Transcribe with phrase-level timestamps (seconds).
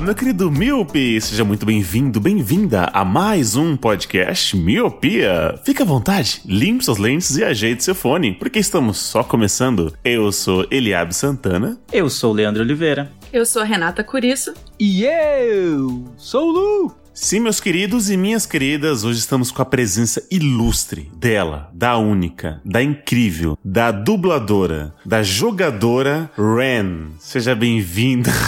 [0.00, 1.20] Olá, meu querido Miope!
[1.20, 5.60] Seja muito bem-vindo, bem-vinda a mais um podcast Miopia.
[5.62, 9.94] Fique à vontade, limpe suas lentes e ajeite seu fone, porque estamos só começando.
[10.02, 11.78] Eu sou Eliabe Santana.
[11.92, 13.12] Eu sou o Leandro Oliveira.
[13.30, 14.54] Eu sou a Renata Curiço.
[14.78, 16.94] E eu sou o Lu.
[17.12, 22.62] Sim, meus queridos e minhas queridas, hoje estamos com a presença ilustre dela, da única,
[22.64, 27.08] da incrível, da dubladora, da jogadora Ren.
[27.18, 28.30] Seja bem-vinda.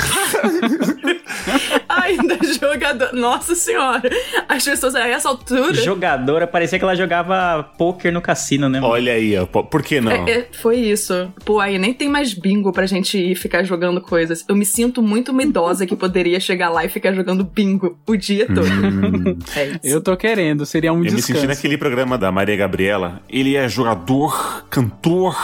[2.21, 3.13] Ainda jogador.
[3.13, 4.03] Nossa senhora.
[4.49, 5.75] As pessoas a essa altura.
[5.75, 8.81] Jogadora, parecia que ela jogava poker no cassino, né?
[8.81, 8.93] mano?
[8.93, 10.13] Olha aí, ó, po- por que não?
[10.13, 11.33] É, é, foi isso.
[11.45, 14.45] Pô, aí nem tem mais bingo pra gente ir ficar jogando coisas.
[14.49, 18.17] Eu me sinto muito uma idosa que poderia chegar lá e ficar jogando bingo o
[18.17, 18.63] dia todo.
[18.63, 19.79] Hum, É isso.
[19.85, 21.41] Eu tô querendo, seria um eu me descanso.
[21.41, 23.21] senti naquele programa da Maria Gabriela.
[23.29, 25.37] Ele é jogador, cantor.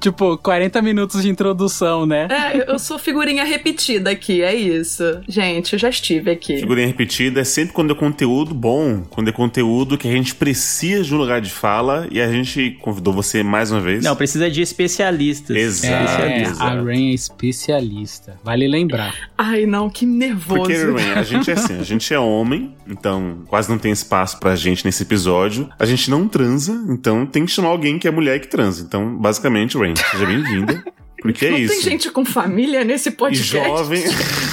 [0.00, 2.28] Tipo, 40 minutos de introdução, né?
[2.30, 3.73] É, eu sou figurinha repetida
[4.10, 5.20] aqui, é isso.
[5.28, 6.58] Gente, eu já estive aqui.
[6.58, 11.02] Figurinha repetida é sempre quando é conteúdo bom, quando é conteúdo que a gente precisa
[11.02, 14.04] de um lugar de fala e a gente convidou você mais uma vez.
[14.04, 15.56] Não, precisa de especialistas.
[15.56, 16.22] Exato.
[16.22, 18.38] É, a Rain é especialista.
[18.44, 19.14] Vale lembrar.
[19.36, 20.60] Ai, não, que nervoso.
[20.60, 24.38] Porque, Rain, a gente é assim, a gente é homem, então quase não tem espaço
[24.38, 25.68] pra gente nesse episódio.
[25.78, 28.82] A gente não transa, então tem que chamar alguém que é mulher que transa.
[28.82, 30.82] Então, basicamente, Rain, seja bem-vinda.
[31.24, 31.72] Porque é não isso.
[31.72, 33.50] tem gente com família nesse E podcast.
[33.50, 34.04] jovem.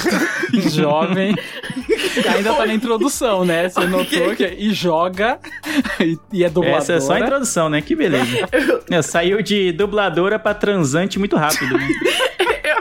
[0.72, 1.34] Jovem.
[2.34, 3.68] Ainda tá na introdução, né?
[3.68, 5.38] Você notou que e joga
[6.00, 6.78] e, e é dubladora.
[6.82, 7.82] Essa é só a introdução, né?
[7.82, 8.48] Que beleza.
[8.88, 11.76] Não, saiu de dubladora pra transante muito rápido.
[11.76, 11.88] Né?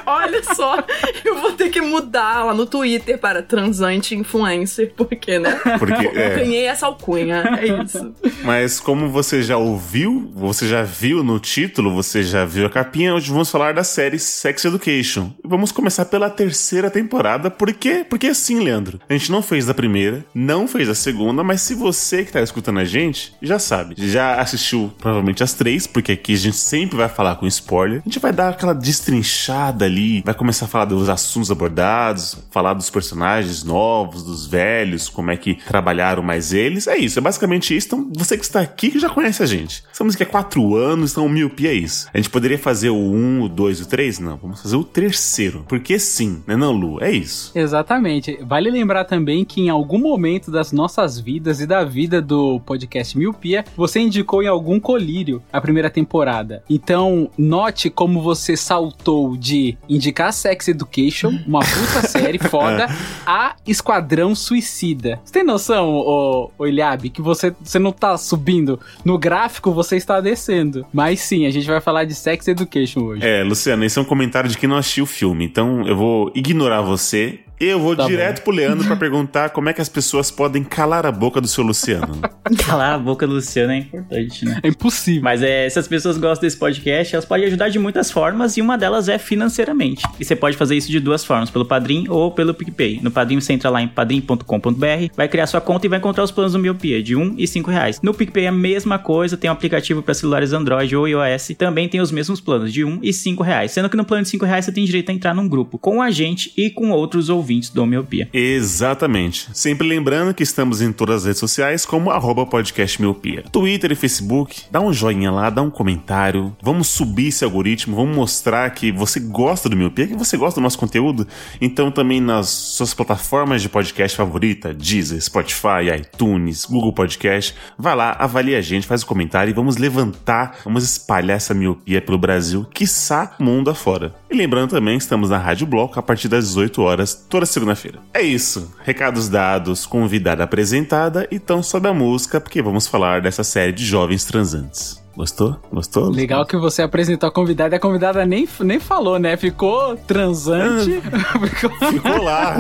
[0.06, 0.84] Olha só,
[1.24, 5.59] eu vou ter que mudar lá no Twitter para transante influencer, porque, né?
[5.79, 6.35] Porque, Eu é.
[6.35, 8.13] ganhei essa alcunha, é isso.
[8.44, 13.13] Mas como você já ouviu, você já viu no título, você já viu a capinha,
[13.13, 15.31] hoje vamos falar da série Sex Education.
[15.44, 18.06] E vamos começar pela terceira temporada, por quê?
[18.07, 21.75] Porque assim, Leandro, a gente não fez a primeira, não fez a segunda, mas se
[21.75, 26.34] você que tá escutando a gente, já sabe, já assistiu provavelmente as três, porque aqui
[26.34, 30.34] a gente sempre vai falar com spoiler, a gente vai dar aquela destrinchada ali, vai
[30.34, 35.56] começar a falar dos assuntos abordados, falar dos personagens novos, dos velhos, como é que
[35.56, 39.09] trabalharam mais eles, é isso, é basicamente isso, então você que está aqui que já
[39.09, 39.84] conhece a gente.
[39.92, 42.08] Estamos aqui há quatro anos, então miopia é isso.
[42.14, 44.19] A gente poderia fazer o 1, o 2 e o 3?
[44.19, 45.66] Não, vamos fazer o terceiro.
[45.68, 47.02] Porque sim, né não, Lu?
[47.02, 47.52] É isso.
[47.56, 48.38] Exatamente.
[48.44, 53.18] Vale lembrar também que em algum momento das nossas vidas e da vida do podcast
[53.18, 56.63] Miopia, você indicou em algum colírio a primeira temporada.
[56.69, 62.87] Então, note como você saltou de indicar Sex Education, uma puta série foda,
[63.25, 65.19] a Esquadrão Suicida.
[65.23, 69.97] Você tem noção, ô, ô Eliabe, que você, você não tá subindo no gráfico, você
[69.97, 70.85] está descendo.
[70.93, 73.25] Mas sim, a gente vai falar de Sex Education hoje.
[73.25, 76.31] É, Luciano, esse é um comentário de quem não assistiu o filme, então eu vou
[76.35, 77.39] ignorar você.
[77.63, 81.05] Eu vou Tá direto pro Leandro pra perguntar como é que as pessoas podem calar
[81.05, 82.19] a boca do seu Luciano.
[82.66, 84.59] Calar a boca do Luciano é importante, né?
[84.63, 85.22] É impossível.
[85.22, 88.61] Mas é, se as pessoas gostam desse podcast, elas podem ajudar de muitas formas e
[88.61, 90.03] uma delas é financeiramente.
[90.19, 93.00] E você pode fazer isso de duas formas, pelo Padrim ou pelo PicPay.
[93.01, 96.31] No Padrim você entra lá em padrim.com.br, vai criar sua conta e vai encontrar os
[96.31, 98.01] planos do Miopia, de 1 e 5 reais.
[98.01, 101.88] No PicPay é a mesma coisa, tem um aplicativo para celulares Android ou iOS, também
[101.88, 103.71] tem os mesmos planos, de 1 e 5 reais.
[103.71, 106.01] Sendo que no plano de 5 reais você tem direito a entrar num grupo com
[106.01, 108.29] a gente e com outros ouvintes do Miopia.
[108.34, 109.50] Exatamente.
[109.53, 113.44] Sempre lembrando que estamos em todas as redes sociais como arroba podcast miopia.
[113.51, 114.63] Twitter e Facebook.
[114.72, 116.56] Dá um joinha lá, dá um comentário.
[116.62, 120.63] Vamos subir esse algoritmo, vamos mostrar que você gosta do miopia, que você gosta do
[120.63, 121.27] nosso conteúdo.
[121.59, 127.56] Então também nas suas plataformas de podcast favorita, Deezer, Spotify, iTunes, Google Podcast.
[127.77, 132.01] Vai lá, avalia a gente, faz o comentário e vamos levantar, vamos espalhar essa miopia
[132.01, 134.13] pelo Brasil, quiçá mundo afora.
[134.30, 137.99] E lembrando também que estamos na Rádio Bloco a partir das 18 horas, toda segunda-feira.
[138.13, 138.73] É isso.
[138.83, 144.25] Recados dados, convidada apresentada, então sobe a música, porque vamos falar dessa série de jovens
[144.25, 145.01] transantes.
[145.15, 145.59] Gostou?
[145.71, 146.09] Gostou?
[146.09, 149.35] Legal que você apresentou a convidada e a convidada nem, nem falou, né?
[149.35, 151.01] Ficou transante.
[151.49, 152.55] Ficou- Ficou lá.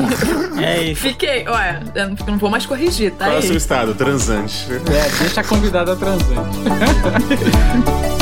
[0.61, 1.01] É isso.
[1.01, 3.47] Fiquei, olha, eu não- vou mais corrigir, tá Qual é o aí.
[3.47, 3.95] seu estado?
[3.95, 4.67] Transante.
[4.69, 6.57] É, deixa a convidada transante.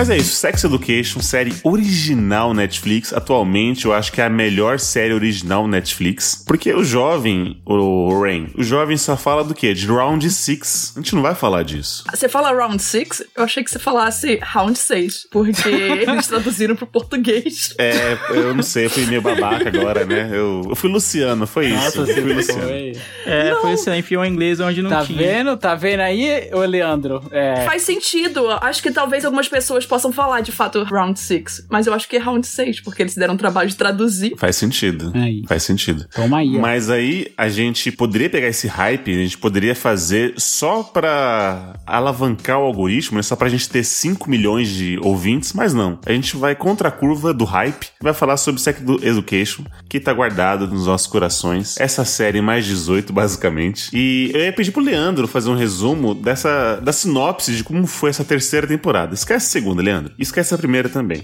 [0.00, 3.12] Mas é isso, Sex Education, série original Netflix.
[3.12, 6.42] Atualmente eu acho que é a melhor série original Netflix.
[6.46, 9.74] Porque o jovem, o Rain, o jovem só fala do quê?
[9.74, 10.94] De Round 6.
[10.96, 12.04] A gente não vai falar disso.
[12.10, 13.24] Você fala round 6?
[13.36, 17.74] Eu achei que você falasse round 6, porque eles traduziram pro português.
[17.78, 20.30] É, eu não sei, eu fui meio babaca agora, né?
[20.32, 21.98] Eu, eu fui Luciano, foi isso.
[21.98, 22.62] Nossa, eu fui Luciano.
[22.62, 22.96] foi.
[23.26, 25.18] É, foi assim, ela enfiou em inglês onde não Tá tinha.
[25.18, 25.58] vendo?
[25.58, 27.22] Tá vendo aí, ô Leandro?
[27.30, 27.66] É.
[27.66, 28.48] Faz sentido.
[28.62, 32.16] Acho que talvez algumas pessoas possam falar de fato round 6, mas eu acho que
[32.16, 34.34] é round 6, porque eles deram trabalho de traduzir.
[34.38, 35.10] Faz sentido.
[35.14, 35.42] Aí.
[35.48, 36.06] Faz sentido.
[36.14, 36.56] Toma aí.
[36.56, 36.60] ó.
[36.60, 42.60] Mas aí a gente poderia pegar esse hype, a gente poderia fazer só pra alavancar
[42.60, 43.22] o algoritmo, né?
[43.22, 45.98] só pra gente ter 5 milhões de ouvintes, mas não.
[46.06, 49.98] A gente vai contra a curva do hype e vai falar sobre Sex Education, que
[49.98, 51.76] tá guardado nos nossos corações.
[51.80, 53.90] Essa série mais 18, basicamente.
[53.92, 58.10] E eu ia pedir pro Leandro fazer um resumo dessa da sinopse de como foi
[58.10, 59.14] essa terceira temporada.
[59.14, 60.12] Esquece a segunda, Leandro.
[60.18, 61.22] Esquece a primeira também.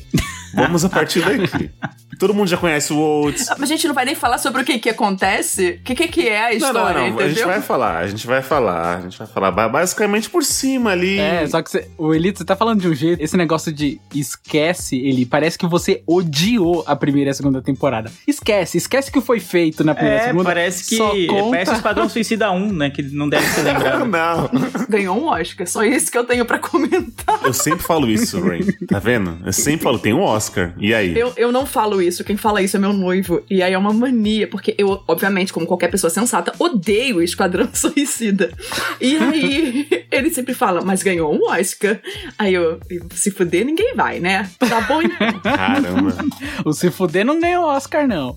[0.55, 1.71] Vamos a partir daqui.
[2.19, 4.63] Todo mundo já conhece o Oates, Ah, Mas a gente não vai nem falar sobre
[4.63, 5.79] o que que acontece.
[5.81, 7.19] O que que que é a Não, história, não, não.
[7.19, 7.47] A gente entendeu?
[7.49, 11.19] vai falar, a gente vai falar, a gente vai falar ba- basicamente por cima ali.
[11.19, 14.01] É, só que você- o Elito, você tá falando de um jeito, esse negócio de
[14.15, 18.11] esquece, ele parece que você odiou a primeira e a segunda temporada.
[18.27, 20.45] Esquece, esquece que foi feito na primeira e É, segunda.
[20.45, 20.97] parece que.
[20.97, 21.51] Só conta...
[21.51, 22.89] Parece o Esquadrão Suicida 1, né?
[22.91, 24.07] Que não deve ser lembrado.
[24.07, 24.49] Não,
[24.89, 25.67] Ganhou um Oscar.
[25.67, 27.41] Só isso que eu tenho pra comentar.
[27.45, 28.87] eu sempre falo isso, Rain.
[28.87, 29.39] Tá vendo?
[29.45, 30.75] Eu sempre falo, tem um Oscar.
[30.79, 31.19] E aí?
[31.19, 33.43] Eu, eu não falo isso, quem fala isso é meu noivo.
[33.49, 38.53] E aí é uma mania, porque eu, obviamente, como qualquer pessoa sensata, odeio Esquadrão Suicida.
[39.01, 42.01] E aí ele sempre fala, mas ganhou um Oscar.
[42.39, 42.79] Aí eu,
[43.11, 44.49] se fuder, ninguém vai, né?
[44.59, 45.41] Tá bom então.
[45.41, 46.15] Caramba.
[46.65, 48.35] O Se Fuder não ganhou Oscar, não.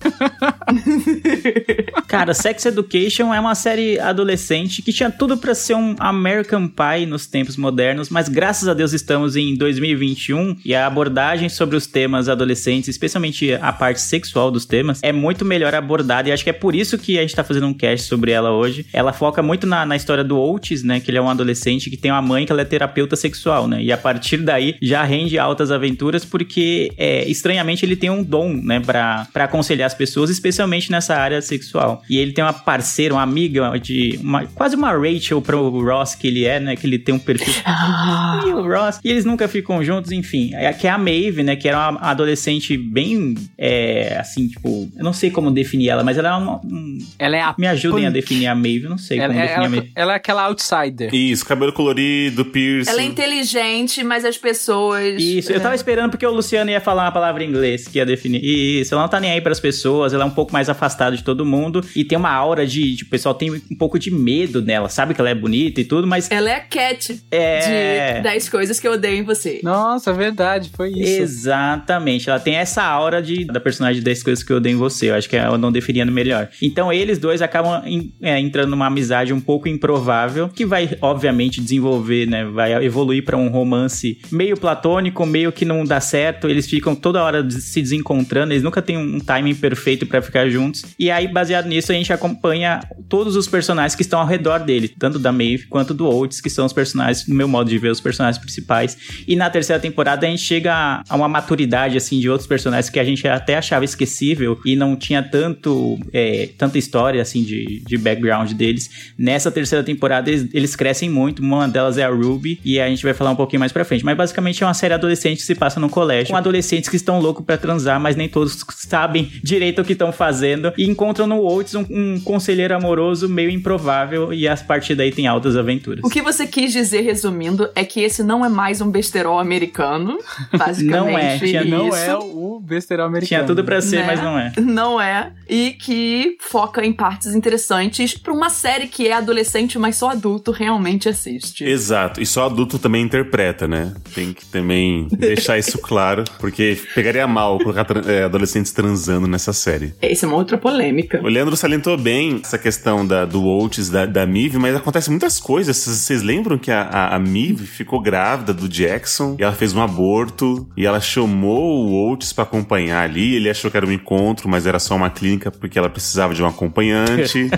[2.07, 7.05] Cara, Sex Education é uma série adolescente que tinha tudo pra ser um American Pie
[7.05, 9.55] nos tempos modernos, mas graças a Deus estamos em
[9.99, 15.11] 2021 e a abordagem sobre os temas adolescentes, especialmente a parte sexual dos temas, é
[15.11, 17.73] muito melhor abordada e acho que é por isso que a gente tá fazendo um
[17.73, 18.85] cast sobre ela hoje.
[18.93, 21.97] Ela foca muito na, na história do Oates, né, que ele é um adolescente que
[21.97, 25.37] tem uma mãe que ela é terapeuta sexual, né, e a partir daí já rende
[25.37, 30.29] altas aventuras porque, é, estranhamente, ele tem um dom, né, pra, pra aconselhar as pessoas,
[30.29, 32.03] especialmente nessa área sexual.
[32.09, 34.19] E ele tem uma parceira, uma amiga de.
[34.21, 36.75] Uma, quase uma Rachel pro Ross que ele é, né?
[36.75, 37.53] Que ele tem um perfil.
[38.47, 38.99] e o Ross.
[39.03, 40.51] E eles nunca ficam juntos, enfim.
[40.53, 41.55] É, que é a Maeve, né?
[41.55, 43.35] Que era uma adolescente bem.
[43.57, 44.89] É, assim, tipo.
[44.97, 46.57] Eu não sei como definir ela, mas ela é uma.
[46.65, 47.55] um- Ela é a.
[47.57, 48.13] me ajudem a punk.
[48.21, 49.91] definir a Maeve, eu não sei Ela, como definir a ela, Maeve.
[49.95, 51.13] ela é aquela outsider.
[51.13, 52.89] Isso, cabelo colorido, piercing.
[52.91, 55.21] Ela é inteligente, mas as pessoas.
[55.21, 58.05] Isso, eu tava esperando porque o Luciano ia falar uma palavra em inglês que ia
[58.05, 58.41] definir.
[58.43, 61.23] Isso, ela não tá nem aí pras pessoas, ela é um pouco mais afastada de
[61.23, 64.61] todo mundo e tem uma aura de, de o pessoal tem um pouco de medo
[64.61, 68.13] nela, sabe que ela é bonita e tudo, mas Ela é a Cat É.
[68.17, 69.59] de 10 coisas que eu odeio em você.
[69.69, 71.21] Nossa, verdade, foi isso.
[71.21, 75.09] Exatamente, ela tem essa aura de, da personagem das coisas que eu odeio em você.
[75.11, 76.49] Eu acho que eu não definindo melhor.
[76.61, 81.61] Então eles dois acabam em- é, entrando numa amizade um pouco improvável, que vai, obviamente,
[81.61, 82.45] desenvolver, né?
[82.45, 86.47] Vai evoluir pra um romance meio platônico, meio que não dá certo.
[86.49, 90.83] Eles ficam toda hora se desencontrando, eles nunca têm um timing perfeito pra ficar juntos.
[90.97, 94.87] E aí, baseado nisso, a gente acompanha todos os personagens que estão ao redor dele,
[94.87, 97.89] tanto da Maeve quanto do Oates, que são os personagens, no meu modo de ver,
[97.89, 98.97] os personagens principais.
[99.27, 102.99] E na terceira temporada a gente chega a- uma maturidade, assim, de outros personagens que
[102.99, 107.97] a gente até achava esquecível e não tinha tanto, é, tanta história, assim, de, de
[107.97, 108.89] background deles.
[109.17, 113.03] Nessa terceira temporada eles, eles crescem muito, uma delas é a Ruby e a gente
[113.03, 114.03] vai falar um pouquinho mais pra frente.
[114.05, 117.19] Mas basicamente é uma série adolescente que se passa no colégio, com adolescentes que estão
[117.19, 121.41] loucos pra transar, mas nem todos sabem direito o que estão fazendo e encontram no
[121.41, 126.01] Oates um, um conselheiro amoroso meio improvável e a partir daí tem altas aventuras.
[126.03, 130.17] O que você quis dizer, resumindo, é que esse não é mais um besterol americano,
[130.55, 130.89] basicamente.
[131.09, 131.69] Não é, tinha- isso.
[131.69, 133.27] Não é o besteirão americano.
[133.27, 134.05] Tinha tudo pra ser, né?
[134.07, 134.53] mas não é.
[134.59, 135.31] Não é.
[135.47, 140.51] E que foca em partes interessantes pra uma série que é adolescente, mas só adulto
[140.51, 141.63] realmente assiste.
[141.63, 143.93] Exato, e só adulto também interpreta, né?
[144.13, 149.93] Tem que também deixar isso claro, porque pegaria mal colocar é, adolescentes transando nessa série.
[150.01, 151.19] Essa é uma outra polêmica.
[151.23, 155.39] O Leandro salientou bem essa questão da, do Oates, da, da Mive, mas acontece muitas
[155.39, 155.77] coisas.
[155.77, 159.73] Vocês vocês lembram que a, a, a Mive ficou grávida do Jackson e ela fez
[159.73, 163.37] um aborto e ela chamou o Oates pra acompanhar ali.
[163.37, 166.43] Ele achou que era um encontro, mas era só uma clínica porque ela precisava de
[166.43, 167.49] um acompanhante.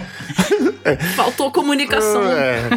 [1.18, 2.22] Faltou comunicação.
[2.22, 2.70] É.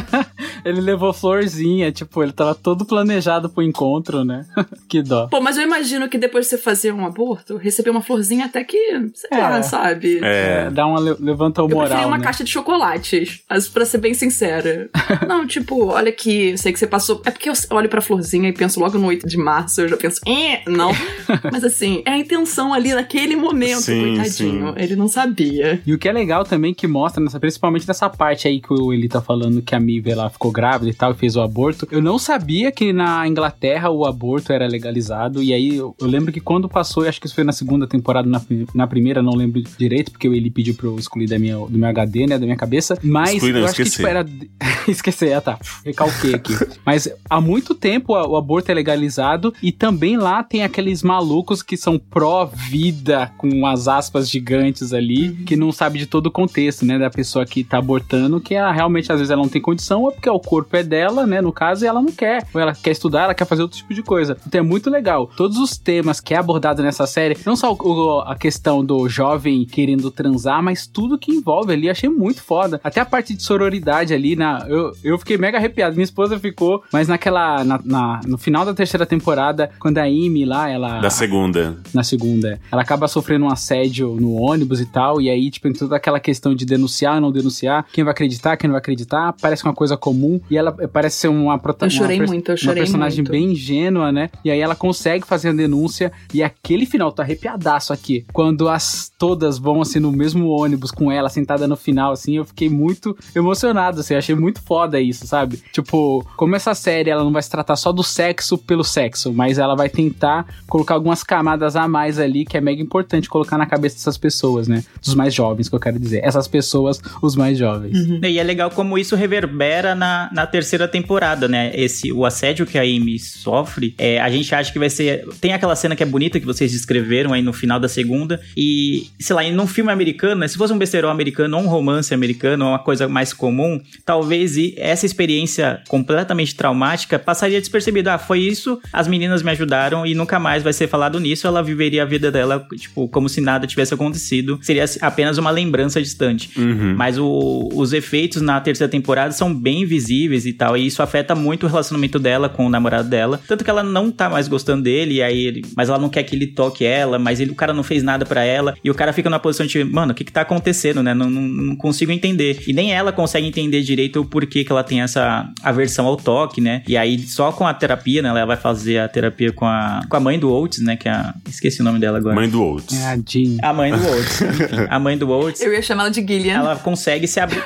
[0.65, 4.47] Ele levou florzinha, tipo, ele tava todo planejado pro encontro, né?
[4.89, 5.27] que dó.
[5.29, 8.63] Pô, mas eu imagino que depois de você fazer um aborto, receber uma florzinha até
[8.65, 8.77] que,
[9.15, 9.39] sei É.
[9.39, 10.21] lá, sabe?
[10.23, 10.45] É.
[10.67, 12.25] É, dá uma le- levanta o Eu preferi moral, uma né?
[12.25, 14.89] caixa de chocolates, as- pra ser bem sincera.
[15.29, 17.23] Não, tipo, olha aqui, eu sei que você passou.
[17.25, 19.97] É porque eu olho pra florzinha e penso logo no 8 de março, eu já
[19.97, 20.91] penso, eh, não.
[21.53, 24.69] Mas assim, é a intenção ali naquele momento, Sim, coitadinho.
[24.69, 24.75] sim.
[24.77, 25.81] Ele não sabia.
[25.87, 28.93] E o que é legal também que mostra, nessa, principalmente nessa parte aí que o
[28.93, 31.87] Eli tá falando que a Mive ela ficou grávida e tal e fez o aborto.
[31.91, 35.43] Eu não sabia que na Inglaterra o aborto era legalizado.
[35.43, 37.87] E aí eu, eu lembro que quando passou, eu acho que isso foi na segunda
[37.87, 38.41] temporada, na,
[38.75, 41.77] na primeira, não lembro direito, porque o Eli pediu pra eu excluir da minha, do
[41.79, 42.97] meu HD, né, da minha cabeça.
[43.03, 43.97] Mas Exclui, não, eu acho que esqueci.
[43.97, 44.27] tipo, era.
[44.87, 45.59] Esqueci, ah tá.
[45.85, 46.53] Recalquei aqui.
[46.85, 51.63] Mas há muito tempo a- o aborto é legalizado e também lá tem aqueles malucos
[51.63, 56.85] que são pró-vida, com as aspas gigantes ali, que não sabe de todo o contexto,
[56.85, 60.03] né, da pessoa que tá abortando, que ela realmente às vezes ela não tem condição,
[60.03, 62.75] ou porque o corpo é dela, né, no caso, e ela não quer, ou ela
[62.75, 64.37] quer estudar, ela quer fazer outro tipo de coisa.
[64.47, 65.31] Então é muito legal.
[65.37, 69.65] Todos os temas que é abordado nessa série, não só o- a questão do jovem
[69.65, 72.81] querendo transar, mas tudo que envolve ali, achei muito foda.
[72.85, 76.83] Até a parte de sororidade ali, na, eu, eu fiquei mega arrepiado, minha esposa ficou,
[76.93, 81.11] mas naquela, na- na- no final da terceira temporada, quando a Amy lá, ela Da
[81.11, 81.77] segunda.
[81.93, 82.61] na segunda.
[82.71, 86.21] Ela acaba sofrendo um assédio no ônibus e tal, e aí, tipo, tem toda aquela
[86.21, 89.75] questão de denunciar ou não denunciar, quem vai acreditar, quem não vai acreditar, parece uma
[89.75, 92.59] coisa comum, e ela eh, parece ser uma prota- Eu chorei uma muito, eu Uma
[92.59, 93.31] chorei personagem muito.
[93.31, 94.31] bem ingênua, né?
[94.45, 99.13] E aí ela consegue fazer a denúncia, e aquele final, tô arrepiadaço aqui, quando as
[99.19, 103.17] todas vão, assim, no mesmo ônibus com ela, sentada no final, assim, eu fiquei muito
[103.35, 105.63] emocionado, assim, achei muito foda isso, sabe?
[105.73, 109.59] Tipo, como essa série, ela não vai se tratar só do sexo pelo sexo, mas
[109.59, 113.67] ela vai tentar colocar algumas camadas a mais ali, que é mega importante colocar na
[113.67, 114.83] cabeça dessas pessoas, né?
[115.03, 116.21] Dos mais jovens, que eu quero dizer.
[116.25, 117.97] Essas pessoas, os mais jovens.
[118.23, 121.73] E é legal como isso reverbera na, na terceira temporada, né?
[121.75, 125.27] Esse, o assédio que a Amy sofre, é, a gente acha que vai ser.
[125.41, 128.41] Tem aquela cena que é bonita que vocês descreveram aí no final da segunda.
[128.57, 130.49] E, sei lá, em num filme americano, né?
[130.49, 134.55] Se fosse um besterol americano ou um romance americano, ou uma coisa mais comum, talvez
[134.77, 138.15] essa experiência completamente traumática passaria despercebida.
[138.15, 141.47] Ah, foi isso, as meninas me ajudaram e nunca mais vai ser falado nisso.
[141.47, 144.59] Ela viveria a vida dela, tipo, como se nada tivesse acontecido.
[144.63, 146.51] Seria apenas uma lembrança distante.
[146.57, 146.95] Uhum.
[146.97, 150.77] Mas o- os efeitos na terceira temporada são bem visíveis e tal.
[150.77, 153.41] E isso afeta muito o relacionamento dela com o namorado dela.
[153.47, 156.23] Tanto que ela não tá mais gostando dele, e aí ele, mas ela não quer
[156.23, 158.75] que ele toque ela, mas ele, o cara não fez nada pra ela.
[158.83, 161.15] E o cara fica numa posição de, mano, o que que tá acontecendo, né?
[161.15, 162.63] Não, não, não consigo entender.
[162.67, 166.61] E nem ela consegue entender direito o porquê que ela tem essa aversão ao toque,
[166.61, 166.83] né?
[166.87, 168.29] E aí só com a terapia, né?
[168.29, 170.97] Ela vai fazer a terapia com a, com a mãe do Oates, né?
[170.97, 172.35] Que é a, esqueci o nome dela agora.
[172.35, 173.01] Mãe do Oates.
[173.01, 173.57] É a Jean.
[173.63, 174.41] A mãe do Oates.
[174.43, 176.55] enfim, a mãe do Oates Eu ia chamar ela de Gillian.
[176.55, 177.63] ela consegue se abrir.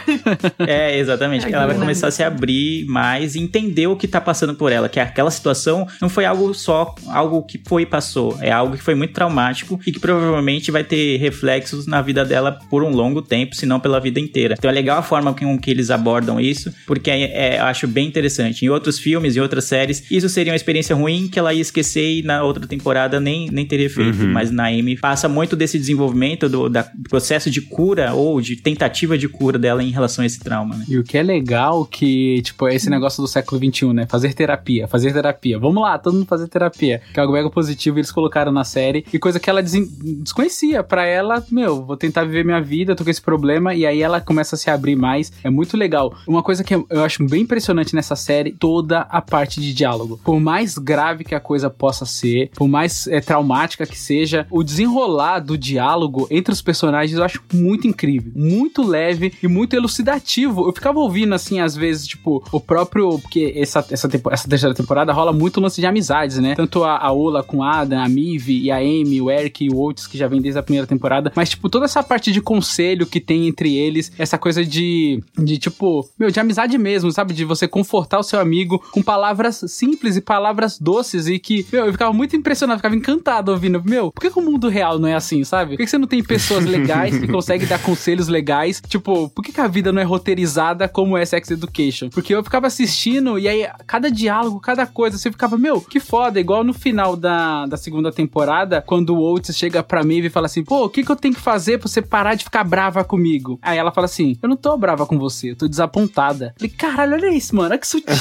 [0.59, 1.47] é, exatamente.
[1.47, 4.71] Ai, ela vai começar a se abrir mais e entender o que tá passando por
[4.73, 4.89] ela.
[4.89, 8.39] Que aquela situação não foi algo só, algo que foi e passou.
[8.41, 12.59] É algo que foi muito traumático e que provavelmente vai ter reflexos na vida dela
[12.71, 14.55] por um longo tempo, se não pela vida inteira.
[14.57, 17.23] Então é legal a forma com que eles abordam isso, porque é,
[17.57, 18.65] é- eu acho bem interessante.
[18.65, 22.19] Em outros filmes, em outras séries, isso seria uma experiência ruim que ela ia esquecer
[22.19, 24.23] e na outra temporada nem, nem teria feito.
[24.23, 24.33] Uhum.
[24.33, 28.57] Mas na Amy passa muito desse desenvolvimento do, da- do processo de cura ou de
[28.57, 30.85] tentativa de cura dela em relação a esse trauma, né?
[30.89, 34.07] E o que é legal que, tipo, é esse negócio do século XXI, né?
[34.07, 35.59] Fazer terapia, fazer terapia.
[35.59, 37.01] Vamos lá, todo mundo fazer terapia.
[37.13, 39.05] Que é algo mega positivo eles colocaram na série.
[39.13, 40.83] E coisa que ela desconhecia.
[40.83, 43.75] Pra ela, meu, vou tentar viver minha vida, tô com esse problema.
[43.75, 45.33] E aí ela começa a se abrir mais.
[45.43, 46.15] É muito legal.
[46.27, 50.21] Uma coisa que eu acho bem impressionante nessa série, toda a parte de diálogo.
[50.25, 54.63] Por mais grave que a coisa possa ser, por mais é, traumática que seja, o
[54.63, 58.33] desenrolar do diálogo entre os personagens eu acho muito incrível.
[58.35, 60.67] Muito leve e muito elucidativo.
[60.69, 63.19] Eu ficava ouvindo, assim, às vezes, tipo, o próprio.
[63.19, 66.55] Porque essa, essa, essa terceira temporada rola muito lance de amizades, né?
[66.55, 69.79] Tanto a, a Ola com Adam, a Mive e a Amy, o Eric e o
[69.79, 71.33] Oates, que já vem desde a primeira temporada.
[71.35, 75.23] Mas, tipo, toda essa parte de conselho que tem entre eles, essa coisa de.
[75.37, 77.35] de tipo, meu, de amizade mesmo, sabe?
[77.35, 81.87] De você confortar o seu amigo com palavras simples e palavras doces e que, meu,
[81.87, 83.83] eu ficava muito impressionado, ficava encantado ouvindo.
[83.85, 85.73] Meu, por que, que o mundo real não é assim, sabe?
[85.73, 88.81] Por que, que você não tem pessoas legais que conseguem dar conselhos legais?
[88.87, 91.98] Tipo, por que, que a vida não é roteirizada como é Sex Education?
[92.09, 96.39] Porque eu ficava assistindo e aí, cada diálogo, cada coisa, você ficava, meu, que foda.
[96.39, 100.47] Igual no final da, da segunda temporada, quando o Oates chega pra mim e fala
[100.47, 103.03] assim, pô, o que, que eu tenho que fazer pra você parar de ficar brava
[103.03, 103.59] comigo?
[103.63, 106.55] Aí ela fala assim, eu não tô brava com você, eu tô desapontada.
[106.57, 108.15] Falei, caralho, olha isso, mano, olha que sutil.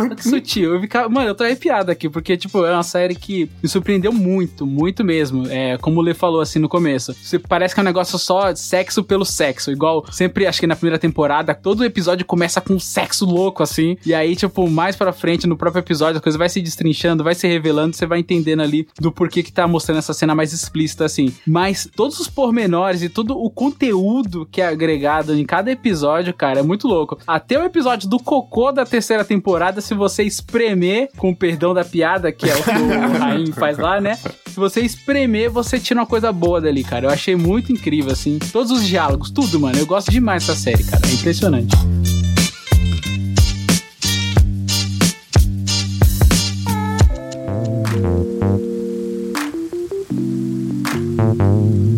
[0.00, 0.74] olha que sutil.
[0.74, 4.12] Eu ficava, mano, eu tô arrepiado aqui, porque, tipo, é uma série que me surpreendeu
[4.12, 5.46] muito, muito mesmo.
[5.48, 8.54] É, como o Lê falou assim no começo, você parece que é um negócio só
[8.54, 9.70] sexo pelo sexo.
[9.70, 13.96] Igual sempre, acho que na primeira temporada, todo episódio começa com sexo, louco, assim.
[14.04, 17.34] E aí, tipo, mais pra frente, no próprio episódio, a coisa vai se destrinchando, vai
[17.34, 21.04] se revelando, você vai entendendo ali do porquê que tá mostrando essa cena mais explícita,
[21.04, 21.32] assim.
[21.46, 26.60] Mas todos os pormenores e todo o conteúdo que é agregado em cada episódio, cara,
[26.60, 27.18] é muito louco.
[27.26, 31.84] Até o episódio do cocô da terceira temporada, se você espremer, com o perdão da
[31.84, 34.16] piada, que é o que o Rain faz lá, né?
[34.46, 37.06] Se você espremer, você tira uma coisa boa dali, cara.
[37.06, 38.38] Eu achei muito incrível, assim.
[38.52, 39.78] Todos os diálogos, tudo, mano.
[39.78, 41.02] Eu gosto demais dessa série, cara.
[41.06, 41.74] É impressionante.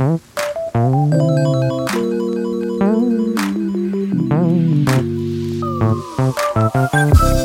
[0.05, 0.21] Thank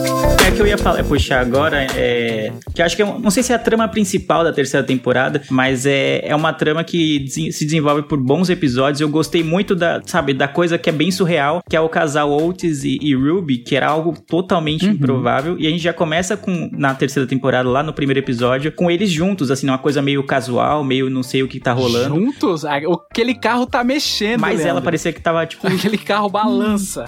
[0.10, 0.19] you.
[0.50, 3.52] É que eu ia falar, puxar agora, é, que acho que é, não sei se
[3.54, 8.02] é a trama principal da terceira temporada, mas é, é uma trama que se desenvolve
[8.02, 9.00] por bons episódios.
[9.00, 12.36] Eu gostei muito da, sabe, da coisa que é bem surreal, que é o casal
[12.36, 15.56] Otis e, e Ruby, que era algo totalmente improvável.
[15.60, 19.12] E a gente já começa com, na terceira temporada, lá no primeiro episódio, com eles
[19.12, 22.16] juntos, assim, uma coisa meio casual, meio não sei o que tá rolando.
[22.16, 22.78] Juntos, a-
[23.12, 24.84] aquele carro tá mexendo, Mas ela Leandro.
[24.84, 25.68] parecia que tava, tipo.
[25.70, 27.06] Aquele carro balança.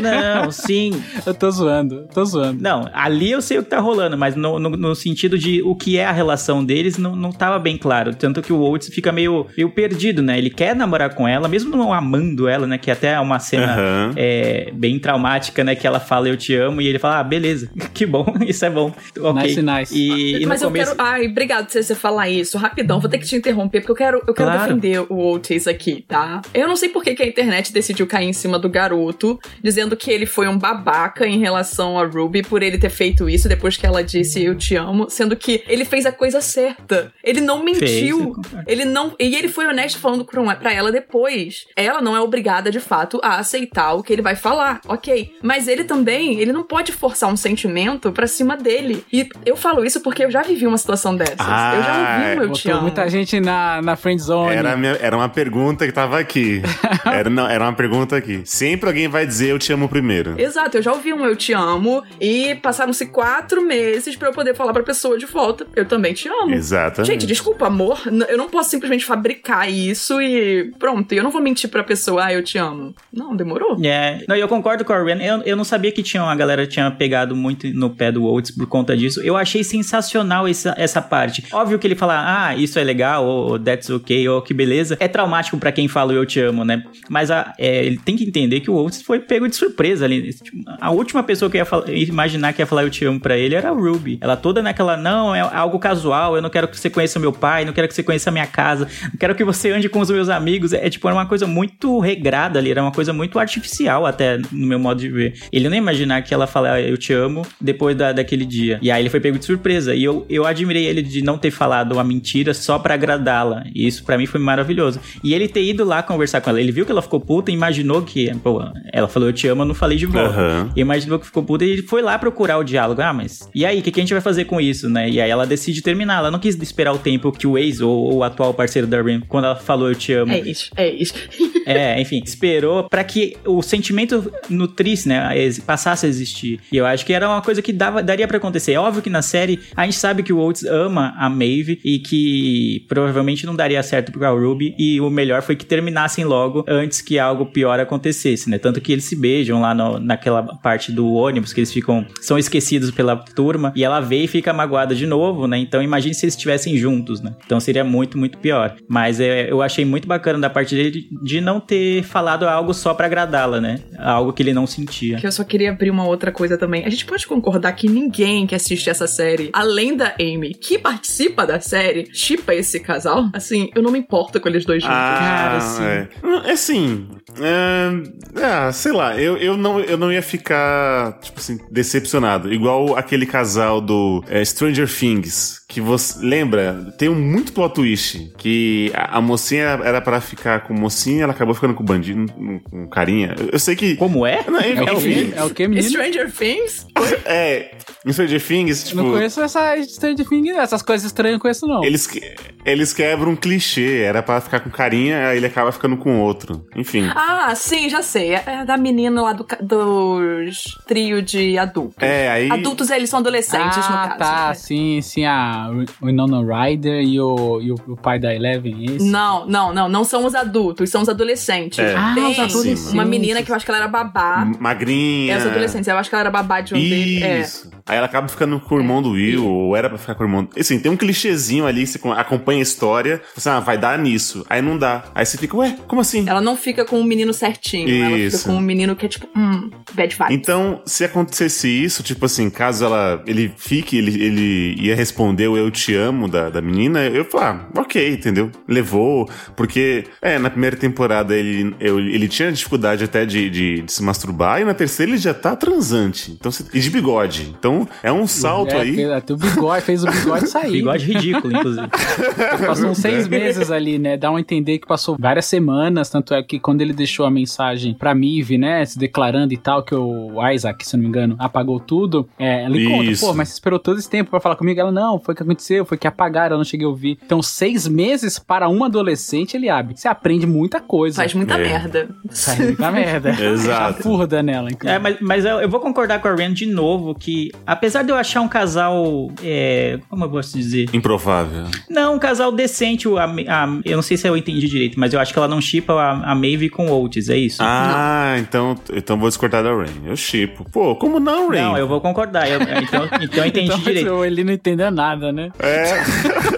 [0.00, 0.92] Não, sim.
[1.26, 2.43] Eu tô zoando, tô zoando.
[2.52, 5.74] Não, ali eu sei o que tá rolando, mas no, no, no sentido de o
[5.74, 8.14] que é a relação deles não, não tava bem claro.
[8.14, 10.38] Tanto que o Oates fica meio, meio perdido, né?
[10.38, 12.78] Ele quer namorar com ela, mesmo não amando ela, né?
[12.78, 14.12] Que até é uma cena Aham.
[14.16, 15.74] é, bem traumática, né?
[15.74, 18.70] Que ela fala eu te amo e ele fala, ah, beleza, que bom, isso é
[18.70, 18.92] bom.
[19.20, 19.42] Ok.
[19.42, 19.94] Nice, nice.
[19.96, 20.96] E, e no Mas eu começo...
[20.96, 21.08] quero.
[21.08, 22.58] Ai, obrigado por você falar isso.
[22.58, 24.74] Rapidão, vou ter que te interromper, porque eu quero, eu quero Claro.
[24.74, 26.42] defender o Otis aqui, tá?
[26.52, 29.96] Eu não sei por que, que a internet decidiu cair em cima do garoto, dizendo
[29.96, 33.76] que ele foi um babaca em relação a Ruby por ele ter feito isso depois
[33.76, 37.12] que ela disse eu te amo, sendo que ele fez a coisa certa.
[37.22, 38.18] Ele não Fez, mentiu.
[38.34, 38.64] concordo.
[38.66, 39.14] Ele não.
[39.18, 41.66] E ele foi honesto falando pra pra ela depois.
[41.76, 45.32] Ela não é obrigada, de fato, a aceitar o que ele vai falar, ok.
[45.42, 49.04] Mas ele também, ele não pode forçar um sentimento pra cima dele.
[49.12, 51.38] E eu falo isso porque eu já vivi uma situação dessas.
[51.38, 52.82] eu já ouvi um eu te Botou amo.
[52.82, 54.54] muita gente na, na friend zone.
[54.54, 56.62] Era, minha- era uma pergunta que tava aqui.
[57.04, 58.42] Era, não, era uma pergunta aqui.
[58.44, 60.34] Sempre alguém vai dizer eu te amo primeiro.
[60.40, 64.54] Exato, eu já ouvi um eu te amo e passaram-se quatro meses pra eu poder
[64.54, 66.52] falar pra pessoa de volta, eu também te amo.
[66.54, 67.10] Exatamente.
[67.12, 68.00] Gente, desculpa, amor.
[68.28, 71.12] Eu não posso simplesmente fabricar isso e pronto.
[71.12, 72.94] E eu não vou mentir pra pessoa, ah, eu te amo.
[73.12, 73.76] Não, demorou.
[73.84, 75.20] É, não, eu concordo com a Ren.
[75.22, 78.50] Eu, eu não sabia que tinha uma galera tinha pegado muito no pé do Oates
[78.50, 79.20] por conta disso.
[79.22, 81.44] Eu achei sensacional essa, essa parte.
[81.52, 84.96] Óbvio que ele fala, ah, isso é legal, ou that's okay, ou que beleza.
[85.00, 86.82] É traumático pra quem fala eu te amo, né?
[87.08, 90.32] Mas a- é, ele tem que entender que o Oates foi pego de surpresa ali.
[90.32, 91.64] Tipo, A última pessoa que ia
[92.10, 94.18] imaginar que ia falar eu te amo pra ele era a Ruby.
[94.20, 97.64] Ela toda naquela, não, é algo casual, eu não quero que você conheça meu pai,
[97.64, 100.10] não quero que você conheça a minha casa, não quero que você ande com os
[100.10, 100.72] meus amigos.
[100.72, 104.66] É tipo, era uma coisa muito regrada ali, era uma coisa muito artificial até, no
[104.66, 105.34] meu modo de ver.
[105.52, 108.78] Ele não ia imaginar que ela fala eu te amo depois da, daquele dia.
[108.82, 109.94] E aí ele foi pego de surpresa.
[109.94, 113.64] E eu, eu admirei ele de não ter falado uma mentira só pra agradá-la.
[113.74, 115.00] E isso pra mim foi maravilhoso.
[115.22, 116.60] E ele ter ido lá conversar com ela.
[116.60, 118.62] Ele viu que ela ficou puta e imaginou que, pô,
[118.92, 120.38] ela falou eu te amo, eu não falei de volta.
[120.38, 120.70] Aham.
[120.76, 123.00] E imaginou que ficou puta e ele foi lá procurar o diálogo.
[123.02, 125.08] Ah, mas e aí, o que, que a gente vai fazer com isso, né?
[125.08, 126.18] E aí ela decide terminar.
[126.18, 129.00] Ela não quis esperar o tempo que o ex ou, ou o atual parceiro da
[129.02, 130.32] Ren, quando ela falou eu te amo.
[130.32, 131.14] É isso, é isso.
[131.66, 135.30] É, enfim, esperou pra que o sentimento nutrisse, né,
[135.66, 136.60] passasse a existir.
[136.70, 138.72] E eu acho que era uma coisa que dava, daria pra acontecer.
[138.72, 141.98] É óbvio que na série a gente sabe que o Oates ama a Maeve e
[142.00, 147.00] que provavelmente não daria certo pra Ruby e o melhor foi que terminassem logo antes
[147.00, 148.58] que algo pior acontecesse, né?
[148.58, 151.83] Tanto que eles se beijam lá no- naquela parte do ônibus que eles ficam
[152.20, 155.58] são esquecidos pela turma e ela vê e fica magoada de novo, né?
[155.58, 157.34] Então imagine se eles estivessem juntos, né?
[157.44, 158.76] Então seria muito, muito pior.
[158.88, 162.72] Mas é, eu achei muito bacana da parte dele de- de não ter falado algo
[162.74, 163.80] só pra agradá-la, né?
[163.98, 165.16] Algo que ele não sentia.
[165.16, 166.84] Que eu só queria abrir uma outra coisa também.
[166.84, 171.46] A gente pode concordar que ninguém que assiste essa série, além da Amy, que participa
[171.46, 173.28] da série, chipa esse casal.
[173.32, 174.96] Assim, eu não me importo com eles dois juntos.
[174.98, 175.82] Cara, Ah, sim.
[175.82, 176.08] é.
[176.22, 177.06] Não, É assim.
[177.40, 182.52] é, ah, sei lá, eu, eu, não, eu não ia ficar, tipo assim, decepcionado.
[182.52, 185.63] Igual aquele casal do é, Stranger Things.
[185.74, 186.24] Que você.
[186.24, 186.94] Lembra?
[186.96, 188.32] Tem um muito plot twist.
[188.38, 191.86] Que a, a mocinha era, pra ficar com o mocinho ela acabou ficando com o
[191.86, 193.34] bandido, com com carinha.
[193.36, 193.96] Eu, eu sei que.
[193.96, 194.44] Como é?
[194.48, 195.88] Não, É o enfim, que, é o que menino?
[195.88, 196.86] Stranger Things?
[197.24, 197.72] é.
[198.08, 199.02] Stranger Things, tipo.
[199.02, 201.82] Não conheço essa Stranger Things, essas coisas estranhas, eu não conheço não.
[201.84, 202.34] Eles, que-
[202.64, 204.02] eles quebram um clichê.
[204.02, 206.64] Era pra ficar com carinha, aí ele acaba ficando com outro.
[206.76, 207.10] Enfim.
[207.16, 208.34] Ah, sim, já sei.
[208.34, 211.96] É da menina lá do, dos trio de adultos.
[212.00, 212.50] É, aí.
[212.50, 214.18] Adultos, eles são adolescentes, no ah, caso.
[214.18, 214.54] tá, É.
[214.54, 215.63] sim, sim, a...
[215.66, 219.10] a Winona Ryder e o, e o, o pai da Eleven, é esse?
[219.10, 219.88] Não, não, não.
[219.88, 221.78] Não são os adultos, são os adolescentes.
[221.78, 221.94] É.
[221.96, 222.92] Ah, Tem os adolescentes.
[222.92, 224.44] uma menina que eu acho que ela era babá.
[224.58, 225.34] Magrinha.
[225.34, 225.88] É, os adolescentes.
[225.88, 227.66] Eu acho que ela era babá de um deles.
[227.66, 227.83] É.
[227.86, 230.26] Aí ela acaba ficando com o irmão do Will, ou era pra ficar com o
[230.26, 230.48] irmão.
[230.58, 234.44] Assim, tem um clichêzinho ali, você acompanha a história, você, ah, vai dar nisso.
[234.48, 235.04] Aí não dá.
[235.14, 236.24] Aí você fica, ué, como assim?
[236.28, 238.04] Ela não fica com o menino certinho.
[238.04, 238.38] Ela Isso.
[238.38, 240.34] fica com um menino que é tipo, hum, bad vibe.
[240.34, 245.56] Então, se acontecesse isso, tipo assim, caso ela ele fique, ele, ele ia responder o
[245.56, 248.50] eu te amo da, da menina, eu falar, ah, ok, entendeu?
[248.66, 253.92] Levou, porque, é, na primeira temporada ele, eu- ele tinha dificuldade até de, de, de
[253.92, 256.32] se masturbar, e na terceira ele já tá transante.
[256.32, 257.54] Então, e de bigode.
[257.58, 259.12] Então, é um salto É, aí.
[259.12, 260.72] até o bigode, fez o bigode sair.
[260.72, 261.88] Bigode ridículo, inclusive.
[262.66, 264.16] Passou uns seis meses ali, né?
[264.16, 267.94] Dá um entender que passou várias semanas, tanto é que quando ele deixou a mensagem
[267.94, 271.36] pra Mive, né, se declarando e tal, que o Isaac, se eu não me engano,
[271.38, 274.78] apagou tudo, é, ele conta, pô, mas você esperou todo esse tempo pra falar comigo?
[274.80, 277.18] Ela, não, foi o que aconteceu, foi que apagaram, eu não cheguei a ouvir.
[277.24, 279.96] Então, seis meses para um adolescente, ele abre.
[279.96, 281.16] Você aprende muita coisa.
[281.16, 281.58] Faz muita É.
[281.58, 282.08] merda.
[282.30, 283.30] Faz muita merda.
[283.42, 283.96] Exato.
[283.98, 284.96] Já furda nela, inclusive.
[284.96, 288.10] É, mas, mas eu, eu vou concordar com a Ren de novo que, apesar de
[288.10, 289.30] eu achar um casal.
[289.42, 290.88] é, como eu posso dizer?
[290.92, 291.64] Improvável.
[291.88, 293.06] Não, um casal decente.
[293.08, 295.60] A, a- eu não sei se eu entendi direito, mas eu acho que ela não
[295.60, 297.58] chipa a, a Maeve com o Oates, é isso?
[297.60, 300.02] Ah, então, então vou discordar da Rain.
[300.06, 300.64] Eu chipo.
[300.70, 301.62] Pô, como não, Rain?
[301.62, 302.48] Não, eu vou concordar.
[302.50, 304.24] Eu- então, então eu entendi Então, direito.
[304.24, 305.50] ele não entendeu nada, né?
[305.58, 305.94] É.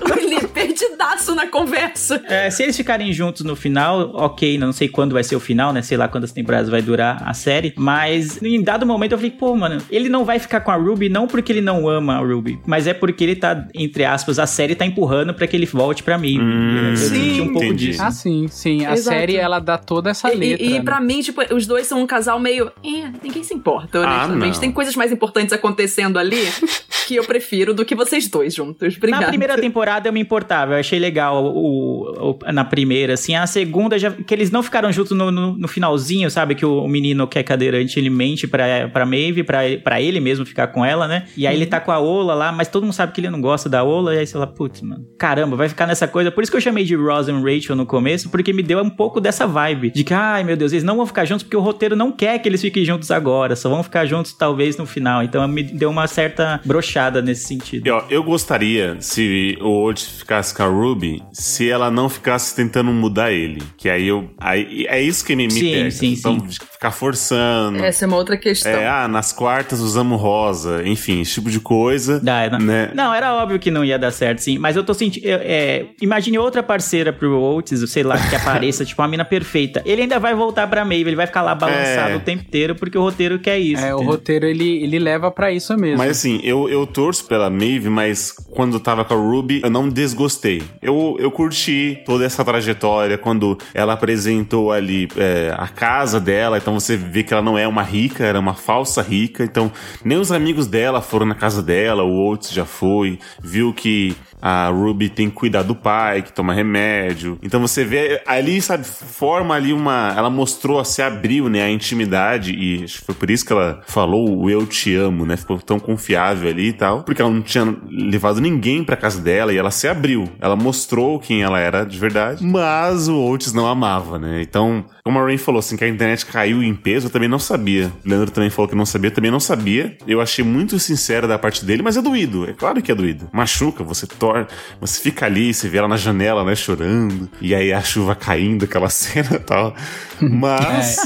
[0.78, 2.22] Perdidaço na conversa.
[2.28, 5.72] É, se eles ficarem juntos no final, ok, não sei quando vai ser o final,
[5.72, 5.80] né?
[5.80, 7.72] Sei lá quantas temporadas vai durar a série.
[7.76, 11.08] Mas em dado momento eu falei, pô, mano, ele não vai ficar com a Ruby
[11.08, 14.46] não porque ele não ama a Ruby, mas é porque ele tá, entre aspas, a
[14.46, 16.38] série tá empurrando pra que ele volte pra mim.
[16.40, 17.86] Hum, eu senti um pouco entendi.
[17.88, 18.02] disso.
[18.02, 18.84] Ah, sim, sim.
[18.84, 19.16] A Exato.
[19.16, 20.66] série, ela dá toda essa E- letra.
[20.66, 20.82] E, né?
[20.82, 22.70] pra mim, tipo, os dois são um casal meio.
[22.84, 24.54] É, ninguém se importa, Ah, honestamente.
[24.54, 24.60] não.
[24.60, 26.36] Tem coisas mais importantes acontecendo ali
[27.06, 28.96] que eu prefiro do que vocês dois juntos.
[28.96, 29.22] Obrigada.
[29.22, 33.34] Na primeira temporada eu me importava, eu achei legal o, o- na primeira, assim.
[33.34, 36.54] A segunda, já, que eles não ficaram juntos no, no, no finalzinho, sabe?
[36.54, 40.20] Que o, o menino que é cadeirante, ele mente pra, pra Maeve, pra, pra ele
[40.20, 41.24] mesmo ficar com ela, né?
[41.36, 43.40] E aí ele tá com a Ola lá, mas todo mundo sabe que ele não
[43.40, 46.30] gosta da Ola, e aí você fala, putz, mano, caramba, vai ficar nessa coisa.
[46.30, 48.90] Por isso que eu chamei de Ross and Rachel no começo, porque me deu um
[48.90, 49.90] pouco dessa vibe.
[49.90, 52.38] De que, ai meu Deus, eles não vão ficar juntos porque o roteiro não quer
[52.38, 55.22] que eles fiquem juntos agora, só vão ficar juntos talvez no final.
[55.22, 57.86] Então me deu uma certa brochada nesse sentido.
[57.86, 62.56] E, ó, eu gostaria, se o Oates ficasse com a Ruby, se ela não ficasse
[62.56, 63.62] tentando mudar ele.
[63.76, 64.30] Que aí eu.
[64.38, 65.90] Aí, é isso que me, me Sim, pega.
[65.90, 66.58] sim, então, sim.
[66.72, 67.84] ficar forçando.
[67.84, 68.72] Essa é uma outra questão.
[68.72, 70.82] É, ah, nas quartas usamos rosa.
[70.86, 72.18] Enfim, esse tipo de coisa.
[72.20, 72.90] Dá, não, né?
[72.94, 74.58] não, era óbvio que não ia dar certo, sim.
[74.58, 75.26] Mas eu tô sentindo.
[75.26, 79.82] É, imagine outra parceira pro Oates, sei lá, que apareça, tipo, uma mina perfeita.
[79.84, 82.16] Ele ainda vai voltar pra Maeve, ele vai ficar lá balançado É.
[82.16, 83.84] o tempo inteiro, porque o roteiro quer isso.
[83.84, 84.12] É, o entendeu?
[84.12, 85.98] roteiro ele, ele leva pra isso mesmo.
[85.98, 89.68] Mas assim, eu, eu torço pela Maeve, mas quando eu tava com a Ruby, eu
[89.70, 90.45] não desgostei.
[90.80, 96.74] Eu, eu curti toda essa trajetória, quando ela apresentou ali é, a casa dela, então
[96.74, 99.70] você vê que ela não é uma rica, era uma falsa rica, então
[100.04, 104.68] nem os amigos dela foram na casa dela, o Oates já foi, viu que a
[104.68, 107.38] Ruby tem que cuidar do pai, que toma remédio.
[107.42, 110.12] Então você vê ali, sabe, forma ali uma.
[110.16, 113.82] Ela mostrou, se abriu, né, a intimidade, e acho que foi por isso que ela
[113.86, 115.36] falou o eu te amo, né?
[115.36, 117.02] Ficou tão confiável ali e tal.
[117.02, 120.28] Porque ela não tinha levado ninguém pra casa dela e ela se abriu.
[120.40, 122.44] Ela mostrou quem ela era de verdade.
[122.44, 124.42] Mas o Oates não amava, né?
[124.42, 127.38] Então, como a Rain falou assim, que a internet caiu em peso, eu também não
[127.38, 127.92] sabia.
[128.04, 129.96] O Leandro também falou que não sabia, eu também não sabia.
[130.06, 132.48] Eu achei muito sincero da parte dele, mas é doído.
[132.48, 133.28] É claro que é doído.
[133.32, 137.28] Machuca, você torce, você fica ali, você vê ela na janela, né, chorando.
[137.40, 139.74] E aí a chuva caindo, aquela cena e tal.
[140.20, 140.98] Mas.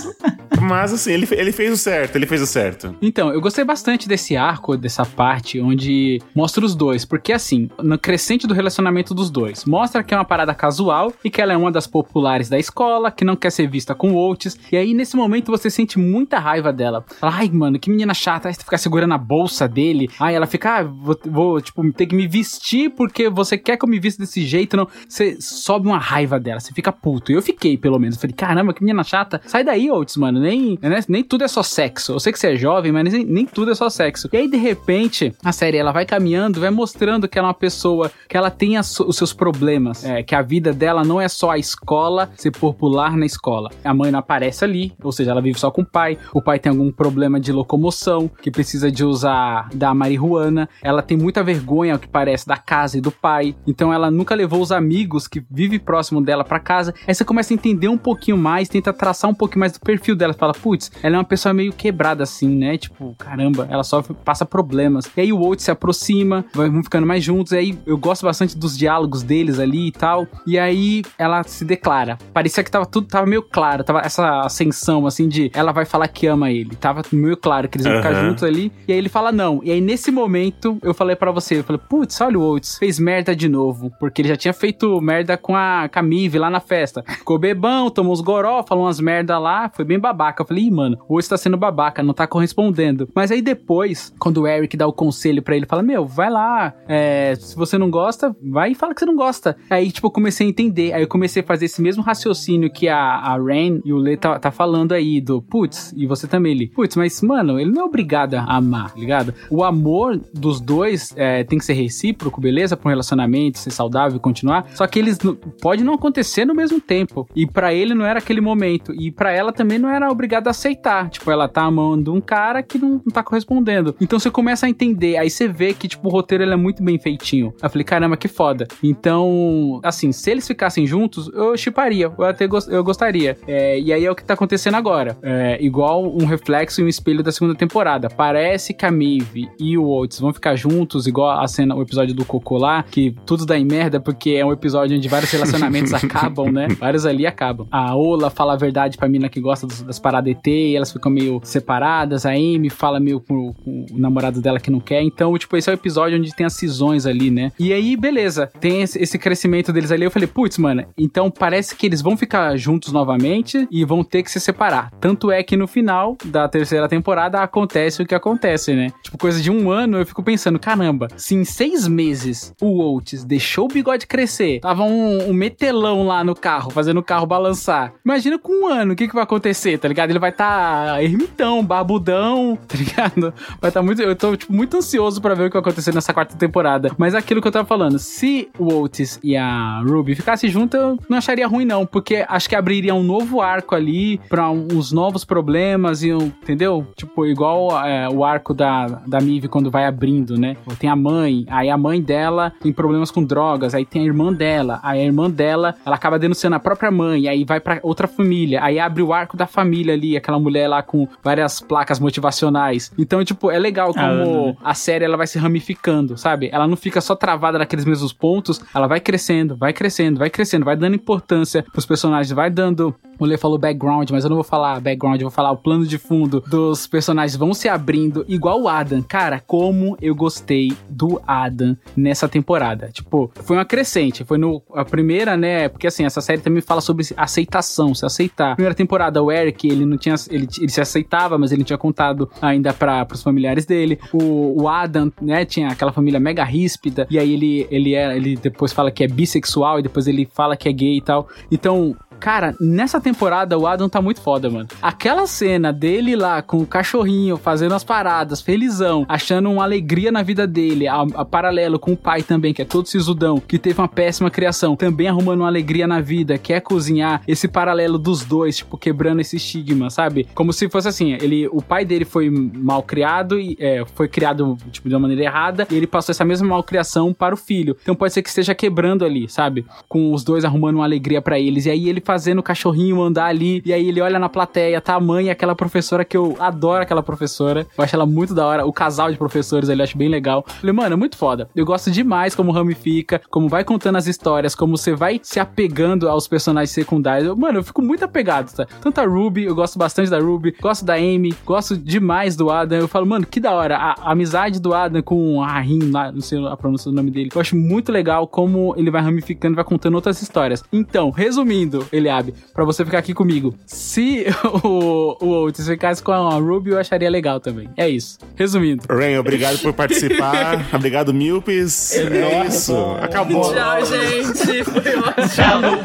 [0.61, 2.95] Mas assim, ele, ele fez o certo, ele fez o certo.
[3.01, 7.99] Então, eu gostei bastante desse arco, dessa parte onde mostra os dois, porque assim, no
[7.99, 11.57] crescente do relacionamento dos dois, mostra que é uma parada casual e que ela é
[11.57, 15.17] uma das populares da escola, que não quer ser vista com outros, e aí nesse
[15.17, 17.05] momento você sente muita raiva dela.
[17.19, 20.47] Fala, ai, mano, que menina chata, aí você fica segurando a bolsa dele, aí ela
[20.47, 23.99] fica, ah, vou, vou, tipo, ter que me vestir porque você quer que eu me
[24.01, 24.89] vista desse jeito, não.
[25.09, 27.33] Você sobe uma raiva dela, você fica puto.
[27.33, 28.17] Eu fiquei, pelo menos.
[28.17, 29.41] Falei, caramba, que menina chata.
[29.47, 30.41] Sai daí, Oates, mano.
[30.41, 32.13] Nem, né, nem tudo é só sexo.
[32.13, 34.29] Eu sei que você é jovem, mas nem, nem tudo é só sexo.
[34.33, 37.55] E aí, de repente, a série ela vai caminhando, vai mostrando que ela é uma
[37.55, 40.05] pessoa que ela tem as- os seus problemas.
[40.05, 43.71] É, que a vida dela não é só a escola, ser popular na escola.
[43.85, 46.17] A mãe não aparece ali, ou seja, ela vive só com o pai.
[46.33, 50.69] O pai tem algum problema de locomoção, que precisa de usar da marihuana.
[50.83, 53.55] Ela tem muita vergonha, ao que parece, da casa e do pai.
[53.67, 56.95] Então ela nunca levou os amigos que vivem próximo dela pra casa.
[57.07, 60.15] Aí você começa a entender um pouquinho mais, tenta traçar um pouquinho mais do perfil
[60.15, 60.33] dela.
[60.33, 62.77] fala, putz, ela é uma pessoa meio quebrada assim, né?
[62.77, 65.11] Tipo, caramba, ela sofre, passa problemas.
[65.17, 67.53] E aí o Oates se aproxima, vão ficando mais juntos.
[67.53, 70.27] E aí eu gosto bastante dos diálogos deles ali e tal.
[70.47, 72.19] E aí ela se declara.
[72.33, 76.09] Parecia que tava tudo tava meio claro, tava essa ascensão assim de ela vai falar
[76.09, 76.77] que ama ele.
[76.77, 78.29] Tava meio claro que eles iam ficar Aham.
[78.29, 78.73] juntos ali.
[78.87, 79.61] E aí ele fala não.
[79.65, 82.90] E aí nesse momento eu falei pra você, eu falei, putz, olha o Oates, fez
[82.99, 87.03] merda de novo, porque ele já tinha feito merda com a Camive lá na festa.
[87.07, 90.43] Ficou bebão, tomou uns goró, falou umas merda lá, foi bem babaca.
[90.43, 93.09] Eu falei, ih, mano, Oates tá sendo babaca, não tá correspondendo.
[93.15, 96.75] Mas aí depois, quando o Eric dá o conselho pra ele, fala, meu, vai lá,
[96.89, 99.57] é, se você não gosta, vai e fala que você não gosta.
[99.69, 102.89] Aí, tipo, eu comecei a entender, aí eu comecei a fazer esse mesmo raciocínio que
[102.89, 106.55] a, a Ren e o Lê tá, tá falando aí, do, putz, e você também,
[106.55, 106.69] Lee.
[106.69, 109.35] Putz, mas, mano, ele não é obrigado a amar, tá ligado?
[109.51, 112.77] O amor dos dois é, tem que ser recíproco, beleza?
[112.81, 114.67] Pra um relacionamento ser saudável e continuar.
[114.75, 115.19] Só que eles
[115.61, 117.29] pode não acontecer no mesmo tempo.
[117.35, 118.93] E pra ele não era aquele momento.
[118.95, 121.09] E pra ela também não era obrigada a aceitar.
[121.11, 123.95] Tipo, ela tá amando um cara que não, não tá correspondendo.
[124.01, 125.17] Então você começa a entender.
[125.17, 127.53] Aí você vê que, tipo, o roteiro ele é muito bem feitinho.
[127.63, 128.67] Eu falei, caramba, que foda.
[128.83, 132.13] Então, assim, se eles ficassem juntos, eu chiparia.
[132.17, 133.37] Eu até eu gostaria.
[133.47, 135.17] É, e aí é o que tá acontecendo agora.
[135.23, 138.09] É, igual um reflexo e um espelho da segunda temporada.
[138.09, 142.15] Parece que a Maeve e o Oates vão ficar juntos, igual a cena, o episódio
[142.15, 145.93] do Cocô lá, que tudo dá em merda, porque é um episódio onde vários relacionamentos
[145.95, 146.69] acabam, né?
[146.79, 147.67] Vários ali acabam.
[147.71, 150.93] A Ola fala a verdade pra mina que gosta dos- das paradas ET, e elas
[150.93, 152.25] ficam meio separadas.
[152.27, 155.03] A Amy fala meio com, com o namorado dela que não quer.
[155.03, 157.53] Então, tipo, esse é o episódio onde tem as cisões ali, né?
[157.59, 158.51] E aí, beleza.
[158.61, 160.05] Tem esse, esse crescimento deles ali.
[160.05, 164.23] Eu falei, putz, mano, então parece que eles vão ficar juntos novamente e vão ter
[164.23, 164.91] que se separar.
[165.01, 168.89] Tanto é que no final da terceira temporada acontece o que acontece, né?
[169.03, 173.25] Tipo, coisa de um ano, eu fico pensando, caramba, se em seis meses o Oates
[173.25, 177.93] deixou o bigode crescer, tava um, um metelão lá no carro, fazendo o carro balançar.
[178.05, 180.11] Imagina com um ano, o que que vai acontecer, tá ligado?
[180.11, 183.35] Ele vai estar tá ermitão, barbudão, tá ligado?
[183.61, 184.03] Vai estar muito.
[184.03, 186.91] Eu tô, tipo, muito ansioso pra ver o que vai acontecer nessa quarta temporada.
[186.99, 190.79] Mas é aquilo que eu tava falando, se o Oates e a Ruby ficassem juntos,
[190.79, 194.93] eu não acharia ruim, não, porque acho que abriria um novo arco ali pra uns
[194.93, 196.87] novos problemas e, um, entendeu?
[196.97, 200.57] Tipo, igual é, o arco da, da Mive quando vai abrindo, né?
[200.79, 204.33] Tem a mãe, aí a mãe dela tem problemas com drogas, aí tem a irmã
[204.33, 208.07] dela, aí a irmã dela, ela acaba denunciando a própria mãe, aí vai pra outra
[208.07, 212.93] família, aí abre o arco da família ali, aquela mulher lá com várias placas motivacionais.
[212.99, 214.57] Então, tipo, é legal A Ana, como né?
[214.63, 216.49] a série ela vai se ramificando, sabe?
[216.53, 220.65] Ela não fica só travada naqueles mesmos pontos, ela vai crescendo, vai crescendo, vai crescendo,
[220.65, 222.95] vai dando importância pros personagens, vai dando.
[223.21, 225.99] O Lê falou background, mas eu não vou falar background, vou falar o plano de
[225.99, 229.03] fundo dos personagens vão se abrindo, igual o Adam.
[229.03, 232.89] Cara, como eu gostei do Adam nessa temporada.
[232.91, 235.69] Tipo, foi uma crescente, foi no a primeira, né?
[235.69, 238.55] Porque assim, essa série também fala sobre aceitação, se aceitar.
[238.55, 240.15] Primeira temporada, o Eric, ele não tinha.
[240.31, 243.99] Ele, ele se aceitava, mas ele não tinha contado ainda para os familiares dele.
[244.15, 248.37] O, o Adam, né, tinha aquela família mega ríspida, e aí ele, ele, é, ele
[248.37, 251.29] depois fala que é bissexual, e depois ele fala que é gay e tal.
[251.51, 254.69] Então, Cara, nessa temporada o Adam tá muito foda, mano.
[254.83, 260.23] Aquela cena dele lá com o cachorrinho fazendo as paradas, felizão, achando uma alegria na
[260.23, 263.81] vida dele, a, a paralelo com o pai também, que é todo sisudão, que teve
[263.81, 268.59] uma péssima criação, também arrumando uma alegria na vida, quer cozinhar, esse paralelo dos dois,
[268.59, 270.29] tipo, quebrando esse estigma, sabe?
[270.35, 274.59] Como se fosse assim, ele, o pai dele foi mal criado e é, foi criado,
[274.71, 277.77] tipo, de uma maneira errada, e ele passou essa mesma malcriação para o filho.
[277.83, 279.65] Então pode ser que esteja quebrando ali, sabe?
[279.89, 283.27] Com os dois arrumando uma alegria pra eles, e aí ele fazendo o cachorrinho andar
[283.27, 286.83] ali, e aí ele olha na plateia, tá a mãe aquela professora que eu adoro
[286.83, 289.97] aquela professora, eu acho ela muito da hora, o casal de professores ali, eu acho
[289.97, 290.45] bem legal.
[290.61, 291.49] Falei, mano, é muito foda.
[291.55, 296.09] Eu gosto demais como ramifica, como vai contando as histórias, como você vai se apegando
[296.09, 297.29] aos personagens secundários.
[297.29, 298.67] Eu- Mano, eu fico muito apegado, tá?
[298.81, 302.79] Tanto a Ruby, eu gosto bastante da Ruby, gosto da Amy, gosto demais do Adam.
[302.79, 303.77] Eu falo, mano, que da hora.
[303.77, 305.79] A, a amizade do Adam com a Rin,
[306.13, 307.31] não sei a pronúncia do nome dele.
[307.33, 310.63] Eu acho muito legal como ele vai ramificando, vai contando outras histórias.
[310.73, 314.27] Então, resumindo, Eliabe, pra você ficar aqui comigo, se
[314.65, 317.69] o, o Otis ficasse com a Ruby, eu acharia legal também.
[317.77, 318.19] É isso.
[318.37, 318.83] Resumindo.
[318.89, 320.67] Rain, obrigado por participar.
[320.75, 321.97] obrigado, Milpes.
[321.97, 322.75] É isso.
[323.01, 323.55] Acabou.
[323.55, 324.65] Tchau, gente.
[324.65, 325.81] Foi ótimo.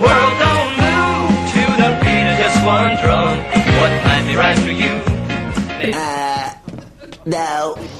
[7.25, 7.94] Now the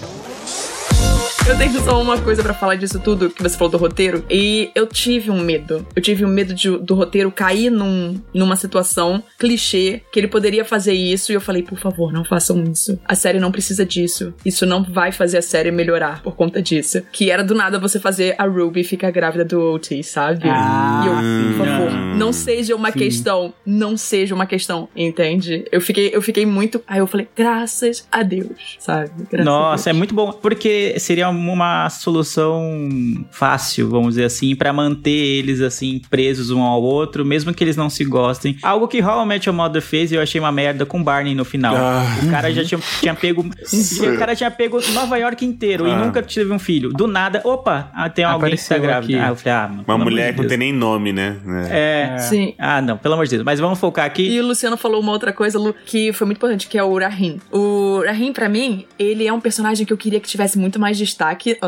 [1.47, 4.25] Eu tenho só uma coisa pra falar disso tudo que você falou do roteiro.
[4.31, 5.86] E eu tive um medo.
[5.95, 10.65] Eu tive um medo de- do roteiro cair num, numa situação clichê que ele poderia
[10.65, 11.31] fazer isso.
[11.31, 12.99] E eu falei, por favor, não façam isso.
[13.05, 14.34] A série não precisa disso.
[14.43, 17.03] Isso não vai fazer a série melhorar por conta disso.
[17.12, 20.49] Que era do nada você fazer a Ruby ficar grávida do Otis, sabe?
[20.49, 22.97] Ah, e eu, por favor, não seja uma Sim.
[22.99, 23.53] questão.
[23.63, 25.63] Não seja uma questão, entende?
[25.71, 26.81] Eu fiquei, eu fiquei muito.
[26.88, 29.12] Aí eu falei, graças a Deus, sabe?
[29.29, 35.10] Graças Nossa, é muito bom, porque seria uma solução fácil, vamos dizer assim, pra manter
[35.12, 38.58] eles assim presos um ao outro, mesmo que eles não se gostem.
[38.63, 41.36] Algo que How I Met Your Mother fez e eu achei uma merda com Barney
[41.36, 41.76] no final.
[41.76, 42.06] Ah.
[42.24, 45.98] O cara já tinha, tinha pego, o cara tinha pego Nova York inteiro e Ah.
[45.98, 46.89] nunca teve um filho.
[46.89, 49.24] Do nada, opa, ah, tem alguém que tá Apareceu grávida.
[49.26, 50.50] Ah, eu falei, ah, Uma mulher de que não Deus.
[50.50, 51.38] tem nem nome, né?
[51.69, 52.17] É.
[52.19, 52.54] Sim.
[52.58, 53.43] Ah, não, pelo amor de Deus.
[53.43, 54.24] Mas vamos focar aqui.
[54.30, 56.98] E o Luciano falou uma outra coisa, Lu, que foi muito importante, que é o
[56.98, 57.39] Rahim.
[57.52, 60.98] O Rahim, pra mim, ele é um personagem que eu queria que tivesse muito mais
[60.98, 61.25] destaque.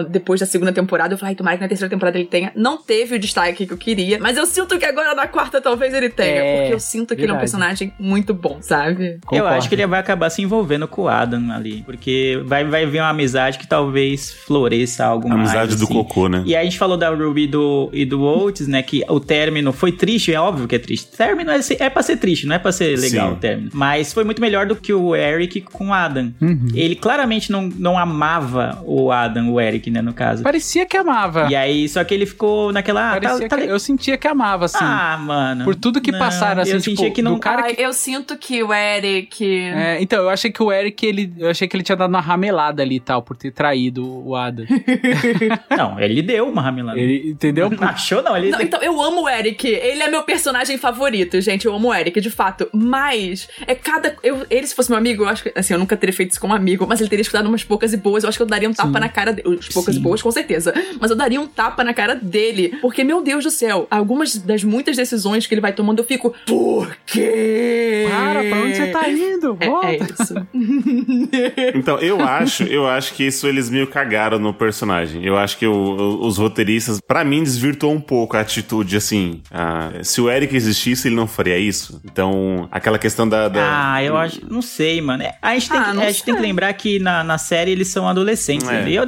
[0.10, 2.52] Depois da segunda temporada, eu falei, ai, tomara que na terceira temporada ele tenha.
[2.56, 5.94] Não teve o destaque que eu queria, mas eu sinto que agora na quarta talvez
[5.94, 6.42] ele tenha.
[6.42, 9.14] É, porque eu sinto que ele é um personagem muito bom, sabe?
[9.14, 9.56] Eu Concordo.
[9.56, 11.84] acho que ele vai acabar se envolvendo com o Adam ali.
[11.84, 15.42] Porque vai, vai vir uma amizade que talvez floresça algo mais.
[15.42, 15.94] Amizade do assim.
[15.94, 16.44] cocô, né?
[16.46, 18.82] E aí a gente falou da Ruby e do, e do Oates, né?
[18.82, 21.16] Que o término foi triste, é óbvio que é triste.
[21.16, 23.34] Término é, é pra ser triste, não é pra ser legal Sim.
[23.36, 23.70] o término.
[23.74, 26.34] Mas foi muito melhor do que o Eric com o Adam.
[26.42, 26.68] Uhum.
[26.74, 30.02] Ele claramente não, não amava o Adam, o Eric, né?
[30.02, 30.44] No caso.
[30.44, 31.48] Parecia que amava.
[31.50, 33.14] E aí, só que ele ficou naquela.
[33.16, 34.78] Ah, tá, tá eu sentia que amava, assim.
[34.82, 35.64] ah, mano.
[35.64, 37.40] Por tudo que Não, passaram, assim, eu tipo, sentia que não.
[37.40, 39.46] cara Ai, que- eu sinto que o Eric.
[39.46, 41.34] É, então, eu achei que o Eric, ele.
[41.38, 44.36] Eu achei que ele tinha dado uma ramelada ali e tal, por ter traído o
[44.36, 44.66] Adam.
[45.76, 47.00] Não, ele deu uma ramelada.
[47.00, 47.70] Ele, entendeu?
[47.70, 48.36] Não achou, não.
[48.36, 49.68] Ele Não, então, eu amo o Eric.
[49.68, 51.66] Ele é meu personagem favorito, gente.
[51.66, 52.68] Eu amo o Eric, de fato.
[52.74, 54.16] Mas, é cada.
[54.24, 55.54] Eu, ele, se fosse meu amigo, eu acho que.
[55.56, 57.94] Assim, eu nunca teria feito isso com um amigo, mas ele teria escutado umas poucas
[57.94, 58.24] e boas.
[58.24, 60.00] Eu acho que eu daria um tapa na cara As poucas Sim.
[60.02, 60.74] e boas, com certeza.
[61.00, 62.78] Mas eu daria um tapa na cara dele.
[62.82, 66.34] Porque, meu Deus do céu, algumas das muitas decisões que ele vai tomando, eu fico.
[66.46, 68.06] Por quê?
[68.10, 69.58] Para, pra onde você tá indo?
[69.60, 69.88] É, Volta.
[69.88, 70.36] é isso.
[71.76, 75.24] Então, eu acho, eu acho que isso eles meio cagaram no personagem.
[75.26, 79.42] Eu acho que o- o- os roteiristas, pra mim, desvirtuou um pouco a atitude, assim.
[79.52, 82.02] ah, se o Eric existisse, ele não faria isso.
[82.06, 83.48] Então, aquela questão da.
[83.50, 84.42] da- Ah, eu acho.
[84.50, 85.24] Não sei, mano.
[85.24, 87.72] É, A gente tem, Ah, que, a gente tem que lembrar que na, na série
[87.72, 88.68] eles são adolescentes.
[88.68, 88.72] É.
[88.84, 88.90] né?
[88.90, 89.06] E eu-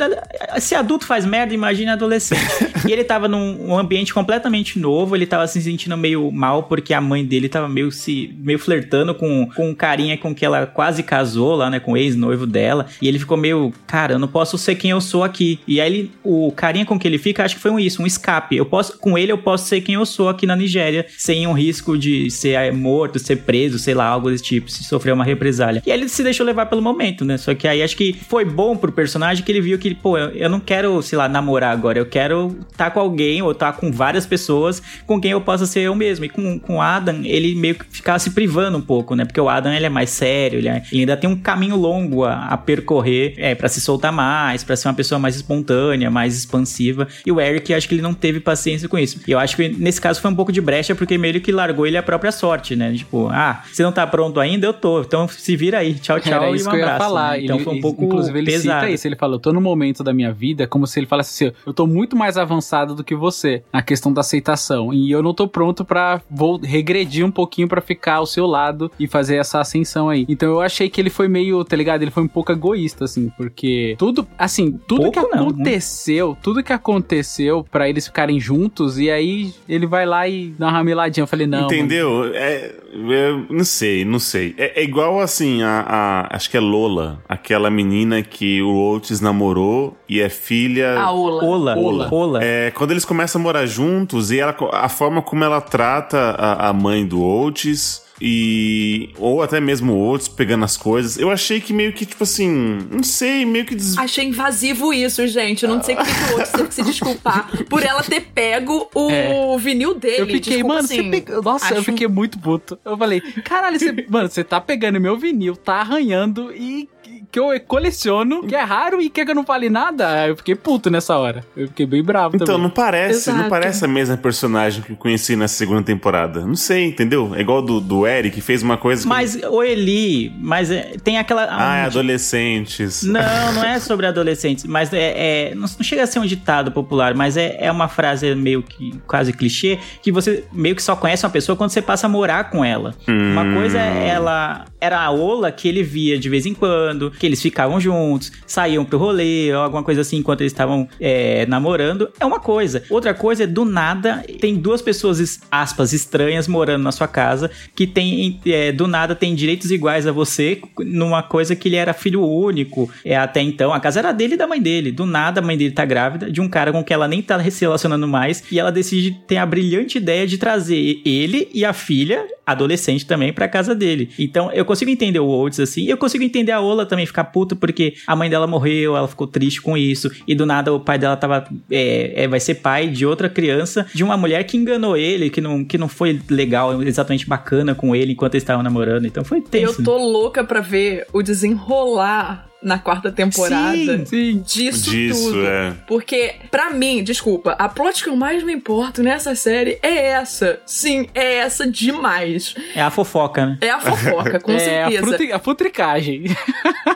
[0.59, 2.41] se adulto faz merda, imagina adolescente.
[2.87, 6.93] e ele tava num um ambiente completamente novo, ele tava se sentindo meio mal porque
[6.93, 10.65] a mãe dele tava meio se meio flertando com, com um carinha com que ela
[10.65, 11.79] quase casou lá, né?
[11.79, 12.87] Com o ex-noivo dela.
[13.01, 15.59] E ele ficou meio, cara, eu não posso ser quem eu sou aqui.
[15.67, 18.07] E aí ele, o carinha com que ele fica, acho que foi um isso, um
[18.07, 18.55] escape.
[18.55, 21.53] Eu posso, com ele eu posso ser quem eu sou aqui na Nigéria, sem um
[21.53, 25.23] risco de ser eh, morto, ser preso, sei lá, algo desse tipo, se sofrer uma
[25.23, 25.81] represália.
[25.85, 27.37] E aí ele se deixou levar pelo momento, né?
[27.37, 30.29] Só que aí acho que foi bom pro personagem que ele viu que, pô, eu,
[30.29, 33.91] eu não quero, sei lá, namorar agora, eu quero estar com alguém ou estar com
[33.91, 36.25] várias pessoas com quem eu possa ser eu mesmo.
[36.25, 39.25] E com, com o Adam, ele meio que ficava se privando um pouco, né?
[39.25, 42.23] Porque o Adam, ele é mais sério, ele, é- ele ainda tem um caminho longo
[42.25, 46.37] a, a percorrer, é, para se soltar mais, pra ser uma pessoa mais espontânea, mais
[46.37, 47.07] expansiva.
[47.25, 49.19] E o Eric, acho que ele não teve paciência com isso.
[49.27, 51.85] E eu acho que nesse caso foi um pouco de brecha, porque meio que largou
[51.85, 52.93] ele a própria sorte, né?
[52.93, 55.01] Tipo, ah, você não tá pronto ainda, eu tô.
[55.01, 55.93] Então se vira aí.
[55.95, 56.33] Tchau, tchau.
[56.33, 57.31] Era e isso um abraço, falar.
[57.37, 57.43] né?
[57.43, 58.81] Então Ele- foi um pouco Inclusive, ele pesado.
[58.81, 59.07] cita isso.
[59.07, 61.85] Ele falou: tô no momento da minha vida como se ele falasse assim: eu tô
[61.87, 64.93] muito mais avançado do que você na questão da aceitação.
[64.93, 68.91] E eu não tô pronto pra vou regredir um pouquinho pra ficar ao seu lado
[68.99, 70.25] e fazer essa ascensão aí.
[70.29, 72.01] Então eu achei que ele foi meio, tá ligado?
[72.01, 75.51] Ele foi um pouco egoísta, assim, porque tudo, assim, tudo Pouco que não, né?
[75.51, 80.67] aconteceu, tudo que aconteceu pra eles ficarem juntos, e aí ele vai lá e dá
[80.67, 81.23] uma rameladinha.
[81.23, 81.65] Eu falei, não.
[81.65, 82.25] Entendeu?
[82.33, 84.53] É, é, não sei, não sei.
[84.57, 89.21] É, é igual assim, a, a- Acho que é Lola, aquela menina que o Oates
[89.21, 90.99] namorou e é filha.
[90.99, 91.43] A Ola.
[91.43, 91.75] Ola.
[91.77, 92.09] Ola.
[92.11, 92.39] Ola.
[92.43, 96.69] É, quando eles começam a morar juntos e ela, a forma como ela trata a,
[96.69, 101.61] a mãe do Oates e ou até mesmo o Oates pegando as coisas, eu achei
[101.61, 103.97] que meio que tipo assim, não sei, meio que des...
[103.97, 105.63] Achei invasivo isso, gente.
[105.63, 108.89] Eu não sei porque que o outro teve que se desculpar por ela ter pego
[108.93, 109.57] o É.
[109.57, 110.21] vinil dele.
[110.21, 111.41] Eu fiquei, Desculpa, mano, assim, você pegou.
[111.41, 112.77] Nossa, eu acho- fiquei muito puto.
[112.83, 116.89] Eu falei, caralho, você, mano, você tá pegando meu vinil, tá arranhando e
[117.31, 120.27] que eu coleciono, que é raro e quer que eu não fale nada?
[120.27, 121.43] Eu fiquei puto nessa hora.
[121.55, 122.61] Eu fiquei bem bravo Então, também.
[122.63, 123.49] não parece, não Exato.
[123.49, 126.41] parece a mesma personagem que eu conheci na segunda temporada.
[126.45, 127.33] Não sei, entendeu?
[127.35, 129.07] É igual do, do Eric, que fez uma coisa que...
[129.07, 131.47] Mas o Eli, mas é- tem aquela.
[131.49, 133.03] Ah, é um- adolescentes.
[133.03, 136.71] Não, não é sobre adolescentes, mas é, é- não, não chega a ser um ditado
[136.71, 140.95] popular, mas é, é uma frase meio que quase clichê que você meio que só
[140.95, 142.93] conhece uma pessoa quando você passa a morar com ela.
[143.07, 147.25] Uma coisa é ela era a Ola que ele via de vez em quando, que
[147.25, 152.09] eles ficavam juntos, saíam pro rolê, ou alguma coisa assim, enquanto eles estavam é, namorando,
[152.19, 152.83] é uma coisa.
[152.89, 157.51] Outra coisa é, do nada, tem duas pessoas, es- aspas, estranhas morando na sua casa,
[157.75, 161.93] que tem, é, do nada, tem direitos iguais a você, numa coisa que ele era
[161.93, 164.91] filho único, é, até então, a casa era dele e da mãe dele.
[164.91, 167.39] Do nada, a mãe dele tá grávida de um cara com quem ela nem tá
[167.49, 171.73] se relacionando mais, e ela decide ter a brilhante ideia de trazer ele e a
[171.73, 174.09] filha, adolescente também, pra casa dele.
[174.17, 177.55] Então, eu consigo entender o Oates assim, eu consigo entender a Ola também ficar puta
[177.55, 180.97] porque a mãe dela morreu, ela ficou triste com isso, e do nada o pai
[180.97, 181.47] dela tava.
[181.69, 185.41] É, é, vai ser pai de outra criança, de uma mulher que enganou ele, que
[185.41, 189.05] não, que não foi legal, exatamente bacana com ele enquanto eles estavam namorando.
[189.05, 189.81] Então foi tenso.
[189.81, 194.43] Eu tô louca pra ver o desenrolar na quarta temporada Sim, sim.
[194.45, 195.47] disso, Disso, tudo.
[195.47, 195.73] é.
[195.87, 200.59] Porque, pra mim, desculpa, a plot que eu mais me importo nessa série é essa.
[200.65, 202.53] Sim, é essa demais.
[202.75, 203.57] É a fofoca, né?
[203.61, 205.03] É a fofoca, com é a, certeza.
[205.07, 206.23] frutri- a futricagem.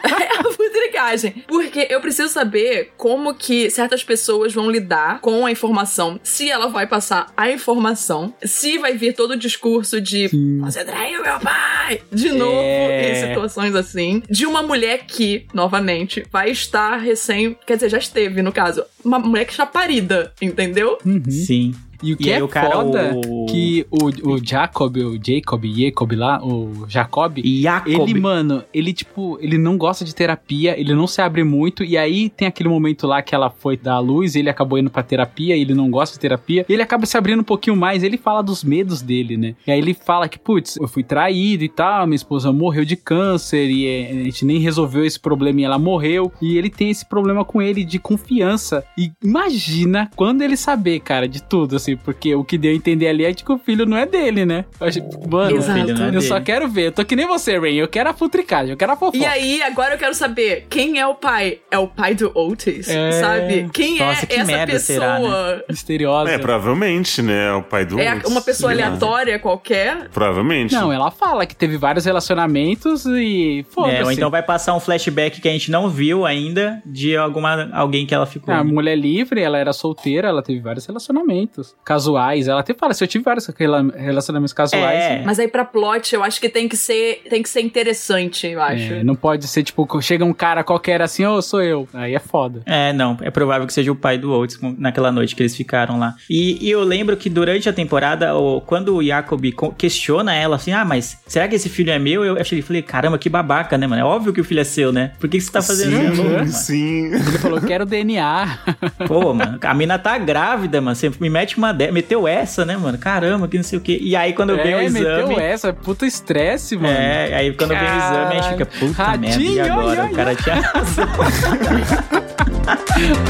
[0.04, 1.44] É a futricagem.
[1.48, 6.20] Porque eu preciso saber como que certas pessoas vão lidar com a informação.
[6.24, 8.34] Se ela vai passar a informação.
[8.44, 10.30] Se vai vir todo o discurso de
[10.62, 12.02] você traiu meu pai!
[12.12, 13.12] De novo, É.
[13.12, 14.22] em situações assim.
[14.30, 17.58] De uma mulher que, novamente, vai estar recém.
[17.66, 18.84] Quer dizer, já esteve, no caso.
[19.04, 20.98] Uma mulher que está parida, entendeu?
[21.30, 21.74] Sim.
[22.04, 25.64] E o que E é o cara, foda o- que o, o Jacob, o Jacob,
[25.66, 28.10] Jacob lá, o Jacob, Jacob.
[28.10, 31.98] ele, mano, ele, tipo, ele não gosta de terapia, ele não se abre muito, e
[31.98, 35.02] aí tem aquele momento lá que ela foi dar a luz, ele acabou indo pra
[35.02, 38.18] terapia, ele não gosta de terapia, e ele acaba se abrindo um pouquinho mais, ele
[38.18, 39.56] fala dos medos dele, né?
[39.66, 42.96] E aí ele fala que, putz, eu fui traído e tal, minha esposa morreu de
[42.98, 46.90] câncer, e eh, a gente nem resolveu esse problema e ela morreu, e ele tem
[46.90, 48.84] esse problema com ele de confiança.
[48.98, 53.08] E imagina quando ele saber, cara, de tudo, assim, porque o que deu a entender
[53.08, 54.66] ali é que o filho não é dele, né?
[54.80, 55.80] Eu acho- Mano, Exato.
[55.80, 56.46] filho não é eu só dele.
[56.46, 56.88] quero ver.
[56.88, 57.76] Eu tô que nem você, Rain.
[57.76, 59.18] Eu quero a futricagem, eu quero a fofoca.
[59.18, 61.60] E aí, agora eu quero saber quem é o pai?
[61.72, 62.90] É o pai do Otis?
[62.90, 63.12] É.
[63.14, 63.70] Sabe?
[63.74, 64.98] Quem Nossa, é que essa merda pessoa?
[65.00, 65.20] será,
[65.58, 65.62] né?
[65.70, 66.32] Misteriosa.
[66.32, 67.52] É, provavelmente, né?
[67.54, 68.00] O pai do.
[68.00, 68.88] É uma pessoa sei lá.
[68.88, 70.10] aleatória qualquer?
[70.10, 70.74] Provavelmente.
[70.74, 73.96] Não, ela fala que teve vários relacionamentos e foda-se.
[73.98, 77.70] É, ou então vai passar um flashback que a gente não viu ainda de alguma
[77.74, 78.54] alguém que ela ficou.
[78.54, 82.48] A mulher livre, ela era solteira, ela teve vários relacionamentos casuais.
[82.48, 85.00] Ela até fala, se eu tive vários rela- relacionamentos casuais.
[85.00, 85.22] É.
[85.26, 88.62] Mas aí pra plot, eu acho que tem que ser, tem que ser interessante, eu
[88.62, 88.94] acho.
[88.94, 91.88] é, não pode ser tipo, chega um cara qualquer assim, ô, sou eu.
[91.94, 92.62] Aí é foda.
[92.66, 96.00] É, não, é provável que seja o pai do Oates naquela noite que eles ficaram
[96.00, 96.16] lá.
[96.30, 100.56] E, e eu lembro que durante a temporada, o- quando o Jacob co- questiona ela
[100.56, 102.24] assim, ah, mas será que esse filho é meu?
[102.24, 104.02] Eu achei, falei, caramba, que babaca, né, mano?
[104.02, 105.12] É óbvio que o filho é seu, né?
[105.20, 106.24] Por que, que você tá fazendo sim, isso?
[106.24, 106.48] Mano?
[106.48, 107.06] sim.
[107.14, 108.60] Ele falou, quero DNA.
[109.08, 110.96] Pô, mano, a mina tá grávida, mano.
[110.96, 112.98] Você me mete uma meteu essa, né, mano?
[112.98, 113.98] Caramba, que não sei o quê.
[114.02, 115.28] E aí quando eu vejo o é, exame.
[115.28, 116.88] meteu essa, puta estresse, mano.
[116.88, 120.04] É, aí quando vem o exame, a gente fica, puta merda, e agora?
[120.04, 121.08] ai, o cara tinha razão.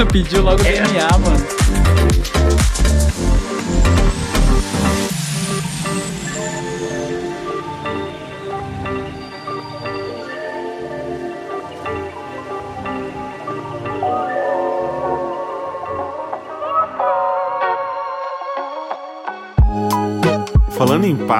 [0.12, 1.63] Pediu logo DNA, mano.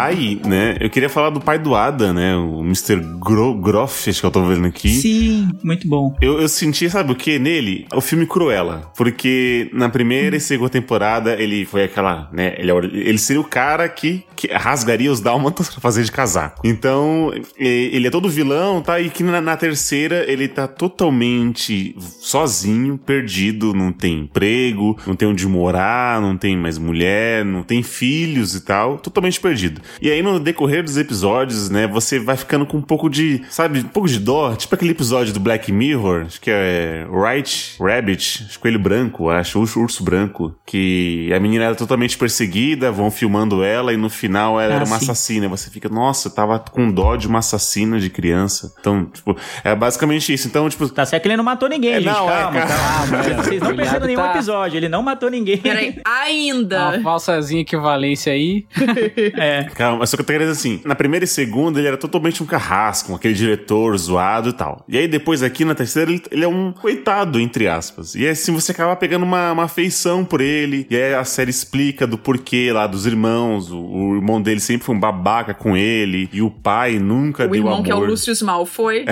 [0.05, 0.77] Pai, né?
[0.81, 2.37] Eu queria falar do pai do Adam, né?
[2.37, 2.97] O Mr.
[3.19, 4.91] Gro Groff, acho que eu tô vendo aqui.
[4.91, 6.15] Sim, muito bom.
[6.21, 7.87] Eu, eu senti, sabe o que nele?
[7.95, 8.93] O filme Cruella.
[8.97, 12.55] Porque na primeira e segunda temporada ele foi aquela, né?
[12.59, 16.61] Ele, é ele seria o cara que, que rasgaria os dálmatas pra fazer de casaco.
[16.65, 19.01] Então, ele é todo vilão, tá?
[19.01, 25.29] E que na, na terceira ele tá totalmente sozinho, perdido, não tem emprego, não tem
[25.29, 28.99] onde morar, não tem mais mulher, não tem filhos e tal.
[28.99, 29.81] Totalmente perdido.
[30.01, 31.87] E aí no decorrer dos episódios, né?
[31.87, 34.55] Você vai ficando com um pouco de, sabe, um pouco de dó.
[34.55, 39.31] Tipo aquele episódio do Black Mirror, acho que é White Rabbit, acho que coelho branco,
[39.31, 44.09] acho, urso, urso branco, que a menina era totalmente perseguida, vão filmando ela e no
[44.11, 45.05] final ela Ah, era uma sim.
[45.05, 45.49] assassina.
[45.49, 48.73] Você fica, nossa, tava com dó de uma assassina de criança.
[48.81, 50.49] Então, tipo, é basicamente isso.
[50.49, 52.13] Então, tipo, Tá certo que ele não matou ninguém, É, gente.
[52.13, 52.67] não, é, calma, cara.
[52.75, 53.23] calma.
[53.45, 54.77] Vocês não O perceberam nenhum tá- episódio.
[54.79, 55.59] Ele não matou ninguém.
[55.59, 56.89] Peraí, ainda.
[56.91, 58.67] Uma falsazinha equivalência aí.
[59.37, 59.65] É.
[59.85, 62.43] Calma, só que eu tô querendo dizer assim, na primeira e segunda ele era totalmente
[62.43, 64.83] um carrasco, aquele diretor zoado e tal.
[64.89, 68.15] E aí depois aqui na terceira ele, ele é um coitado, entre aspas.
[68.15, 71.51] E aí assim você acaba pegando uma, uma afeição por ele, e aí a série
[71.51, 75.77] explica do porquê lá dos irmãos, o, o irmão dele sempre foi um babaca com
[75.77, 77.85] ele, e o pai nunca O deu irmão amor.
[77.85, 79.05] que é o Lucius Malfoy.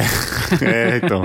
[0.60, 1.22] É, então.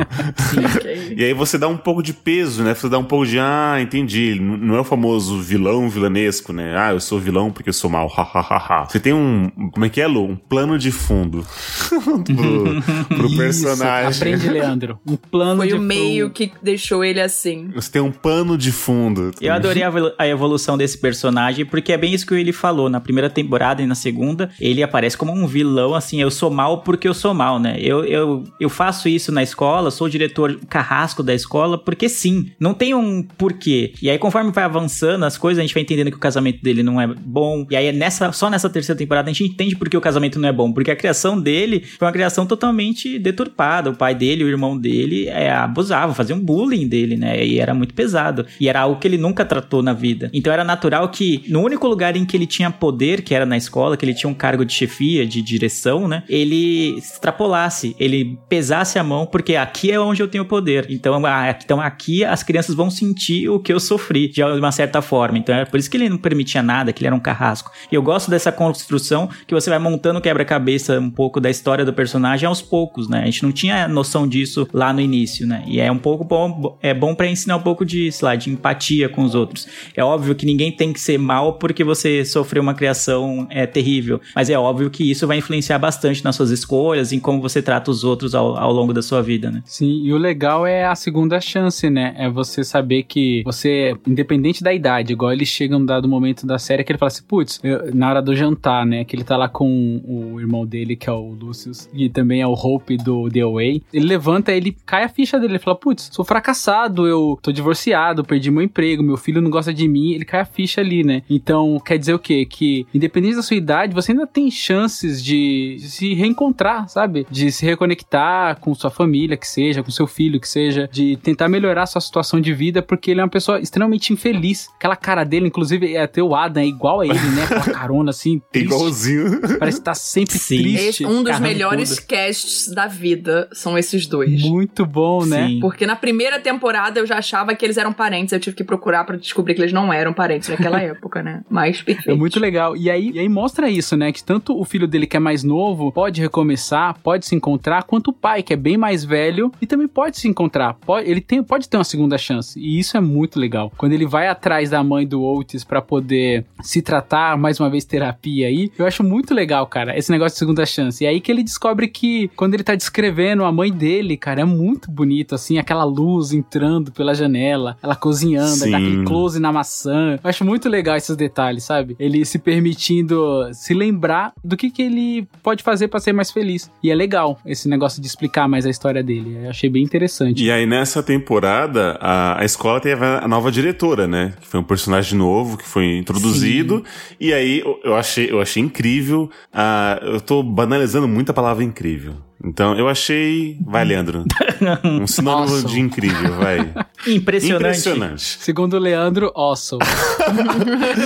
[1.16, 2.74] E aí você dá um pouco de peso, né?
[2.74, 4.38] Você dá um pouco de, ah, entendi.
[4.39, 6.76] Não é o famoso vilão vilanesco, né?
[6.78, 8.86] Ah, eu sou vilão porque eu sou mal, hahaha.
[8.89, 9.37] Você tem um,
[9.72, 10.26] como é que é, Lu?
[10.26, 11.46] Um plano de fundo
[11.90, 14.18] pro, pro Isso, personagem.
[14.18, 15.00] aprende, Leandro.
[15.08, 17.70] Um plano Foi de o meio que deixou ele assim.
[17.76, 19.32] Você tem um pano de fundo.
[19.42, 22.90] Eu adorei a evolu- a evolução desse personagem, porque é bem isso que ele falou.
[22.90, 26.82] Na primeira temporada e na segunda, ele aparece como um vilão, assim, eu sou mal
[26.82, 27.78] porque eu sou mal, né?
[27.80, 32.52] Eu, eu, eu faço isso na escola, sou o diretor carrasco da escola, porque sim.
[32.60, 33.94] Não tem um porquê.
[34.02, 36.84] E aí, conforme vai avançando as coisas, a gente vai entendendo que o casamento dele
[36.84, 37.66] não é bom.
[37.70, 40.39] E aí, é nessa, só nessa terceira temporada, a gente entende por que o casamento
[40.39, 40.71] não é bom.
[40.71, 43.89] Porque a criação dele foi uma criação totalmente deturpada.
[43.89, 47.45] O pai dele, o irmão dele, é, abusavam, faziam bullying dele, né?
[47.45, 48.45] E era muito pesado.
[48.59, 50.30] E era algo que ele nunca tratou na vida.
[50.34, 53.57] Então era natural que, no único lugar em que ele tinha poder, que era na
[53.57, 56.23] escola, que ele tinha um cargo de chefia, de direção, né?
[56.28, 60.86] Ele extrapolasse, ele pesasse a mão, porque aqui é onde eu tenho poder.
[60.89, 61.21] Então,
[61.63, 65.38] então aqui as crianças vão sentir o que eu sofri, de uma certa forma.
[65.38, 67.71] Então é por isso que ele não permitia nada, que ele era um carrasco.
[67.91, 69.16] E eu gosto dessa construção
[69.47, 73.22] que você vai montando quebra-cabeça um pouco da história do personagem aos poucos, né?
[73.22, 75.63] A gente não tinha noção disso lá no início, né?
[75.65, 78.49] E é um pouco bom, é bom para ensinar um pouco de, sei lá, de
[78.49, 79.68] empatia com os outros.
[79.95, 84.20] É óbvio que ninguém tem que ser mal porque você sofreu uma criação é, terrível,
[84.36, 87.89] mas é óbvio que isso vai influenciar bastante nas suas escolhas, em como você trata
[87.89, 89.63] os outros ao, ao longo da sua vida, né?
[89.65, 92.13] Sim, e o legal é a segunda chance, né?
[92.18, 96.59] É você saber que você, independente da idade, igual ele chega num dado momento da
[96.59, 97.61] série que ele fala assim, putz,
[97.93, 99.05] na hora do jantar, né?
[99.08, 102.47] Que ele tá lá com o irmão dele, que é o Lucius, e também é
[102.47, 103.82] o Hope do The Away.
[103.93, 108.24] Ele levanta, ele cai a ficha dele, ele fala, putz, sou fracassado, eu tô divorciado,
[108.24, 111.24] perdi meu emprego, meu filho não gosta de mim, ele cai a ficha ali, né?
[111.30, 112.45] Então, quer dizer o quê?
[112.45, 117.26] Que, independente da sua idade, você ainda tem chances de se reencontrar, sabe?
[117.30, 121.47] De se reconectar com sua família, que seja, com seu filho, que seja, de tentar
[121.47, 124.70] melhorar sua situação de vida, porque ele é uma pessoa extremamente infeliz.
[124.76, 127.43] Aquela cara dele, inclusive, é até o Adam, é igual a ele, né?
[127.43, 128.70] Aquela carona assim, triste.
[129.06, 129.60] Igualzinho.
[129.60, 130.58] Parece que tá sempre Sim.
[130.58, 130.88] triste.
[131.04, 134.41] Esse- um dos melhores casts da vida são esses dois.
[134.43, 135.48] Muito bom, né?
[135.48, 135.60] Sim.
[135.60, 138.34] Porque na primeira temporada eu já achava que eles eram parentes.
[138.34, 141.41] Eu tive que procurar pra descobrir que eles não eram parentes naquela época, né?
[141.50, 142.12] Mas perfeito.
[142.12, 142.76] É muito legal.
[142.76, 144.12] E aí, e aí mostra isso, né?
[144.12, 148.10] Que tanto o filho dele que é mais novo pode recomeçar, pode se encontrar, quanto
[148.10, 150.74] o pai que é bem mais velho e também pode se encontrar.
[150.86, 152.60] Pode, ele tem, pode ter uma segunda chance.
[152.60, 153.72] E isso é muito legal.
[153.78, 157.86] Quando ele vai atrás da mãe do Otis pra poder se tratar, mais uma vez
[157.86, 161.03] terapia aí, eu acho muito legal, cara, esse negócio de segunda chance.
[161.03, 164.45] E aí que ele descobre que quando ele tá descrevendo a mãe dele, cara, é
[164.45, 168.73] muito bonito, assim, aquela luz entrando pela janela, ela cozinhando, dá Sim.
[168.75, 170.19] aquele close na maçã.
[170.23, 171.95] Eu acho muito legal esses detalhes, sabe?
[171.99, 176.69] Ele se permitindo se lembrar do que, que ele pode fazer pra ser mais feliz.
[176.84, 179.38] E é legal esse negócio de explicar mais a história dele.
[179.43, 180.43] Eu achei bem interessante.
[180.43, 184.34] E aí, nessa temporada, a, a escola teve a nova diretora, né?
[184.39, 186.84] Que foi um personagem novo que foi introduzido.
[187.19, 189.30] E aí, eu- eu achei, eu achei incrível.
[189.53, 192.26] ah, eu tô banalizando muito a palavra incrível.
[192.44, 193.58] Então, eu achei.
[193.66, 194.24] Vai, Leandro.
[194.84, 195.72] Um sinônimo Awesome.
[195.72, 196.60] de incrível, vai.
[197.06, 197.62] Impressionante.
[197.62, 198.38] Impressionante.
[198.40, 199.86] Segundo o Leandro, awesome.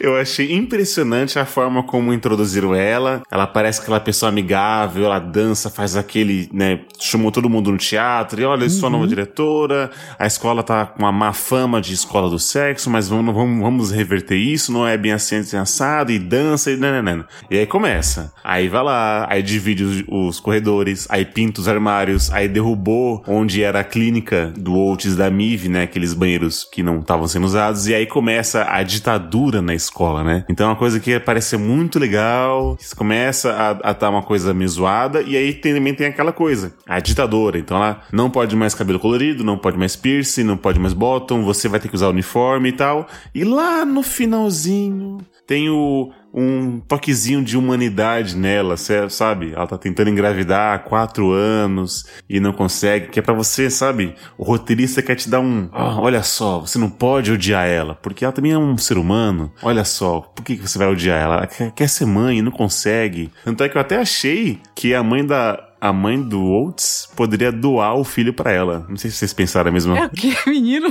[0.00, 3.22] Eu achei impressionante a forma como introduziram ela.
[3.30, 6.80] Ela parece aquela pessoa amigável, ela dança, faz aquele, né?
[7.00, 8.40] Chamou todo mundo no teatro.
[8.40, 9.90] E olha, eu sou a nova diretora.
[10.18, 13.90] A escola tá com uma má fama de escola do sexo, mas vamos, vamos, vamos
[13.90, 14.72] reverter isso.
[14.72, 16.12] Não é bem assim, assim, assado.
[16.12, 17.26] E dança e nananana.
[17.50, 18.32] E aí começa.
[18.42, 23.62] Aí vai lá, aí divide os, os corredores, aí pinta os armários, aí derrubou onde
[23.62, 25.82] era a clínica do Oates da Mive, né?
[25.82, 27.88] Aqueles banheiros que não estavam sendo usados.
[27.88, 30.44] E aí começa a ditadura na escola, né?
[30.48, 32.78] Então é uma coisa que parece ser muito legal.
[32.96, 35.22] Começa a estar uma coisa meio zoada.
[35.22, 37.58] E aí também tem aquela coisa, a ditadora.
[37.58, 41.44] Então ela não pode mais cabelo colorido, não pode mais piercing, não pode mais bottom.
[41.44, 43.06] Você vai ter que usar uniforme e tal.
[43.34, 48.76] E lá no finalzinho tem o um toquezinho de humanidade nela,
[49.08, 49.52] sabe?
[49.54, 54.14] Ela tá tentando engravidar há quatro anos e não consegue, que é pra você, sabe?
[54.36, 58.24] O roteirista quer te dar um, "Ah, olha só, você não pode odiar ela, porque
[58.24, 59.52] ela também é um ser humano.
[59.62, 61.36] Olha só, por que você vai odiar ela?
[61.36, 63.30] Ela quer, quer ser mãe e não consegue.
[63.44, 67.52] Tanto é que eu até achei que a mãe da a mãe do Oates poderia
[67.52, 68.86] doar o filho pra ela.
[68.88, 70.90] Não sei se vocês pensaram a mesma É o que, menino?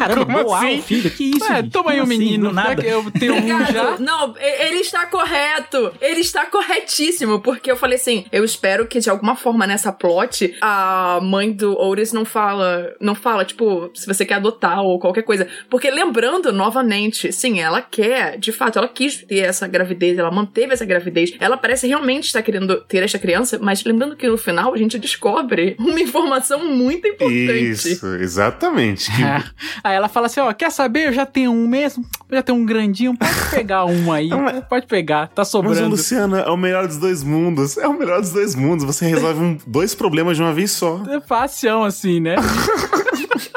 [0.00, 0.80] Caramba, Como assim?
[0.80, 1.44] filho, que isso?
[1.44, 2.18] Ué, toma aí Como um assim?
[2.24, 2.82] menino, nada.
[2.82, 3.98] eu tenho um já.
[3.98, 5.92] Não, ele está correto.
[6.00, 7.40] Ele está corretíssimo.
[7.40, 11.78] Porque eu falei assim: eu espero que de alguma forma nessa plot a mãe do
[11.78, 12.94] Otis não fala.
[12.98, 15.46] Não fala, tipo, se você quer adotar ou qualquer coisa.
[15.68, 20.72] Porque lembrando novamente, sim, ela quer, de fato, ela quis ter essa gravidez, ela manteve
[20.72, 21.34] essa gravidez.
[21.38, 24.98] Ela parece realmente estar querendo ter esta criança, mas lembrando que no final a gente
[24.98, 27.70] descobre uma informação muito importante.
[27.70, 29.10] Isso, exatamente.
[29.10, 29.89] Que-.
[29.90, 31.08] Aí ela fala assim, ó, quer saber?
[31.08, 34.64] Eu já tenho um mesmo, eu já tenho um grandinho, pode pegar um aí, mas-
[34.64, 35.88] pode pegar, tá Mas o sobrando.
[35.88, 37.76] Luciano é o melhor dos dois mundos.
[37.76, 38.84] É o melhor dos dois mundos.
[38.84, 41.02] Você resolve um- dois problemas de uma vez só.
[41.08, 42.36] É fácil assim, né?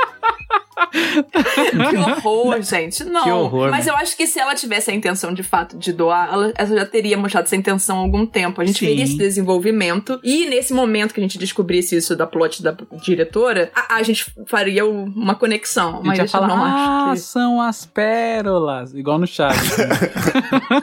[0.92, 3.04] Que horror, gente.
[3.04, 3.24] Não.
[3.24, 3.92] Que horror, mas né?
[3.92, 6.86] eu acho que se ela tivesse a intenção de fato de doar, ela, ela já
[6.86, 8.62] teria mostrado essa intenção há algum tempo.
[8.62, 8.88] A gente Sim.
[8.88, 10.20] veria esse desenvolvimento.
[10.24, 14.26] E nesse momento que a gente descobrisse isso da plot da diretora, a, a gente
[14.48, 15.98] faria o- uma conexão.
[15.98, 17.28] A Mas gente ia falar, ah, acho que.
[17.28, 19.54] são as pérolas, igual no chat.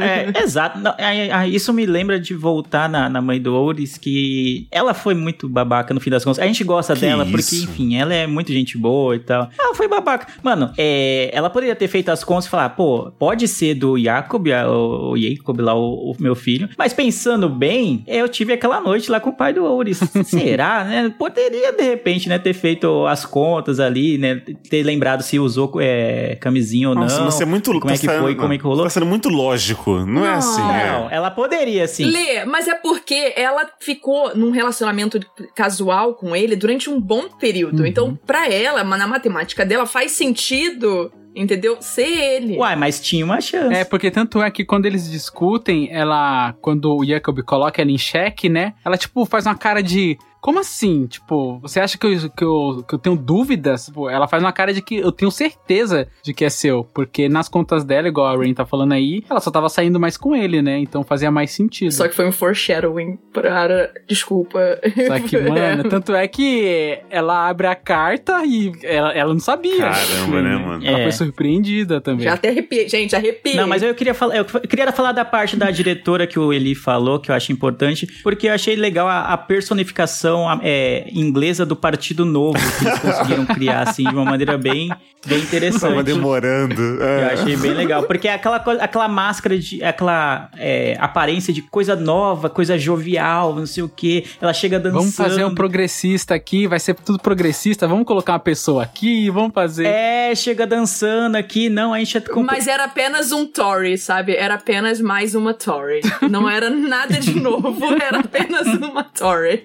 [0.00, 0.78] É, exato.
[0.78, 4.94] Não, é, é, isso me lembra de voltar na, na mãe do Ouris, que ela
[4.94, 6.38] foi muito babaca no fim das contas.
[6.42, 7.64] A gente gosta Que dela porque, isso?
[7.64, 9.48] enfim, ela é muito gente boa e tal.
[9.58, 10.26] Ela foi babaca.
[10.42, 14.46] Mano, é, ela poderia ter feito as contas e falar, pô, pode ser do Jacob,
[14.48, 16.68] o, o Jacob lá, o, o meu filho.
[16.78, 19.98] Mas pensando bem, eu tive aquela noite lá com o pai do Ouris.
[20.24, 21.14] Será, né?
[21.18, 24.42] Poderia, de repente, né, ter feito as contas ali, né?
[24.68, 27.30] Ter lembrado se usou é, camisinha ou Nossa, não.
[27.30, 28.84] você é muito Como é que tá foi, sendo- como é que rolou.
[28.84, 29.98] Tá sendo muito lógico.
[30.00, 30.38] Não, é Não.
[30.38, 30.60] assim.
[30.62, 31.14] Não, É.
[31.14, 32.04] ela poderia, sim.
[32.06, 35.18] Lê, mas é porque ela ficou num relacionamento
[35.54, 37.80] casual com ele durante um bom período.
[37.80, 37.86] Uhum.
[37.86, 41.78] Então, pra ela, na matemática dela, faz sentido, entendeu?
[41.80, 42.58] Ser ele.
[42.58, 43.74] Uai, mas tinha uma chance.
[43.74, 46.54] É, porque tanto é que quando eles discutem, ela.
[46.60, 48.74] Quando o Jacob coloca ela em xeque, né?
[48.84, 50.18] Ela, tipo, faz uma cara de.
[50.40, 51.06] Como assim?
[51.06, 53.86] Tipo, você acha que eu, que eu, que eu tenho dúvidas?
[53.86, 56.82] Tipo, ela faz uma cara de que eu tenho certeza de que é seu.
[56.84, 60.16] Porque nas contas dela, igual a Rain tá falando aí, ela só tava saindo mais
[60.16, 60.78] com ele, né?
[60.78, 61.92] Então fazia mais sentido.
[61.92, 63.92] Só que foi um foreshadowing para.
[64.08, 64.58] Desculpa.
[65.06, 69.90] Só que, mano, tanto é que ela abre a carta e ela, ela não sabia.
[69.90, 70.86] Caramba, né, mano?
[70.86, 71.02] Ela É.
[71.02, 72.24] foi surpreendida também.
[72.24, 72.88] Já até arrepiei.
[72.88, 73.56] Gente, arrepiei.
[73.56, 76.74] Não, mas eu queria falar, eu queria falar da parte da diretora que o Eli
[76.74, 81.64] falou, que eu acho importante, porque eu achei legal a, a personificação a- é, inglesa
[81.66, 86.02] do Partido Novo que eles conseguiram criar assim de uma maneira bem, bem Tava interessante.
[86.04, 86.80] demorando.
[86.80, 87.32] Eu É.
[87.34, 89.82] achei bem legal, porque é aquela, coisa- aquela máscara de.
[89.82, 94.24] aquela é, aparência de coisa nova, coisa jovial, não sei o que.
[94.40, 95.00] Ela chega dançando.
[95.00, 97.86] Vamos fazer um progressista aqui, vai ser tudo progressista.
[97.88, 99.86] Vamos colocar uma pessoa aqui, vamos fazer.
[99.86, 101.68] É, chega dançando aqui.
[101.68, 102.20] Não, a gente é.
[102.20, 104.34] comp- Mas era apenas um Tory, sabe?
[104.34, 106.00] Era apenas mais uma Tory.
[106.30, 109.62] Não era nada de novo, era apenas uma Tory.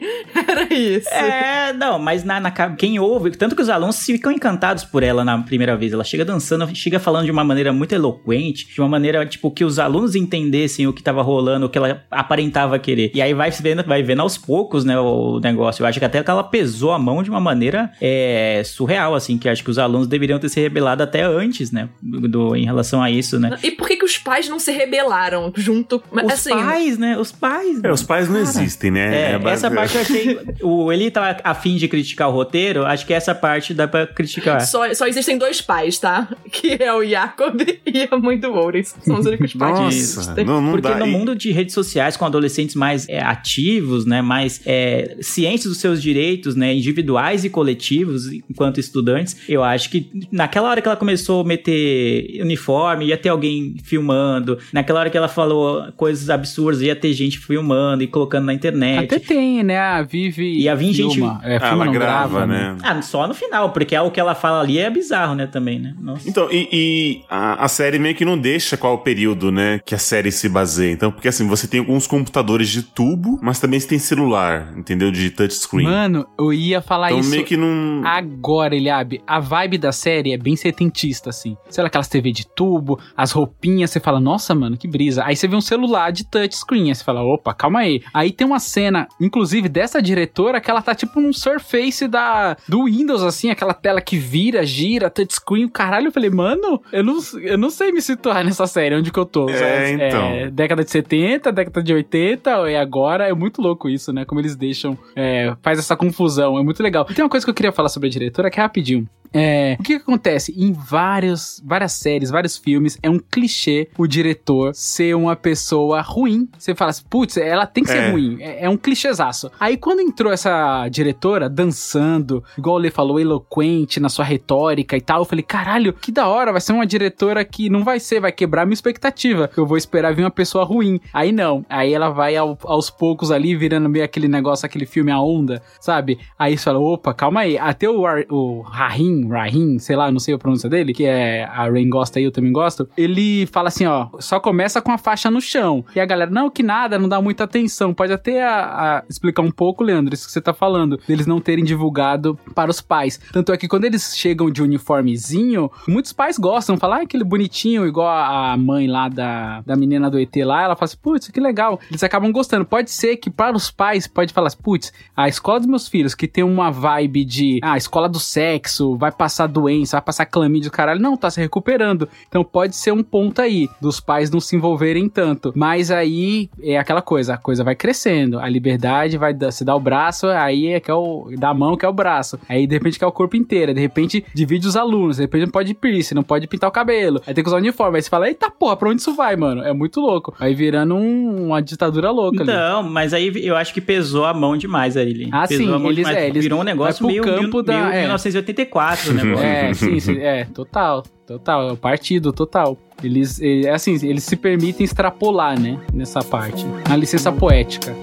[0.55, 1.09] Era isso.
[1.09, 5.23] É, não, mas na, na quem ouve, tanto que os alunos ficam encantados por ela
[5.23, 5.93] na primeira vez.
[5.93, 9.63] Ela chega dançando, chega falando de uma maneira muito eloquente, de uma maneira, tipo, que
[9.63, 13.11] os alunos entendessem o que tava rolando, o que ela aparentava querer.
[13.13, 15.83] E aí vai vendo, vai vendo aos poucos, né, o negócio.
[15.83, 19.37] Eu acho que até que ela pesou a mão de uma maneira é, surreal, assim,
[19.37, 23.01] que acho que os alunos deveriam ter se rebelado até antes, né, do, em relação
[23.01, 23.57] a isso, né.
[23.63, 26.01] E por que, que os pais não se rebelaram junto?
[26.11, 27.83] Os assim, pais, né, os pais.
[27.83, 29.33] É, os pais não existem, né?
[29.33, 30.39] É, base- essa parte eu achei.
[30.61, 34.61] O Eli tava afim de criticar o roteiro, acho que essa parte dá pra criticar.
[34.65, 36.27] Só, só existem dois pais, tá?
[36.51, 38.95] Que é o Jacob e a mãe do Oris.
[39.01, 40.45] São os únicos pais que Nossa, existem.
[40.45, 40.97] não, não Porque dá.
[40.97, 45.79] no mundo de redes sociais, com adolescentes mais é, ativos, né, mais é, cientes dos
[45.79, 50.97] seus direitos, né, individuais e coletivos, enquanto estudantes, eu acho que naquela hora que ela
[50.97, 56.81] começou a meter uniforme, ia ter alguém filmando, naquela hora que ela falou coisas absurdas,
[56.81, 59.05] ia ter gente filmando e colocando na internet.
[59.05, 59.77] Até tem, né?
[59.77, 60.34] A Vivi.
[60.43, 61.39] E a Vin, gente- filma.
[61.43, 62.77] É, Ah, filma ela não grava, grava, né?
[62.83, 65.79] Ah, só no final, porque é o que ela fala ali é bizarro, né, também,
[65.79, 65.93] né?
[65.99, 66.27] Nossa.
[66.29, 69.95] Então, e, e a, a série meio que não deixa qual o período, né, que
[69.95, 70.91] a série se baseia.
[70.91, 75.11] Então, porque assim, você tem alguns computadores de tubo, mas também você tem celular, entendeu?
[75.11, 75.85] De touchscreen.
[75.87, 78.01] Mano, eu ia falar então, isso meio que não...
[78.05, 79.21] agora, Eliabe.
[79.27, 81.55] A vibe da série é bem setentista, assim.
[81.69, 85.23] Sei lá, aquelas TV de tubo, as roupinhas, você fala, nossa, mano, que brisa.
[85.25, 88.01] Aí você vê um celular de touchscreen, aí você fala, opa, calma aí.
[88.13, 92.85] Aí tem uma cena, inclusive, dessa diretora, que ela tá tipo num surface da, do
[92.85, 96.07] Windows, assim, aquela tela que vira, gira, touchscreen, o caralho.
[96.07, 99.25] Eu falei, mano, eu não, eu não sei me situar nessa série, onde que eu
[99.25, 99.49] tô.
[99.49, 100.51] É, então.
[100.51, 104.25] década de 70, década de 80, e agora é muito louco isso, né?
[104.25, 107.05] Como eles deixam, é, faz essa confusão, é muito legal.
[107.09, 109.07] E tem uma coisa que eu queria falar sobre a diretora, que é rapidinho.
[109.37, 110.53] É, o que, que acontece?
[110.57, 116.47] Em vários, várias séries, vários filmes, é um clichê o diretor ser uma pessoa ruim.
[116.57, 118.11] Você fala assim, putz, ela tem que ser É.
[118.11, 118.37] ruim.
[118.39, 119.51] É, é um clichêzaço.
[119.59, 125.01] Aí quando entrou essa diretora dançando, igual o Lê falou, eloquente na sua retórica e
[125.01, 128.21] tal, eu falei, caralho, que da hora, vai ser uma diretora que não vai ser,
[128.21, 129.49] vai quebrar minha expectativa.
[129.57, 131.01] Eu vou esperar vir uma pessoa ruim.
[131.13, 131.65] Aí não.
[131.69, 135.61] Aí ela vai ao- aos poucos ali, virando meio aquele negócio, aquele filme A Onda,
[135.81, 136.17] sabe?
[136.39, 137.57] Aí você fala, opa, calma aí.
[137.57, 141.43] Até o, Ar- o Rahim, Rahim, sei lá, não sei a pronúncia dele, que é
[141.43, 142.87] a Rain gosta e eu também gosto.
[142.97, 145.83] Ele fala assim, ó, só começa com a faixa no chão.
[145.93, 147.93] E a galera, não, que nada, não dá muita atenção.
[147.93, 151.39] Pode até a- a explicar um pouco, Leandro, isso que você tá falando, deles não
[151.39, 153.19] terem divulgado para os pais.
[153.31, 157.85] Tanto é que quando eles chegam de uniformezinho, muitos pais gostam, falam, ah, aquele bonitinho,
[157.85, 161.39] igual a mãe lá da, da menina do ET lá, ela fala assim, putz, que
[161.39, 161.79] legal.
[161.89, 162.65] Eles acabam gostando.
[162.65, 166.15] Pode ser que para os pais, pode falar assim, putz, a escola dos meus filhos,
[166.15, 170.71] que tem uma vibe de, ah, escola do sexo, vai passar doença, vai passar clamídia,
[170.71, 172.07] caralho, não, tá se recuperando.
[172.27, 175.53] Então pode ser um ponto aí, dos pais não se envolverem tanto.
[175.55, 179.79] Mas aí é aquela coisa, a coisa vai crescendo, a liberdade vai se dar o
[179.85, 182.39] braço, aí é que é o, da mão que é o braço.
[182.49, 185.45] Aí de repente que é o corpo inteiro, de repente divide os alunos, de repente
[185.45, 188.09] não pode piercing, não pode pintar o cabelo, aí tem que usar uniforme, aí você
[188.09, 189.63] fala, eita porra, pra onde isso vai, mano?
[189.63, 190.33] É muito louco.
[190.39, 192.51] Aí virando um- uma ditadura louca ali.
[192.51, 195.29] Não, mas aí eu acho que pesou a mão demais aí, Lin.
[195.31, 196.17] Ah, pesou sim, a mão eles- demais.
[196.17, 197.99] é, eles Virou um negócio meio, campo mil, da- meio é.
[198.01, 199.21] 1984, né?
[199.69, 202.77] É, sim, sim, é, total, total, é o partido, total.
[203.03, 206.65] Eles, é assim, eles se permitem extrapolar, né, nessa parte.
[206.89, 207.93] Na licença poética.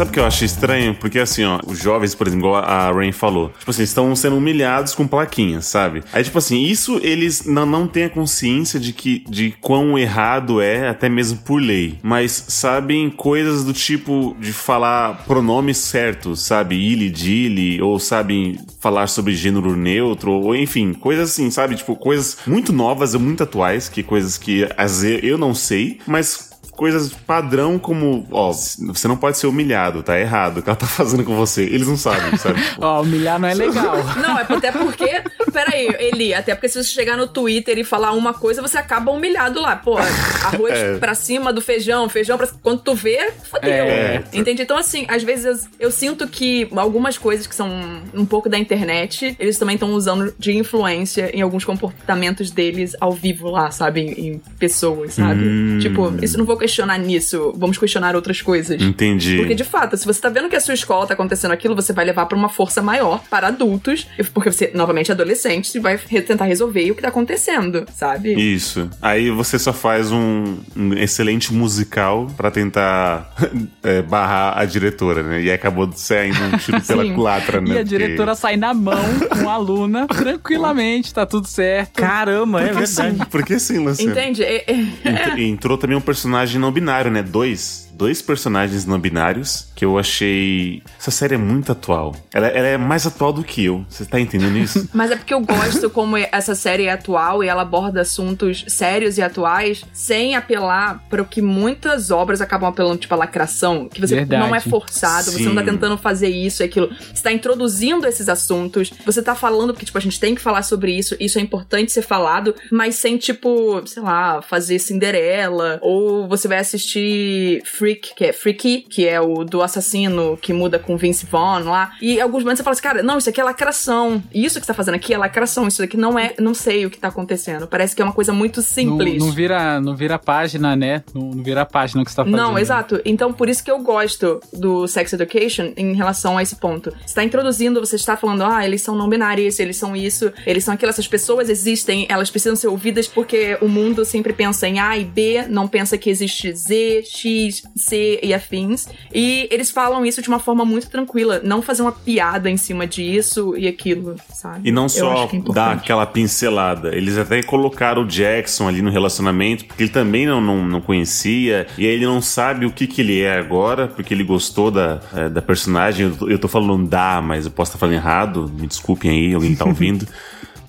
[0.00, 0.94] Sabe o que eu acho estranho?
[0.94, 4.36] Porque assim, ó, os jovens, por exemplo, igual a Rain falou, tipo assim, estão sendo
[4.36, 6.02] humilhados com plaquinhas, sabe?
[6.10, 10.62] Aí, tipo assim, isso eles não, não têm a consciência de que de quão errado
[10.62, 11.98] é, até mesmo por lei.
[12.02, 16.76] Mas sabem coisas do tipo de falar pronomes certos, sabe?
[16.76, 21.76] Ili, dili, ou sabem falar sobre gênero neutro, ou enfim, coisas assim, sabe?
[21.76, 25.98] Tipo, coisas muito novas e muito atuais, que coisas que às vezes eu não sei,
[26.06, 26.49] mas
[26.80, 30.86] coisas padrão como, ó, você não pode ser humilhado, tá errado o que ela tá
[30.86, 31.62] fazendo com você.
[31.62, 32.58] Eles não sabem, sabe?
[32.80, 33.96] Ó, humilhar não é legal.
[34.16, 35.22] Não, é até porque.
[35.70, 39.10] Peraí, Eli, até porque se você chegar no Twitter e falar uma coisa, você acaba
[39.12, 39.76] humilhado lá.
[39.76, 40.98] Pô, arroz É.
[40.98, 42.48] pra cima do feijão, feijão pra.
[42.62, 43.70] Quando tu vê, fodeu.
[43.70, 44.22] É.
[44.32, 44.62] Entende?
[44.62, 45.44] Então, assim, às vezes
[45.78, 47.70] eu, eu sinto que algumas coisas que são
[48.14, 53.12] um pouco da internet, eles também estão usando de influência em alguns comportamentos deles ao
[53.12, 54.00] vivo lá, sabe?
[54.00, 55.42] Em, em pessoas, sabe?
[55.44, 55.78] Hum.
[55.80, 58.80] Tipo, isso não vou questionar nisso, vamos questionar outras coisas.
[58.80, 59.36] entendi.
[59.36, 61.92] Porque, de fato, se você tá vendo que a sua escola tá acontecendo aquilo, você
[61.92, 65.98] vai levar pra uma força maior para adultos, porque você, novamente, é adolescente, e vai
[66.08, 68.34] re- tentar resolver o que tá acontecendo, sabe?
[68.34, 68.88] Isso.
[69.00, 73.34] Aí você só faz um, um excelente musical pra tentar
[73.82, 75.42] é, barrar a diretora, né?
[75.42, 77.74] E aí acabou saindo um tiro pela culatra, né?
[77.74, 79.02] E a diretora sai na mão
[79.40, 80.06] com a aluna
[80.44, 81.94] tranquilamente, tá tudo certo.
[81.94, 83.18] Caramba, é Porque, verdade.
[83.18, 83.24] sim?
[83.30, 84.12] Por que sim, Luciano?
[84.12, 84.42] Entende?
[84.42, 87.22] É- é- Ent- Entrou também um personagem não binário, né?
[87.22, 87.89] Dois.
[88.00, 90.82] Dois personagens não binários que eu achei.
[90.98, 92.16] Essa série é muito atual.
[92.32, 93.84] Ela, ela é mais atual do que eu.
[93.90, 94.88] Você tá entendendo isso?
[94.94, 99.18] Mas é porque eu gosto como essa série é atual e ela aborda assuntos sérios
[99.18, 104.00] e atuais sem apelar para o que muitas obras acabam apelando, tipo a lacração, que
[104.00, 104.46] você Verdade.
[104.46, 105.72] não é forçado, você não tá Sim.
[105.72, 106.88] tentando fazer isso e aquilo.
[107.12, 110.62] Você tá introduzindo esses assuntos, você tá falando porque, tipo, a gente tem que falar
[110.62, 116.26] sobre isso, isso é importante ser falado, mas sem, tipo, sei lá, fazer Cinderela, ou
[116.26, 120.96] você vai assistir Freak, que é Freaky, que é o do assassino que muda com
[120.96, 124.22] Vince Vaughn lá, e alguns momentos você fala assim, cara, não, isso aqui é lacração,
[124.32, 126.90] isso que você tá fazendo aqui é lacração, isso aqui não é, não sei o
[126.90, 129.18] que tá acontecendo, parece que é uma coisa muito Não, simples.
[129.18, 131.02] não vira, não vira página, né?
[131.14, 132.36] Não, não vira página que você tá fazendo.
[132.36, 133.00] Não, exato.
[133.04, 136.90] Então, por isso que eu gosto do Sex Education em relação a esse ponto.
[136.90, 140.64] Você está introduzindo, você está falando, ah, eles são não binários, eles são isso, eles
[140.64, 144.78] são aquilo, essas pessoas existem, elas precisam ser ouvidas porque o mundo sempre pensa em
[144.78, 148.88] A e B, não pensa que existe Z, X, C e afins.
[149.14, 152.86] E eles falam isso de uma forma muito tranquila, não fazer uma piada em cima
[152.86, 154.68] disso e aquilo, sabe?
[154.68, 156.94] E não Eu só é dar aquela pincelada.
[156.94, 161.66] Eles até colocaram o Jackson ali no relacionamento, porque ele também não, não, não conhecia.
[161.78, 165.00] E aí ele não sabe o que, que ele é agora, porque ele gostou da,
[165.14, 166.06] eh, da personagem.
[166.06, 168.50] Eu, tô- eu tô falando da, mas eu posso estar falando errado.
[168.58, 170.06] Me desculpem aí, alguém tá ouvindo.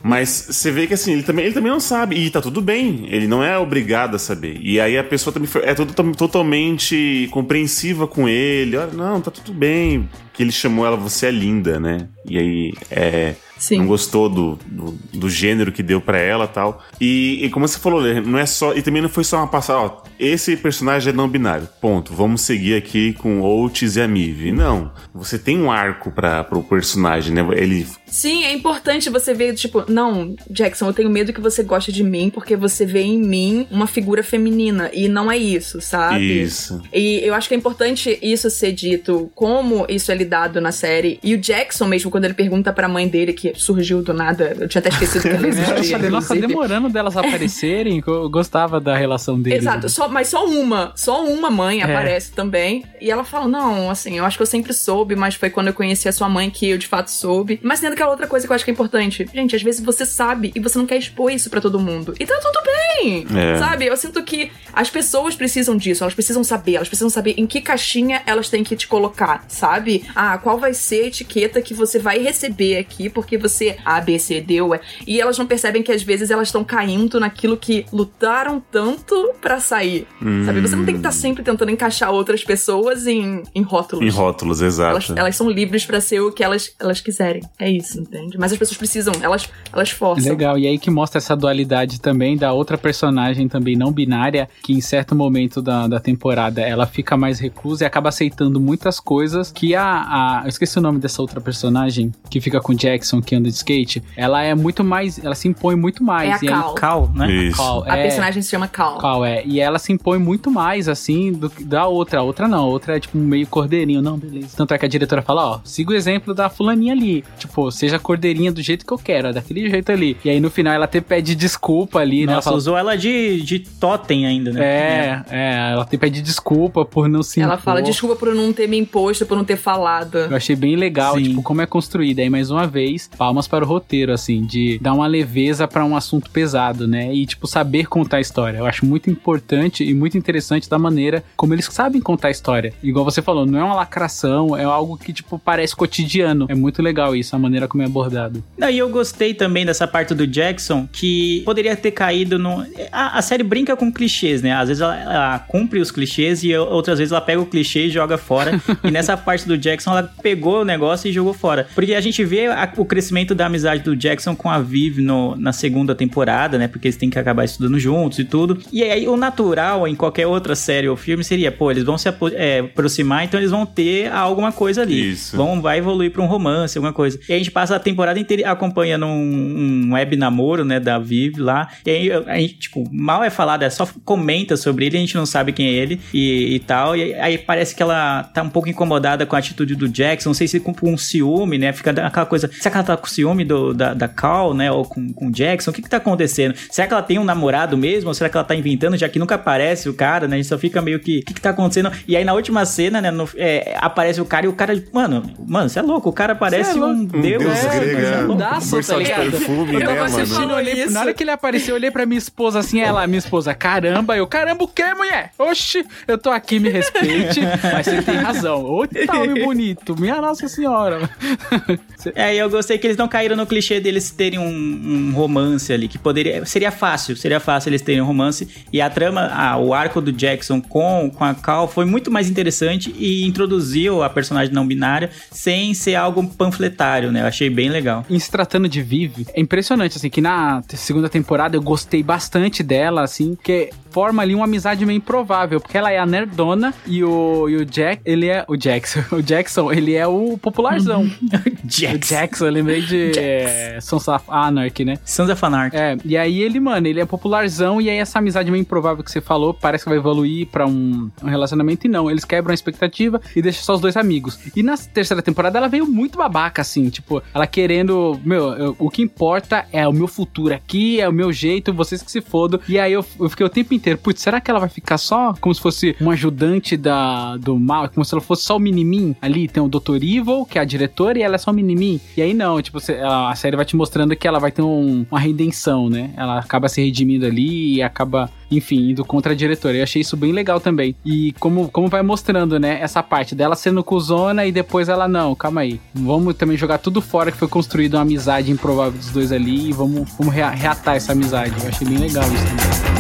[0.04, 2.16] Mas você vê que assim, ele também, ele também não sabe.
[2.16, 3.08] E tá tudo bem.
[3.10, 4.58] Ele não é obrigado a saber.
[4.62, 5.74] E aí a pessoa também é
[6.16, 8.78] totalmente compreensiva com ele.
[8.78, 10.10] Olha, não, tá tudo bem.
[10.34, 12.08] Que ele chamou ela Você é linda, né?
[12.28, 13.36] E aí, é.
[13.62, 13.78] Sim.
[13.78, 16.84] Não gostou do, do, do gênero que deu pra ela tal.
[17.00, 18.74] E, e como você falou, Lê, não é só.
[18.74, 20.02] E também não foi só uma passada, ó.
[20.20, 21.70] Esse personagem é não binário.
[21.80, 22.12] Ponto.
[22.12, 24.52] Vamos seguir aqui com Otis e a Mive.
[24.52, 24.92] Não.
[25.14, 27.46] Você tem um arco para pro personagem, né?
[27.56, 27.86] Ele.
[28.08, 32.04] Sim, é importante você ver, tipo, não, Jackson, eu tenho medo que você goste de
[32.04, 34.90] mim porque você vê em mim uma figura feminina.
[34.92, 36.42] E não é isso, sabe?
[36.42, 36.82] Isso.
[36.92, 41.20] E eu acho que é importante isso ser dito, como isso é lidado na série.
[41.24, 44.68] E o Jackson mesmo, quando ele pergunta pra mãe dele, que surgiu do nada, eu
[44.68, 45.98] tinha até esquecido que ela existia.
[46.10, 49.60] nossa, demorando delas aparecerem, que eu gostava da relação deles.
[49.60, 51.84] Exato, só, mas só uma, só uma mãe É.
[51.84, 52.84] aparece também.
[53.00, 55.74] E ela fala: Não, assim, eu acho que eu sempre soube, mas foi quando eu
[55.74, 57.60] conheci a sua mãe que eu de fato soube.
[57.64, 59.28] Mas tem aquela outra coisa que eu acho que é importante.
[59.34, 62.14] Gente, às vezes você sabe e você não quer expor isso pra todo mundo.
[62.20, 63.58] E tá tudo bem, É.
[63.58, 63.86] sabe?
[63.88, 67.62] Eu sinto que as pessoas precisam disso, elas precisam saber, elas precisam saber em que
[67.62, 70.04] caixinha elas têm que te colocar, sabe?
[70.16, 74.18] Ah, qual vai ser a etiqueta que você vai receber aqui, porque você A, B,
[74.20, 74.80] C, D, U, E.
[75.08, 79.60] E elas não percebem que às vezes elas estão caindo naquilo que lutaram tanto pra
[79.60, 80.08] sair.
[80.46, 80.62] Sabe?
[80.62, 84.06] Você não tem que estar sempre tentando encaixar outras pessoas em, em rótulos.
[84.06, 84.92] Em rótulos, exato.
[84.92, 87.42] Elas, elas são livres pra ser o que elas, elas quiserem.
[87.60, 88.38] É isso, entende?
[88.38, 90.30] Mas as pessoas precisam, elas, elas forçam.
[90.30, 94.74] Legal, e aí que mostra essa dualidade também da outra personagem também não binária, que
[94.74, 99.52] em certo momento da, da temporada ela fica mais reclusa e acaba aceitando muitas coisas
[99.52, 100.42] que a, a.
[100.44, 103.56] Eu esqueci o nome dessa outra personagem que fica com o Jackson, que anda de
[103.56, 104.02] skate.
[104.16, 105.24] Ela é muito mais.
[105.24, 106.30] Ela se impõe muito mais.
[106.30, 106.74] É a e aí- Cal.
[106.76, 107.32] Cal, né?
[107.32, 107.58] Isso.
[107.58, 108.98] Cal, A é, personagem se chama Cal.
[108.98, 109.44] Qual é?
[109.46, 112.20] E ela se impõe muito mais, assim, do que da outra.
[112.20, 112.60] A outra não.
[112.66, 114.02] A outra é, tipo, meio cordeirinho.
[114.02, 114.56] Não, beleza.
[114.56, 117.24] Tanto é que a diretora fala, ó, siga o exemplo da fulaninha ali.
[117.38, 120.18] Tipo, seja cordeirinha do jeito que eu quero, é daquele jeito ali.
[120.24, 122.32] E aí, no final, ela até pede desculpa ali, né?
[122.32, 124.62] Ela Nossa, fala, usou ela de, de totem ainda, né?
[124.64, 127.64] é, é, ela até pede desculpa por não se Ela impor.
[127.64, 129.91] fala, desculpa por não ter me imposto, por não ter falado.
[130.30, 131.24] Eu achei bem legal, Sim.
[131.24, 132.22] tipo, como é construída.
[132.22, 135.96] Aí, mais uma vez, palmas para o roteiro, assim, de dar uma leveza pra um
[135.96, 137.14] assunto pesado, né?
[137.14, 138.60] E, tipo, saber contar a história.
[138.60, 142.74] Eu acho muito importante e muito interessante da maneira como eles sabem contar a história.
[142.84, 146.46] Igual você falou, não é uma lacração, é algo que, tipo, parece cotidiano.
[146.50, 148.44] É muito legal isso, a maneira como é abordado.
[148.58, 152.66] Não, e eu gostei também dessa parte do Jackson, que poderia ter caído no.
[152.92, 154.54] A, a série brinca com clichês, né?
[154.54, 157.90] Às vezes ela, ela cumpre os clichês e outras vezes ela pega o clichê e
[157.90, 158.62] joga fora.
[158.84, 161.68] e nessa parte do Jackson, ela pegou o negócio e jogou fora.
[161.74, 165.36] Porque a gente vê a- o crescimento da amizade do Jackson com a Viv no-
[165.36, 166.68] na segunda temporada, né?
[166.68, 168.60] Porque eles têm que acabar estudando juntos e tudo.
[168.72, 172.08] E aí o natural em qualquer outra série ou filme seria, pô, eles vão se
[172.34, 175.12] é, aproximar, então eles vão ter alguma coisa ali.
[175.12, 175.36] Isso.
[175.38, 177.20] Vão, vai evoluir pra um romance, alguma coisa.
[177.28, 181.38] E a gente passa a temporada inteira acompanhando um, um web namoro, né, da Viv
[181.40, 181.68] lá.
[181.86, 185.16] E aí a gente, tipo, mal é falado, é só comenta sobre ele, a gente
[185.16, 186.96] não sabe quem é ele e, e tal.
[186.96, 190.34] E aí parece que ela tá um pouco incomodada com a atitude do Jackson, não
[190.34, 191.72] sei se com um ciúme, né?
[191.74, 194.84] Fica aquela coisa, será que ela tá com ciúme do, da, da Cal, né, ou
[194.86, 195.72] com, com o Jackson?
[195.72, 196.56] O que que tá acontecendo?
[196.70, 198.08] Será que ela tem um namorado mesmo?
[198.10, 200.36] Ou será que ela tá inventando, já que nunca aparece o cara, né?
[200.36, 201.92] A gente só fica meio que, o que que tá acontecendo?
[202.08, 205.24] E aí na última cena, né, no- é, aparece o cara e o cara, mano,
[205.48, 207.44] mano, você é louco, o cara parece é um deus.
[207.44, 207.80] deus né?
[207.80, 208.22] grego, Você é é.
[208.22, 208.36] louco.
[208.36, 209.32] Daço, tá ligado?
[209.32, 210.56] perfume, Eu né, tava assistindo, mano?
[210.56, 210.94] olhei, Isso.
[210.94, 214.16] na hora que ele apareceu, eu olhei pra minha esposa assim, ela, minha esposa, caramba,
[214.18, 215.32] eu, caramba, o que, mulher?
[215.38, 217.40] Oxi, eu tô aqui, me respeite,
[217.74, 218.64] mas você tem razão.
[218.66, 221.10] Ô, tá homem bonito, minha nossa senhora.
[222.16, 225.72] É, e eu gostei que eles não caíram no clichê deles terem um, um romance
[225.72, 226.44] ali, que poderia.
[226.48, 228.66] Seria fácil, seria fácil eles terem um romance.
[228.74, 232.28] E a trama, ah, o arco do Jackson com, com a Cal foi muito mais
[232.28, 237.22] interessante e introduziu a personagem não binária sem ser algo panfletário, né?
[237.22, 238.04] Eu achei bem legal.
[238.10, 242.64] Em se tratando de Viv, é impressionante, assim, que na segunda temporada eu gostei bastante
[242.64, 247.04] dela, assim, que forma ali uma amizade meio improvável, porque ela é a nerdona e
[247.04, 251.10] o, e o Jack, ele é o Jackson, o Jackson, ele é o popularzão.
[251.64, 252.16] O Jackson.
[252.16, 254.98] Jackson, eu lembrei de é, Sons of Anarchy, né?
[255.06, 255.78] Sons of Anarchy.
[255.78, 259.12] É, e aí ele, mano, ele é popularzão e aí essa amizade meio improvável que
[259.12, 262.54] você falou parece que vai evoluir pra um, um relacionamento e não, eles quebram a
[262.54, 264.40] expectativa e deixam só os dois amigos.
[264.56, 268.90] E na terceira temporada ela veio muito babaca, assim, tipo, ela querendo, meu, eu- o
[268.90, 272.60] que importa é o meu futuro aqui, é o meu jeito, vocês que se fodam.
[272.68, 275.34] E aí eu, eu fiquei o tempo inteiro, putz, será que ela vai ficar só
[275.40, 279.16] como se fosse um ajudante da, do mal, como se ela fosse só o minimin
[279.22, 279.48] ali?
[279.48, 279.96] Tem o Dr.
[279.96, 282.00] Evil, que é a diretora, e ela é só o minimin.
[282.16, 285.20] E aí não, tipo, a, série vai te mostrando que ela vai ter um- uma
[285.20, 286.12] redenção, né?
[286.16, 289.78] Ela acaba se redimindo ali e acaba, enfim, indo contra a diretora.
[289.78, 290.96] Eu achei isso bem legal também.
[291.06, 295.34] E como, como vai mostrando, né, essa parte dela sendo cuzona e depois ela, não,
[295.36, 295.80] calma aí.
[295.94, 299.74] Vamos também jogar tudo fora que foi construída uma amizade improvável dos dois ali e
[299.74, 301.54] vamos, vamos rea- reatar essa amizade.
[301.62, 302.91] Eu achei bem legal isso também.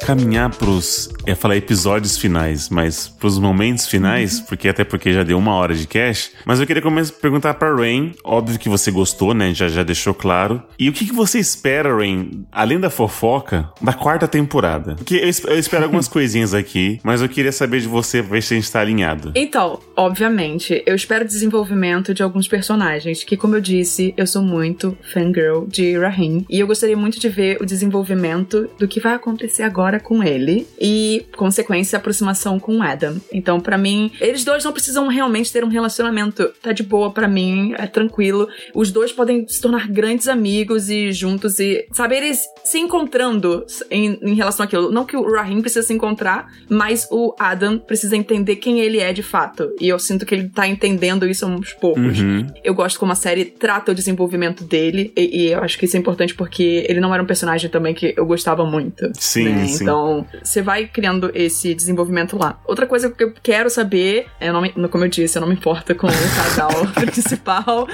[0.00, 5.22] Caminhar pros, eu ia falar episódios finais, mas pros momentos finais, porque até porque já
[5.22, 8.68] deu uma hora de cast, mas eu queria começar a perguntar pra Rain, óbvio que
[8.68, 12.80] você gostou, né, já, já deixou claro, e o que, que você espera, Rain, além
[12.80, 14.96] da fofoca, da quarta temporada?
[14.96, 18.42] Porque eu, eu espero algumas coisinhas aqui, mas eu queria saber de você, pra ver
[18.42, 19.32] se a gente tá alinhado.
[19.34, 24.96] Então, obviamente, eu espero desenvolvimento de alguns personagens, que como eu disse, eu sou muito
[25.12, 29.59] fangirl de Rahim, e eu gostaria muito de ver o desenvolvimento do que vai acontecer
[29.62, 33.16] agora com ele, e, consequência, a aproximação com o Adam.
[33.32, 37.28] Então, pra mim, eles dois não precisam realmente ter um relacionamento, tá de boa pra
[37.28, 38.48] mim, é tranquilo.
[38.74, 44.18] Os dois podem se tornar grandes amigos e juntos e, sabe, eles se encontrando em,
[44.22, 44.90] em relação àquilo.
[44.90, 49.12] Não que o Rahim precisa se encontrar, mas o Adam precisa entender quem ele é
[49.12, 49.70] de fato.
[49.80, 52.20] E eu sinto que ele tá entendendo isso aos poucos.
[52.20, 52.46] Uhum.
[52.62, 55.96] Eu gosto como a série trata o desenvolvimento dele, e, e eu acho que isso
[55.96, 59.10] é importante porque ele não era um personagem também que eu gostava muito.
[59.14, 59.66] Sim, né?
[59.66, 59.82] sim.
[59.84, 62.58] Então, você vai criando esse desenvolvimento lá.
[62.66, 65.54] Outra coisa que eu quero saber, eu não me- como eu disse, eu não me
[65.54, 67.86] importo com o casal principal.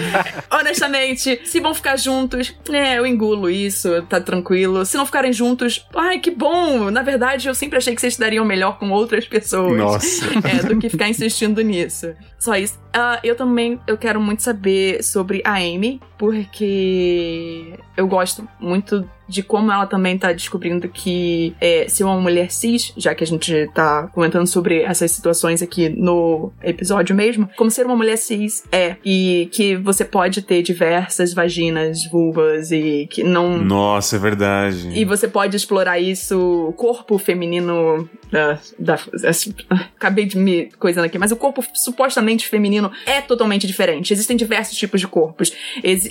[0.50, 4.84] Honestamente, se vão ficar juntos, é, eu engulo isso, tá tranquilo.
[4.84, 6.90] Se não ficarem juntos, ai, que bom!
[6.90, 9.76] Na verdade, eu sempre achei que vocês dariam melhor com outras pessoas.
[9.76, 10.24] Nossa.
[10.44, 12.12] É, do que ficar insistindo nisso.
[12.38, 12.78] Só isso.
[12.92, 19.42] Ah, eu também eu quero muito saber sobre a Amy, porque eu gosto muito de
[19.42, 23.68] como ela também tá descobrindo que é, ser uma mulher cis, já que a gente
[23.74, 28.96] tá comentando sobre essas situações aqui no episódio mesmo, como ser uma mulher cis é,
[29.04, 34.92] e que você pode ter diversas vaginas, vulvas e que não Nossa, é verdade.
[34.94, 38.99] e você pode explorar isso, o corpo feminino da, da-
[39.29, 44.12] assim, acabei de me coisando aqui, mas o corpo supostamente feminino é totalmente diferente.
[44.12, 45.53] Existem diversos tipos de corpos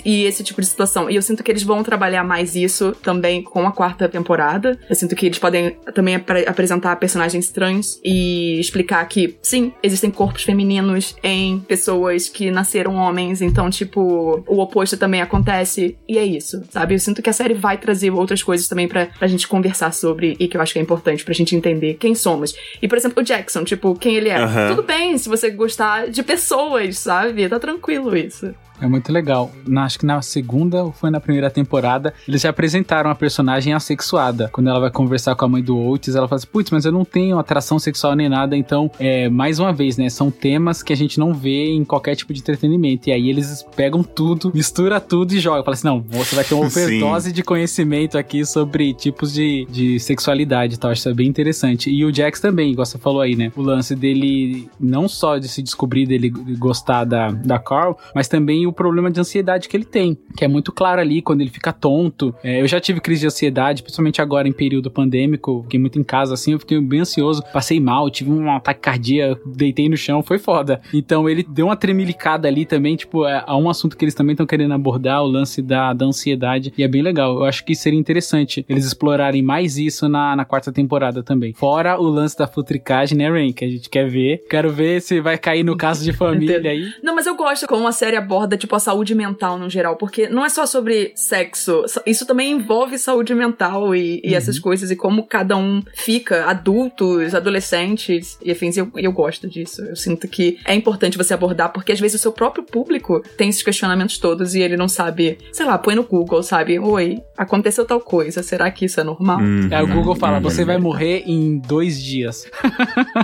[0.04, 1.10] e esse tipo de situação.
[1.10, 4.78] E eu sinto que eles vão trabalhar mais isso também com a quarta temporada.
[4.88, 10.10] Eu sinto que eles podem também apre- apresentar personagens trans e explicar que, sim, existem
[10.10, 15.96] corpos femininos em pessoas que nasceram homens, então, tipo, o oposto também acontece.
[16.08, 16.94] E é isso, sabe?
[16.94, 20.36] Eu sinto que a série vai trazer outras coisas também pra, pra gente conversar sobre
[20.38, 22.54] e que eu acho que é importante pra gente entender quem somos.
[22.80, 24.36] E, por exemplo, o Jackson, tipo, quem ele é.
[24.36, 24.68] Aham.
[24.68, 27.48] Tudo bem se você gostar de pessoas, sabe?
[27.48, 28.54] Tá tranquilo isso.
[28.80, 29.50] É muito legal.
[29.66, 33.72] Na- acho que na segunda ou foi na primeira temporada, eles já apresentaram a personagem
[33.72, 34.48] assexuada.
[34.52, 36.92] Quando ela vai conversar com a mãe do Oates, ela fala assim: Putz, mas eu
[36.92, 38.56] não tenho atração sexual nem nada.
[38.56, 40.08] Então, é, mais uma vez, né?
[40.08, 43.08] São temas que a gente não vê em qualquer tipo de entretenimento.
[43.08, 45.64] E aí eles pegam tudo, mistura tudo e jogam.
[45.64, 49.98] Fala assim: Não, você vai ter uma overdose de conhecimento aqui sobre tipos de, de
[50.00, 50.90] sexualidade e tal.
[50.90, 51.90] Acho isso bem interessante.
[51.90, 53.52] E o Jax também, igual você falou aí, né?
[53.56, 58.65] O lance dele, não só de se descobrir dele gostar da, da Carl, mas também
[58.66, 61.72] o problema de ansiedade que ele tem, que é muito claro ali quando ele fica
[61.72, 62.34] tonto.
[62.42, 66.04] É, eu já tive crise de ansiedade, principalmente agora em período pandêmico, fiquei muito em
[66.04, 70.22] casa assim, eu fiquei bem ansioso, passei mal, tive um ataque cardíaco, deitei no chão,
[70.22, 70.80] foi foda.
[70.92, 74.32] Então ele deu uma tremilicada ali também, tipo, é, há um assunto que eles também
[74.32, 77.36] estão querendo abordar, o lance da, da ansiedade, e é bem legal.
[77.36, 81.52] Eu acho que seria interessante eles explorarem mais isso na, na quarta temporada também.
[81.52, 84.44] Fora o lance da futricagem, né, Rain, que a gente quer ver.
[84.48, 86.92] Quero ver se vai cair no caso de família aí.
[87.02, 90.28] Não, mas eu gosto como a série aborda, tipo, a saúde mental no geral, porque
[90.28, 94.96] não é só sobre sexo, isso também envolve saúde mental e, e essas coisas, e
[94.96, 99.82] como cada um fica, adultos, adolescentes e afins, eu, eu gosto disso.
[99.82, 103.48] Eu sinto que é importante você abordar, porque às vezes o seu próprio público tem
[103.48, 106.78] esses questionamentos todos e ele não sabe, sei lá, põe no Google, sabe?
[106.78, 109.38] Oi, aconteceu tal coisa, será que isso é normal?
[109.40, 109.68] Uhum.
[109.70, 110.42] Aí o Google fala, Uhum.
[110.42, 112.46] você vai morrer em dois dias.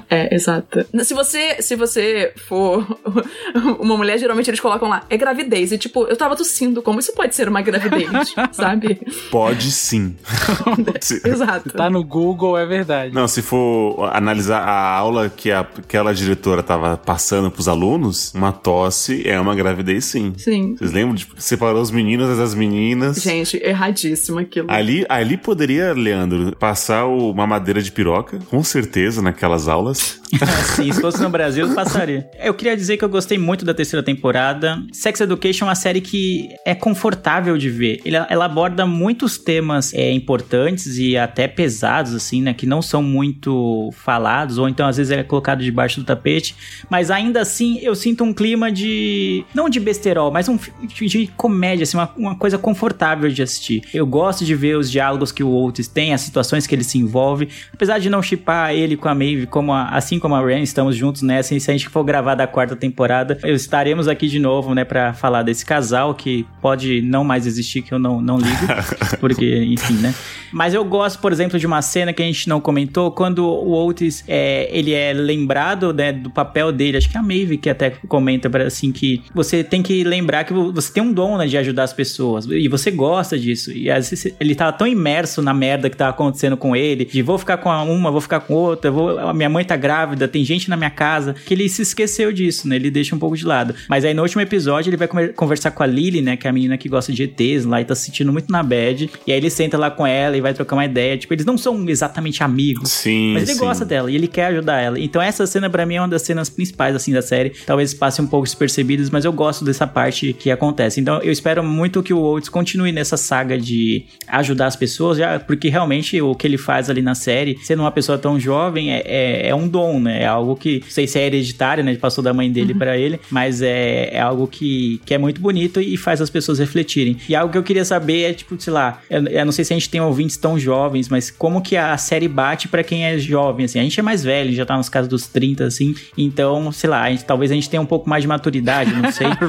[0.09, 0.85] É, exato.
[1.05, 2.87] Se você, se você for
[3.81, 5.71] uma mulher, geralmente eles colocam lá, é gravidez.
[5.73, 9.01] E tipo, eu tava tossindo, como isso pode ser uma gravidez, sabe?
[9.31, 10.17] Pode sim.
[11.01, 11.71] Se- Exato.
[11.71, 13.15] Tá no Google, é verdade.
[13.15, 18.51] Não, se for analisar a aula que a, aquela diretora tava passando pros alunos, uma
[18.53, 20.33] tosse é uma gravidez sim.
[20.37, 20.75] Sim.
[20.77, 23.23] Vocês lembram de separar os meninos das meninas?
[23.23, 24.71] Gente, erradíssimo aquilo.
[24.71, 30.21] Ali, ali poderia, Leandro, passar uma madeira de piroca, com certeza, naquelas aulas.
[30.77, 32.27] Sim, se fosse no Brasil, eu passaria.
[32.43, 34.79] Eu queria dizer que eu gostei muito da terceira temporada.
[35.13, 38.01] Sex Education é uma série que é confortável de ver.
[38.05, 42.55] Ela, ela aborda muitos temas é, importantes e até pesados, assim, né?
[42.55, 46.55] Que não são muito falados, ou então às vezes é colocado debaixo do tapete.
[46.89, 49.45] Mas ainda assim, eu sinto um clima de.
[49.55, 50.59] Não de besterol, mas um
[50.91, 53.83] de comédia, assim, uma, uma coisa confortável de assistir.
[53.93, 56.97] Eu gosto de ver os diálogos que o Oates tem, as situações que ele se
[56.99, 57.49] envolve.
[57.73, 60.97] Apesar de não chipar ele com a Maeve, como a- assim como a Ren, estamos
[60.97, 61.55] juntos nessa.
[61.55, 65.02] E se a gente for gravar da quarta temporada, estaremos aqui de novo, né, pra
[65.13, 68.67] falar desse casal que pode não mais existir, que eu não, não ligo.
[69.21, 70.15] porque, enfim, né.
[70.53, 73.73] Mas eu gosto, por exemplo, de uma cena que a gente não comentou, quando o
[73.87, 76.99] Otis, é, ele é lembrado, né, do papel dele.
[76.99, 80.53] Acho que é a Maeve que até comenta, assim, que você tem que lembrar que
[80.53, 82.47] você tem um dom, né, de ajudar as pessoas.
[82.47, 83.73] E você gosta disso.
[83.73, 87.23] E às vezes ele tava tão imerso na merda que tava acontecendo com ele, de
[87.23, 90.69] vou ficar com uma, vou ficar com outra, vou, minha mãe tá grávida, tem gente
[90.69, 92.77] na minha casa, que ele se esqueceu disso, né?
[92.77, 93.75] Ele deixa um pouco de lado.
[93.89, 96.53] Mas aí no último episódio ele vai conversar com a Lily, né, que é a
[96.53, 99.11] menina que gosta de ETs lá e tá se sentindo muito na bad.
[99.27, 101.17] E aí ele senta lá com ela e vai trocar uma ideia.
[101.17, 102.91] Tipo, eles não são exatamente amigos.
[102.91, 103.61] Sim, Mas ele sim.
[103.61, 104.99] gosta dela e ele quer ajudar ela.
[104.99, 107.51] Então essa cena pra mim é uma das cenas principais assim da série.
[107.67, 111.01] Talvez passe um pouco despercebidas, mas eu gosto dessa parte que acontece.
[111.01, 115.39] Então eu espero muito que o Oates continue nessa saga de ajudar as pessoas, já
[115.39, 119.03] porque realmente o que ele faz ali na série, sendo uma pessoa tão jovem, é,
[119.05, 120.23] é, é um dom, né?
[120.23, 121.95] É algo que não sei se é hereditário, né?
[121.97, 124.72] Passou da mãe dele pra ele, mas é, é algo que,
[125.05, 127.17] que é muito bonito e faz as pessoas refletirem.
[127.29, 129.73] E algo que eu queria saber é tipo, sei lá, eu, eu não sei se
[129.73, 133.19] a gente tem ouvintes tão jovens, mas como que a série bate pra quem é
[133.19, 133.79] jovem, assim.
[133.79, 135.95] A gente é mais velho, já tá nos casos dos 30, assim.
[136.17, 139.11] Então, sei lá, a gente- talvez a gente tenha um pouco mais de maturidade, não
[139.13, 139.27] sei.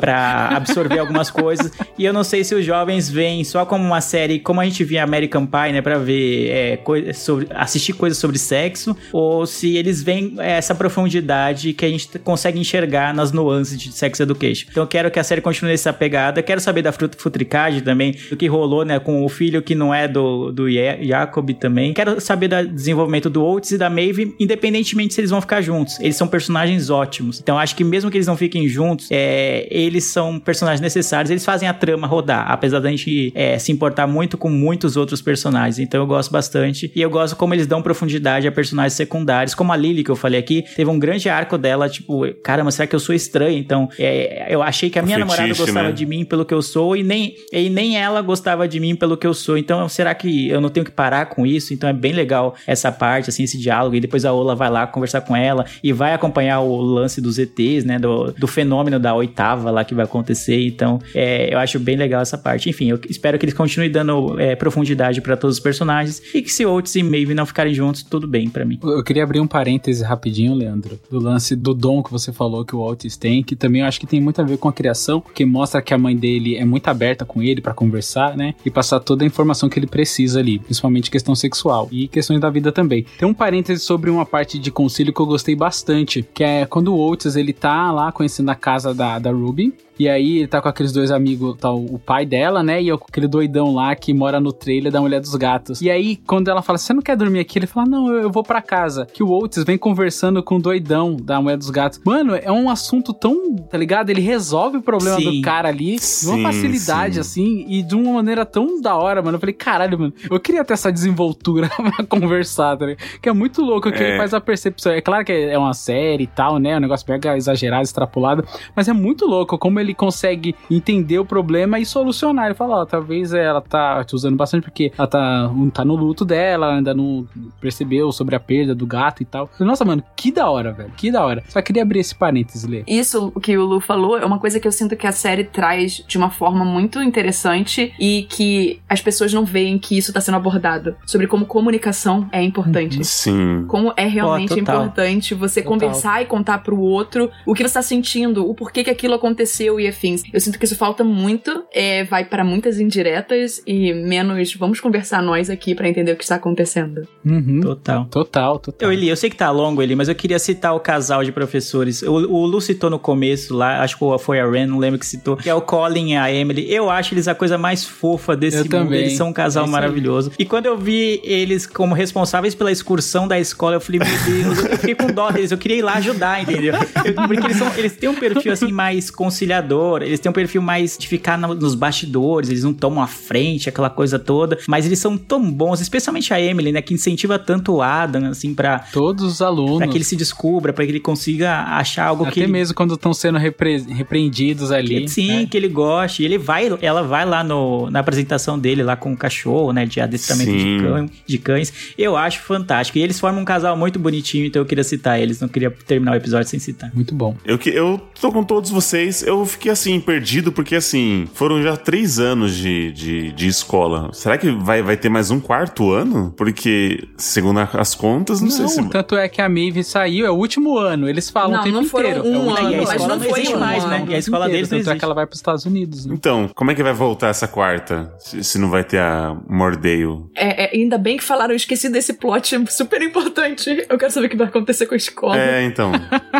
[0.00, 1.70] Pra absorver algumas coisas.
[1.98, 4.82] E eu não sei se os jovens veem só como uma série, como a gente
[4.84, 5.82] via American Pie, né?
[5.82, 11.72] Pra ver é, coi- sobre, assistir coisas sobre sexo, ou se eles veem essa profundidade
[11.72, 14.55] que a gente consegue enxergar nas nuances de Sex Education.
[14.70, 16.42] Então eu quero que a série continue nessa pegada.
[16.42, 18.98] Quero saber da futricagem também, do que rolou, né?
[18.98, 21.92] Com o filho que não é do, do Jacob também.
[21.92, 25.98] Quero saber do desenvolvimento do Oates e da Maeve, independentemente se eles vão ficar juntos.
[26.00, 27.40] Eles são personagens ótimos.
[27.40, 31.30] Então acho que mesmo que eles não fiquem juntos, é, eles são personagens necessários.
[31.30, 35.20] Eles fazem a trama rodar, apesar da gente é, se importar muito com muitos outros
[35.20, 35.78] personagens.
[35.78, 36.90] Então eu gosto bastante.
[36.94, 40.16] E eu gosto como eles dão profundidade a personagens secundários, como a Lily que eu
[40.16, 40.64] falei aqui.
[40.74, 43.58] Teve um grande arco dela, tipo, caramba, será que eu sou estranho?
[43.58, 45.92] Então é, eu achei que a minha Fetiche, namorada gostava né?
[45.92, 49.16] de mim pelo que eu sou e nem, e nem ela gostava de mim pelo
[49.16, 49.56] que eu sou.
[49.58, 51.74] Então será que eu não tenho que parar com isso?
[51.74, 53.96] Então é bem legal essa parte, assim, esse diálogo.
[53.96, 57.38] E depois a Ola vai lá conversar com ela e vai acompanhar o lance dos
[57.38, 57.98] ETs, né?
[57.98, 60.66] Do, do fenômeno da oitava lá que vai acontecer.
[60.66, 62.70] Então é, eu acho bem legal essa parte.
[62.70, 66.52] Enfim, eu espero que eles continuem dando é, profundidade pra todos os personagens e que
[66.52, 68.78] se Oates e Maeve não ficarem juntos, tudo bem pra mim.
[68.82, 72.74] Eu queria abrir um parêntese rapidinho, Leandro, do lance do dom que você falou que
[72.74, 75.20] o Otis tem, que também eu acho que tem muito a ver com a criação,
[75.20, 78.54] porque mostra que a mãe dele é muito aberta com ele pra conversar, né?
[78.64, 82.50] E passar toda a informação que ele precisa ali, principalmente questão sexual e questões da
[82.50, 83.06] vida também.
[83.18, 86.94] Tem um parêntese sobre uma parte de concílio que eu gostei bastante, que é quando
[86.94, 90.60] o Otis ele tá lá conhecendo a casa da, da Ruby, e aí ele tá
[90.60, 92.82] com aqueles dois amigos, tá o pai dela, né?
[92.82, 95.80] E aquele doidão lá que mora no trailer da Mulher dos Gatos.
[95.80, 97.58] E aí, quando ela fala, você não quer dormir aqui?
[97.58, 99.06] Ele fala, não, eu, eu vou pra casa.
[99.12, 102.00] Que o Oates vem conversando com o doidão da Mulher dos Gatos.
[102.04, 104.10] Mano, é um assunto tão, tá ligado?
[104.10, 105.24] Ele resolve o problema Sim.
[105.24, 107.20] do cara ali de Sim, uma facilidade, sim.
[107.20, 109.36] assim, e de uma maneira tão da hora, mano.
[109.36, 113.04] Eu falei, caralho, mano, eu queria ter essa desenvoltura pra conversar, tá ligado?
[113.20, 114.08] Que é muito louco que É.
[114.10, 114.92] ele faz a percepção.
[114.92, 116.70] É claro que é uma série e tal, né?
[116.70, 118.44] É um negócio mega exagerado, extrapolado.
[118.74, 122.46] Mas é muito louco como ele consegue entender o problema e solucionar.
[122.46, 125.94] Ele fala, ó, talvez ela tá te usando bastante porque ela tá, não tá no
[125.94, 127.26] luto dela, ela ainda não
[127.60, 129.50] percebeu sobre a perda do gato e tal.
[129.60, 130.92] Nossa, mano, que da hora, velho.
[130.96, 131.42] Que da hora.
[131.48, 132.84] Só queria abrir esse parênteses, Lê.
[132.86, 136.04] Isso que o Lu falou é uma coisa que eu sinto que a série traz
[136.06, 140.36] de uma forma muito interessante e que as pessoas não veem que isso tá sendo
[140.36, 140.96] abordado.
[141.06, 143.04] Sobre como comunicação é importante.
[143.04, 143.64] Sim.
[143.66, 145.72] Como é realmente importante você Total.
[145.72, 149.75] conversar e contar pro outro o que você tá sentindo, o porquê que aquilo aconteceu
[149.80, 150.22] e afins.
[150.32, 155.22] Eu sinto que isso falta muito, é, vai para muitas indiretas e menos vamos conversar
[155.22, 157.06] nós aqui pra entender o que está acontecendo.
[157.24, 157.60] Uhum.
[157.60, 158.04] Total.
[158.06, 158.88] Total, total.
[158.88, 161.32] Eu, Eli, eu sei que tá longo, Eli, mas eu queria citar o casal de
[161.32, 162.02] professores.
[162.02, 165.06] O, o Lu citou no começo lá, acho que foi a Ren, não lembro que
[165.06, 166.72] citou, que é o Colin e a Emily.
[166.72, 168.70] Eu acho eles a coisa mais fofa desse Eu mundo.
[168.70, 169.00] também.
[169.00, 170.32] Eles são um casal É maravilhoso.
[170.38, 174.08] E quando eu vi eles como responsáveis pela excursão da escola, eu falei, meu
[174.42, 176.74] Deus, eu fiquei com dó deles, eu queria ir lá ajudar, entendeu?
[177.04, 179.65] Eu- porque eles, são, eles têm um perfil assim mais conciliador,
[180.06, 183.68] eles têm um perfil mais de ficar no- nos bastidores, eles não tomam a frente,
[183.68, 187.74] aquela coisa toda, mas eles são tão bons, especialmente a Emily, né, que incentiva tanto
[187.74, 189.78] o Adam, assim, pra, Todos os alunos.
[189.78, 192.74] Pra que ele se descubra, pra que ele consiga achar algo que Até ele, mesmo
[192.74, 195.02] quando estão sendo repre- repreendidos ali.
[195.02, 195.46] que- sim, né?
[195.50, 196.22] que ele goste.
[196.22, 199.84] E ele vai, ela vai lá no, na apresentação dele lá com o cachorro, né,
[199.86, 201.72] de adestramento de, cão- de cães.
[201.98, 202.98] Eu acho fantástico.
[202.98, 206.12] E eles formam um casal muito bonitinho, então eu queria citar eles, não queria terminar
[206.12, 206.90] o episódio sem citar.
[206.94, 207.36] Muito bom.
[207.44, 209.22] Eu, que- eu tô com todos vocês.
[209.22, 214.10] Eu fiquei assim, perdido, porque assim, foram já três anos de, de, de escola.
[214.12, 216.32] Será que vai, vai ter mais um quarto ano?
[216.36, 218.88] Porque, segundo as contas, não, sei se.
[218.88, 221.08] tanto é que a Maeve saiu, é o último ano.
[221.08, 222.22] Eles falam Não, o tempo não inteiro.
[222.22, 223.84] um é o último ano, E a mas escola não não foi existe um mais,
[223.86, 224.04] né?
[224.08, 226.14] E a escola deles não Tanto é que ela vai pros Estados Unidos, né?
[226.14, 228.12] Então, como é que vai voltar essa quarta?
[228.18, 230.24] Se, se não vai ter a Mordale?
[230.34, 233.86] É, é, ainda bem que falaram, eu esqueci desse plot super importante.
[233.88, 235.38] Eu quero saber o que vai acontecer com a escola.
[235.38, 235.92] É, então.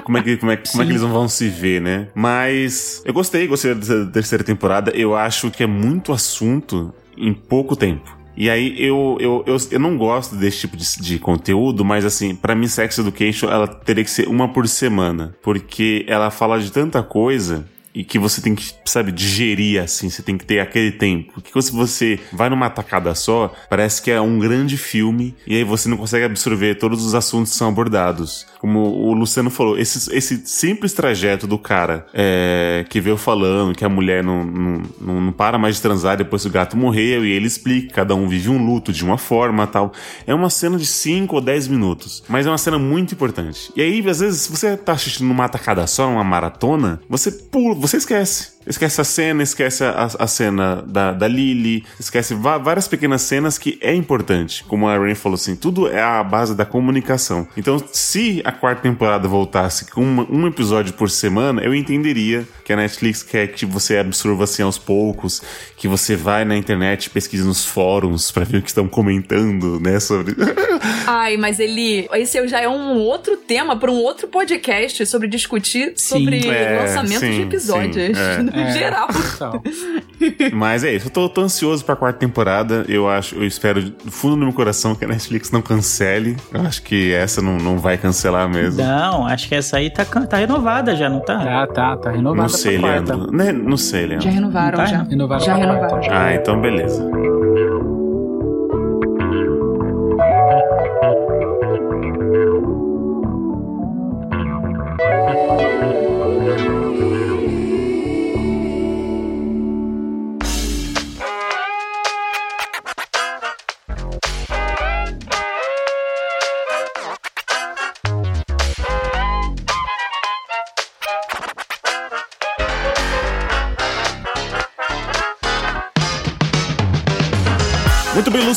[0.05, 2.09] Como é que, como é, como é que eles não vão se ver, né?
[2.15, 4.91] Mas eu gostei, gostei da terceira temporada.
[4.91, 8.17] Eu acho que é muito assunto em pouco tempo.
[8.37, 12.35] E aí eu, eu, eu, eu não gosto desse tipo de, de conteúdo, mas assim,
[12.35, 16.71] pra mim Sex Education ela teria que ser uma por semana, porque ela fala de
[16.71, 17.65] tanta coisa
[17.97, 21.33] e que você tem que, sabe, digerir assim, você tem que ter aquele tempo.
[21.33, 25.65] Porque se você vai numa tacada só, parece que é um grande filme e aí
[25.65, 28.47] você não consegue absorver todos os assuntos que são abordados.
[28.61, 33.85] Como o Luciano falou, esse, esse simples trajeto do cara é, que veio falando que
[33.85, 37.25] a mulher não, não, não, não para mais de transar depois que o gato morreu
[37.25, 39.93] e ele explica, cada um vive um luto de uma forma tal.
[40.27, 43.73] É uma cena de 5 ou 10 minutos, mas é uma cena muito importante.
[43.75, 47.86] E aí, às vezes, se você tá assistindo numa tacada só, uma maratona, você pula,
[47.87, 48.56] você esquece.
[48.67, 53.79] Esquece a cena, esquece a, a cena da, da Lily, esquece várias pequenas cenas que
[53.81, 54.65] é importante.
[54.65, 57.47] Como a Rain falou assim, tudo é a base da comunicação.
[57.57, 62.73] Então, se a quarta temporada voltasse com uma- um episódio por semana, eu entenderia que
[62.73, 65.41] a Netflix quer que você absorva assim aos poucos,
[65.77, 69.79] que você vai na internet e pesquise nos fóruns pra ver o que estão comentando,
[69.81, 70.35] né, sobre...
[71.07, 75.93] Ai, mas Eli, esse já é um outro tema para um outro podcast sobre discutir
[75.97, 76.09] Sim.
[76.19, 77.95] sobre É, lançamentos sim, de episódios.
[77.95, 78.13] sim,
[78.53, 78.56] é.
[78.61, 78.73] É.
[78.73, 79.09] geral.
[79.35, 79.63] Então,
[80.53, 82.85] Mas é isso, eu tô, tô ansioso pra quarta temporada.
[82.89, 86.37] Eu acho, eu espero do fundo do meu coração que a Netflix não cancele.
[86.53, 88.83] Eu acho que essa não, não vai cancelar mesmo.
[88.83, 91.39] Não, acho que essa aí tá, tá renovada já, não tá?
[91.39, 92.43] tá, tá, tá renovada.
[92.43, 92.79] Não sei.
[92.79, 93.31] Leandro.
[93.33, 93.53] Né?
[93.53, 94.29] Não sei, Já Leandro.
[94.31, 95.03] renovaram, Tá, já.
[95.03, 96.01] Renovaram Já renovaram.
[96.11, 97.36] Ah, então beleza.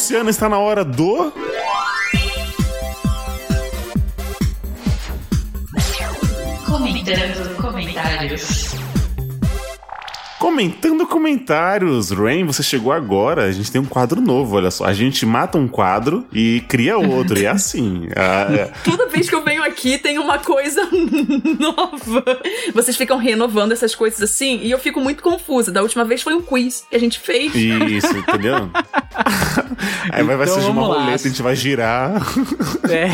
[0.09, 1.31] Luciano, está na hora do.
[10.49, 12.09] Comentando comentários.
[12.09, 13.43] Rain, você chegou agora.
[13.45, 14.83] A gente tem um quadro novo, olha só.
[14.85, 17.37] A gente mata um quadro e cria outro.
[17.37, 18.07] e é assim.
[18.17, 18.47] Ah,
[18.83, 20.81] Toda vez que eu venho aqui tem uma coisa
[21.59, 22.23] nova.
[22.73, 25.71] Vocês ficam renovando essas coisas assim e eu fico muito confusa.
[25.71, 27.53] Da última vez foi um quiz que a gente fez.
[27.55, 28.69] isso, entendeu?
[30.11, 30.99] Aí vai, vai Então, surgir uma lá.
[31.03, 32.21] roleta, a gente vai girar.
[32.89, 33.07] É.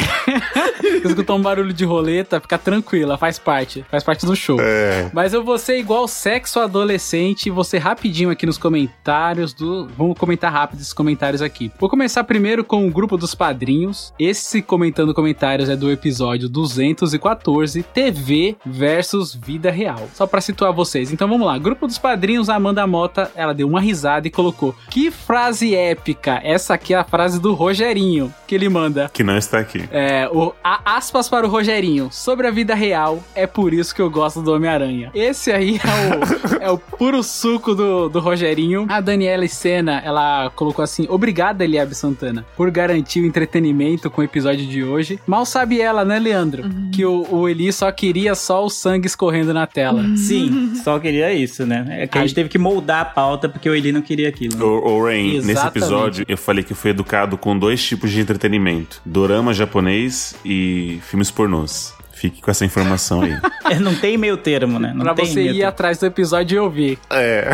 [1.07, 3.85] Escutar um barulho de roleta, fica tranquila, faz parte.
[3.91, 4.57] Faz parte do show.
[4.59, 5.09] É.
[5.13, 9.87] Mas eu vou ser igual sexo adolescente, vou ser rapidinho aqui nos comentários do.
[9.97, 11.71] Vamos comentar rápido esses comentários aqui.
[11.79, 14.13] Vou começar primeiro com o grupo dos padrinhos.
[14.19, 20.07] Esse comentando comentários é do episódio 214, TV versus vida real.
[20.13, 21.11] Só pra situar vocês.
[21.11, 21.57] Então vamos lá.
[21.57, 26.39] Grupo dos padrinhos, a Amanda Mota, ela deu uma risada e colocou: Que frase épica!
[26.43, 29.09] Essa aqui é a frase do Rogerinho, que ele manda.
[29.13, 29.87] Que não está aqui.
[29.91, 32.09] É, o, a- aspas para o Rogerinho.
[32.11, 35.11] Sobre a vida real, é por isso que eu gosto do Homem-Aranha.
[35.13, 38.85] Esse aí é o, é o puro suco do, do Rogerinho.
[38.89, 44.23] A Daniela Sena, ela colocou assim: Obrigada, Eliabe Santana, por garantir o entretenimento com o
[44.23, 45.19] episódio de hoje.
[45.27, 46.63] Mal sabe ela, né, Leandro?
[46.91, 50.03] Que o, o Eli só queria só o sangue escorrendo na tela.
[50.15, 51.85] Sim, só queria isso, né?
[51.89, 54.57] É que a gente teve que moldar a pauta porque o Eli não queria aquilo.
[54.57, 54.63] né?
[54.63, 55.77] O, o Rain, nesse Exatamente.
[55.77, 60.99] episódio eu falei que eu fui educado com dois tipos de entretenimento: dorama japonês e
[61.03, 61.93] filmes pornôs.
[62.15, 63.37] Fique com essa informação aí.
[63.67, 64.93] É, não tem meio termo, né?
[64.95, 65.67] Não pra tem você ir termo.
[65.67, 66.99] atrás do episódio e ouvir.
[67.09, 67.49] é.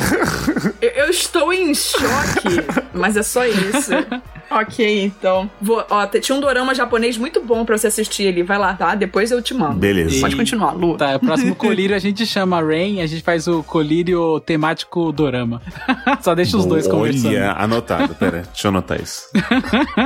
[0.82, 2.62] Eu, eu estou em choque,
[2.94, 3.92] mas é só isso.
[4.52, 5.50] Ok, então.
[5.62, 8.44] Vou, ó, tinha um dorama japonês muito bom pra você assistir ali.
[8.44, 8.96] Vai lá, tá?
[8.96, 9.76] Depois eu te mando.
[9.76, 10.20] Beleza.
[10.22, 10.98] Pode continuar, Lu.
[10.98, 15.62] Tá, próximo colírio a gente chama a Rain, a gente faz o colírio temático dorama.
[16.22, 17.30] Só deixa os dois conversando.
[17.30, 18.16] Olha, anotado.
[18.16, 19.28] Pera, deixa eu anotar isso.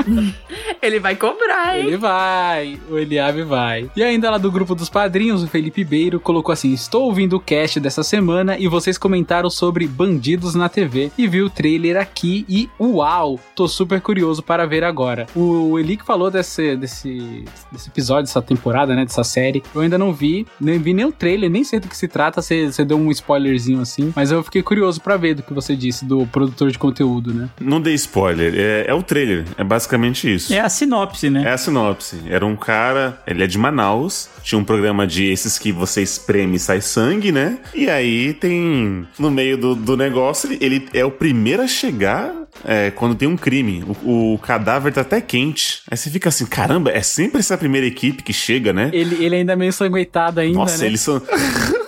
[0.81, 1.87] Ele vai cobrar, hein?
[1.87, 3.89] Ele vai, o Eliabe vai.
[3.95, 7.39] E ainda lá do grupo dos padrinhos, o Felipe Beiro colocou assim: Estou ouvindo o
[7.39, 11.11] cast dessa semana e vocês comentaram sobre bandidos na TV.
[11.17, 13.39] E vi o trailer aqui e uau!
[13.55, 15.27] Tô super curioso curioso para ver agora.
[15.35, 19.05] O Eli que falou desse, desse, desse episódio, dessa temporada, né?
[19.05, 19.63] Dessa série.
[19.73, 22.41] Eu ainda não vi, nem vi nem o trailer, nem sei do que se trata.
[22.41, 24.11] Você, você deu um spoilerzinho assim.
[24.15, 27.49] Mas eu fiquei curioso para ver do que você disse, do produtor de conteúdo, né?
[27.59, 30.53] Não dei spoiler, é, é o trailer, é basicamente isso.
[30.53, 31.43] É a sinopse, né?
[31.45, 32.21] É a sinopse.
[32.27, 36.55] Era um cara, ele é de Manaus, tinha um programa de esses que você espreme
[36.55, 37.59] e sai sangue, né?
[37.73, 42.44] E aí tem, no meio do, do negócio, ele, ele é o primeiro a chegar
[42.63, 43.83] é, quando tem um crime.
[44.03, 45.81] O, o cadáver tá até quente.
[45.89, 48.89] Aí você fica assim, caramba, é sempre essa primeira equipe que chega, né?
[48.93, 50.87] Ele, ele ainda é meio sanguentado ainda, Nossa, né?
[50.87, 51.21] eles são.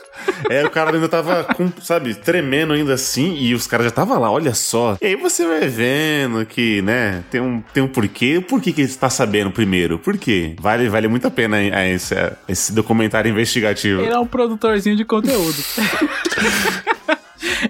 [0.49, 4.17] É, o cara ainda tava, com, sabe, tremendo ainda assim, e os caras já tava
[4.17, 4.97] lá, olha só.
[5.01, 8.43] E aí você vai vendo que, né, tem um, tem um porquê.
[8.47, 9.97] Por que, que ele tá sabendo primeiro?
[9.97, 10.55] Por quê?
[10.59, 12.15] Vale, vale muito a pena a esse,
[12.47, 14.01] esse documentário investigativo.
[14.01, 15.57] Ele é um produtorzinho de conteúdo.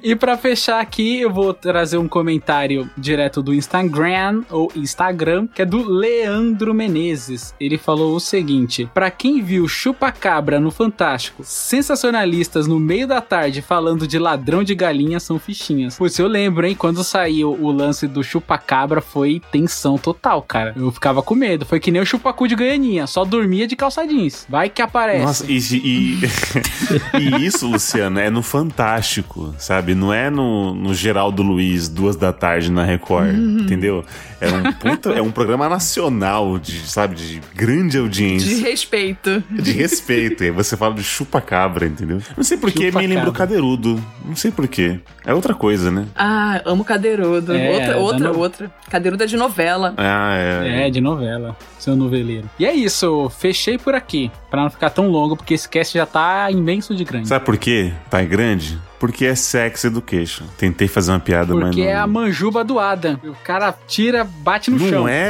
[0.03, 5.61] E pra fechar aqui, eu vou trazer um comentário direto do Instagram, ou Instagram, que
[5.61, 7.53] é do Leandro Menezes.
[7.59, 13.61] Ele falou o seguinte: Pra quem viu Chupa-Cabra no Fantástico, sensacionalistas no meio da tarde
[13.61, 15.97] falando de ladrão de galinha são fichinhas.
[15.97, 20.73] Pois eu lembro, hein, quando saiu o lance do Chupa-Cabra foi tensão total, cara.
[20.75, 21.65] Eu ficava com medo.
[21.65, 24.45] Foi que nem o Chupacu de Goianinha, só dormia de calça jeans.
[24.49, 25.25] Vai que aparece.
[25.25, 26.19] Nossa, e, e,
[27.19, 29.76] e isso, Luciano, é no Fantástico, sabe?
[29.95, 34.03] Não é no, no Geraldo Luiz, duas da tarde na Record, entendeu?
[34.39, 38.55] É um, puta, é um programa nacional, de, sabe, de grande audiência.
[38.55, 39.43] De respeito.
[39.49, 40.43] De respeito.
[40.43, 42.19] E aí você fala de chupa-cabra, entendeu?
[42.35, 43.99] Não sei por que me lembrou cadeirudo.
[44.23, 44.99] Não sei por quê.
[45.25, 46.05] É outra coisa, né?
[46.15, 47.53] Ah, amo Cadeirudo.
[47.53, 48.71] É, outra, outra, dando- outra.
[48.89, 49.93] Cadeirudo é de novela.
[49.97, 50.87] Ah, é.
[50.87, 52.49] É, de novela, seu noveleiro.
[52.59, 56.05] E é isso, fechei por aqui, pra não ficar tão longo, porque esse cast já
[56.05, 57.27] tá imenso de grande.
[57.27, 57.91] Sabe por quê?
[58.09, 58.77] Tá grande?
[58.99, 60.45] Porque é sex education.
[60.57, 61.89] Tentei fazer uma piada, mas Porque não...
[61.89, 63.19] é a manjuba do Adam.
[63.25, 65.07] O cara tira, bate no Não chão.
[65.07, 65.29] é.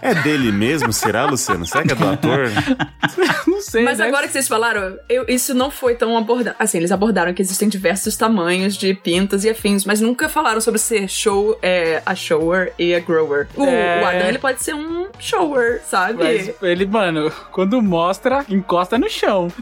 [0.00, 1.66] É dele mesmo, será, Luciano?
[1.66, 2.48] Será que é do ator?
[3.46, 6.56] Não sei, Mas deve agora que vocês falaram, eu- isso não foi tão abordado.
[6.58, 10.80] Assim, eles abordaram que existem diversos tamanhos de pintas e afins, mas nunca falaram sobre
[10.80, 13.46] ser show, é, a shower e a grower.
[13.54, 14.02] O, É.
[14.02, 16.22] o Adam, ele pode ser um shower, sabe?
[16.24, 19.48] Mas ele, mano, quando mostra, encosta no chão.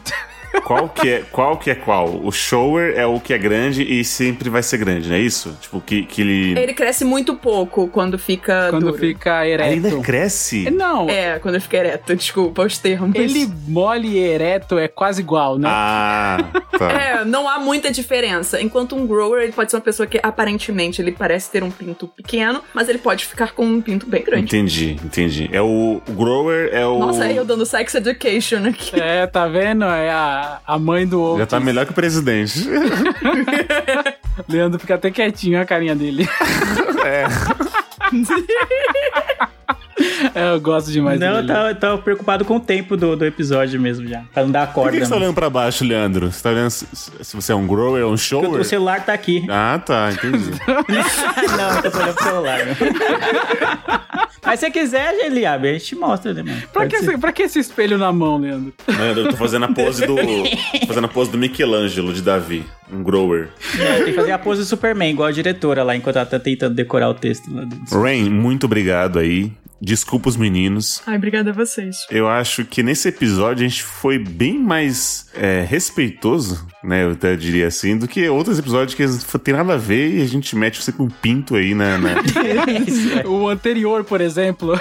[0.65, 1.57] Qual que é qual?
[1.57, 2.07] Que é qual?
[2.23, 5.55] O shower é o que é grande e sempre vai ser grande, não é isso?
[5.61, 6.59] Tipo, que, que ele.
[6.59, 8.97] Ele cresce muito pouco quando fica Quando duro.
[8.97, 9.69] fica ereto.
[9.69, 10.69] Ainda cresce?
[10.71, 13.15] Não, É, quando ele fica ereto, desculpa os termos.
[13.15, 15.67] ele mole e ereto é quase igual, né?
[15.71, 16.37] Ah,
[16.77, 16.91] tá.
[16.91, 18.61] É, não há muita diferença.
[18.61, 22.07] Enquanto um grower, ele pode ser uma pessoa que aparentemente ele parece ter um pinto
[22.07, 24.43] pequeno, mas ele pode ficar com um pinto bem grande.
[24.45, 25.49] Entendi, entendi.
[25.51, 26.99] É o, o grower, é o.
[26.99, 28.99] Nossa, eu dando sex education aqui.
[28.99, 29.83] É, tá vendo?
[29.85, 31.39] É a, a mãe do outro.
[31.39, 32.67] Já tá melhor que o presidente.
[34.47, 36.27] Leandro fica até quietinho a carinha dele.
[37.03, 37.25] É.
[40.35, 41.47] É, eu gosto demais Não, eu dele.
[41.47, 44.23] tava, eu tava preocupado com o tempo do, do episódio mesmo já.
[44.33, 44.91] Pra não dar Por corda.
[44.91, 46.31] que, que você tá olhando pra baixo, Leandro?
[46.31, 46.87] Você tá olhando se,
[47.21, 48.61] se você é um grower ou um Porque shower?
[48.61, 49.45] O celular tá aqui.
[49.49, 50.51] Ah, tá, entendi.
[50.67, 52.65] não, eu tô olhando pro celular.
[52.65, 52.75] Né?
[54.45, 56.61] Mas se você quiser, ele abre, a gente mostra, né, mano?
[56.73, 58.73] Pra que, esse, pra que esse espelho na mão, Leandro?
[58.87, 60.15] Leandro, eu tô fazendo a pose do.
[60.15, 62.65] tô fazendo a pose do Michelangelo de Davi.
[62.91, 63.49] Um grower.
[63.79, 66.37] É, tem que fazer a pose do Superman, igual a diretora lá, enquanto ela tá
[66.37, 68.01] tentando decorar o texto lá do...
[68.01, 69.51] Rain, muito obrigado aí.
[69.85, 71.01] Desculpa os meninos.
[71.05, 72.05] Ai, obrigada a vocês.
[72.09, 77.03] Eu acho que nesse episódio a gente foi bem mais é, respeitoso, né?
[77.03, 80.21] Eu até diria assim, do que outros episódios que não tem nada a ver e
[80.21, 81.97] a gente mete você com um pinto aí na.
[81.97, 82.13] na-
[83.27, 84.79] O anterior, por exemplo.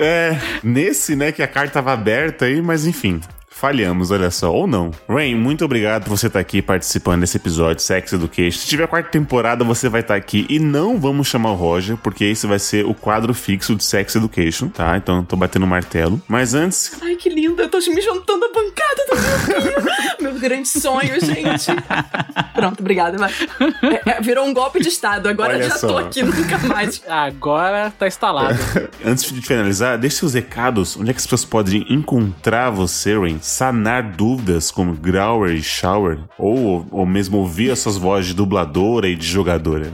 [0.00, 3.20] É, nesse, né, que a carta tava aberta aí, mas enfim.
[3.56, 4.90] Falhamos, olha só, ou não.
[5.08, 8.58] Rain, muito obrigado por você estar aqui participando desse episódio Sex Education.
[8.58, 11.96] Se tiver a quarta temporada, você vai estar aqui e não vamos chamar o Roger,
[11.96, 14.96] porque esse vai ser o quadro fixo de Sex Education, tá?
[14.96, 16.20] Então tô batendo o martelo.
[16.26, 17.62] Mas antes, Ai, que linda.
[17.62, 20.04] Eu tô me juntando a bancada do meu filho.
[20.20, 21.70] Meu grande sonho, gente.
[22.54, 23.18] Pronto, obrigada.
[23.18, 23.30] Vai.
[24.04, 25.28] É, é, virou um golpe de Estado.
[25.28, 25.98] Agora Olha já tô só.
[25.98, 27.02] aqui, nunca mais.
[27.06, 28.58] Agora tá instalado.
[29.04, 30.96] antes de finalizar, deixe seus recados.
[30.96, 33.38] Onde é que as pessoas podem encontrar você, Rain?
[33.44, 36.18] Sanar dúvidas como Grower e Shower?
[36.38, 39.92] Ou, ou mesmo ouvir as suas vozes de dubladora e de jogadora?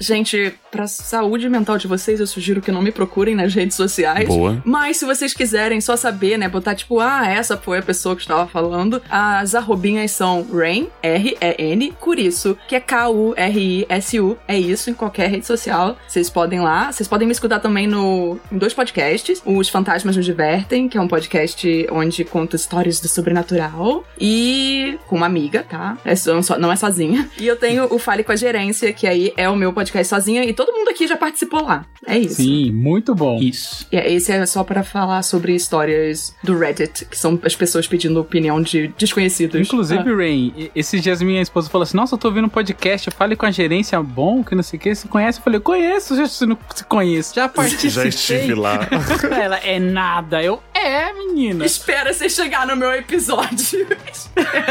[0.00, 4.28] Gente, pra saúde mental de vocês, eu sugiro que não me procurem nas redes sociais.
[4.28, 4.60] Boa.
[4.64, 8.22] Mas se vocês quiserem só saber, né, botar tipo, ah, essa foi a pessoa que
[8.22, 14.38] estava falando, as arrobinhas são Rain, R-E-N, Curiço, que é K-U-R-I-S-U.
[14.48, 15.96] É isso em qualquer rede social.
[16.08, 16.90] Vocês podem lá.
[16.92, 19.42] Vocês podem me escutar também no, em dois podcasts.
[19.44, 24.04] Os Fantasmas Nos Divertem, que é um podcast onde conto histórias do sobrenatural.
[24.18, 25.98] E com uma amiga, tá?
[26.04, 27.28] É só- não é sozinha.
[27.38, 30.08] E eu tenho o Fale com a Gerência, que aí é o meu meu podcast
[30.08, 31.84] sozinha e todo mundo aqui já participou lá.
[32.06, 32.36] É isso.
[32.36, 33.38] Sim, muito bom.
[33.40, 33.86] Isso.
[33.90, 38.20] E Esse é só pra falar sobre histórias do Reddit, que são as pessoas pedindo
[38.20, 39.60] opinião de desconhecidos.
[39.60, 43.10] Inclusive, Rain, e- esses dias minha esposa falou assim: Nossa, eu tô ouvindo um podcast,
[43.10, 44.94] fale com a gerência bom, que não sei o que.
[44.94, 45.38] Você conhece?
[45.38, 47.34] Eu falei: Conheço, já se não se conheço.
[47.34, 47.90] Já participei.
[47.90, 48.80] Já estive lá.
[49.40, 50.42] Ela é nada.
[50.42, 51.64] Eu, é, menina.
[51.64, 53.86] Espera você chegar no meu episódio.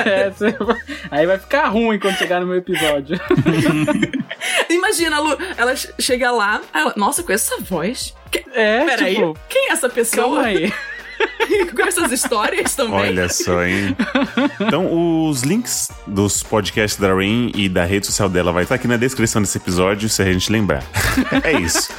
[0.06, 0.56] É, você-
[1.10, 3.20] Aí vai ficar ruim quando chegar no meu episódio.
[4.70, 8.14] Imagina, Lu, ela che- chega lá, ela, nossa, com essa voz.
[8.32, 10.26] Que- É, Peraí, tipo, quem é essa pessoa?
[10.36, 10.74] calma aí.
[11.76, 12.94] com essas histórias também.
[12.94, 13.96] Olha só, hein?
[14.60, 18.88] Então, os links dos podcasts da Rain e da rede social dela vai estar aqui
[18.88, 20.84] na descrição desse episódio, se a gente lembrar.
[21.44, 21.90] É isso.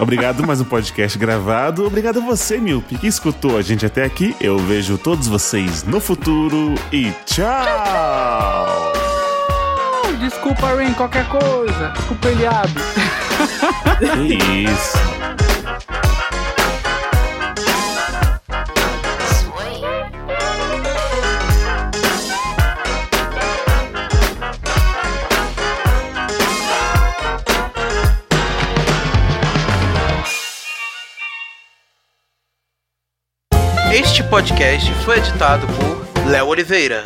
[0.00, 1.84] Obrigado, mais um podcast gravado.
[1.84, 4.36] Obrigado a você, Milp, que escutou a gente até aqui.
[4.40, 8.97] Eu vejo todos vocês no futuro e tchau!
[10.28, 11.88] Desculpa, Rain, qualquer coisa.
[11.96, 12.74] Desculpa, Eliabe.
[14.68, 14.98] Isso.
[33.90, 37.02] Este podcast foi editado por Léo Oliveira.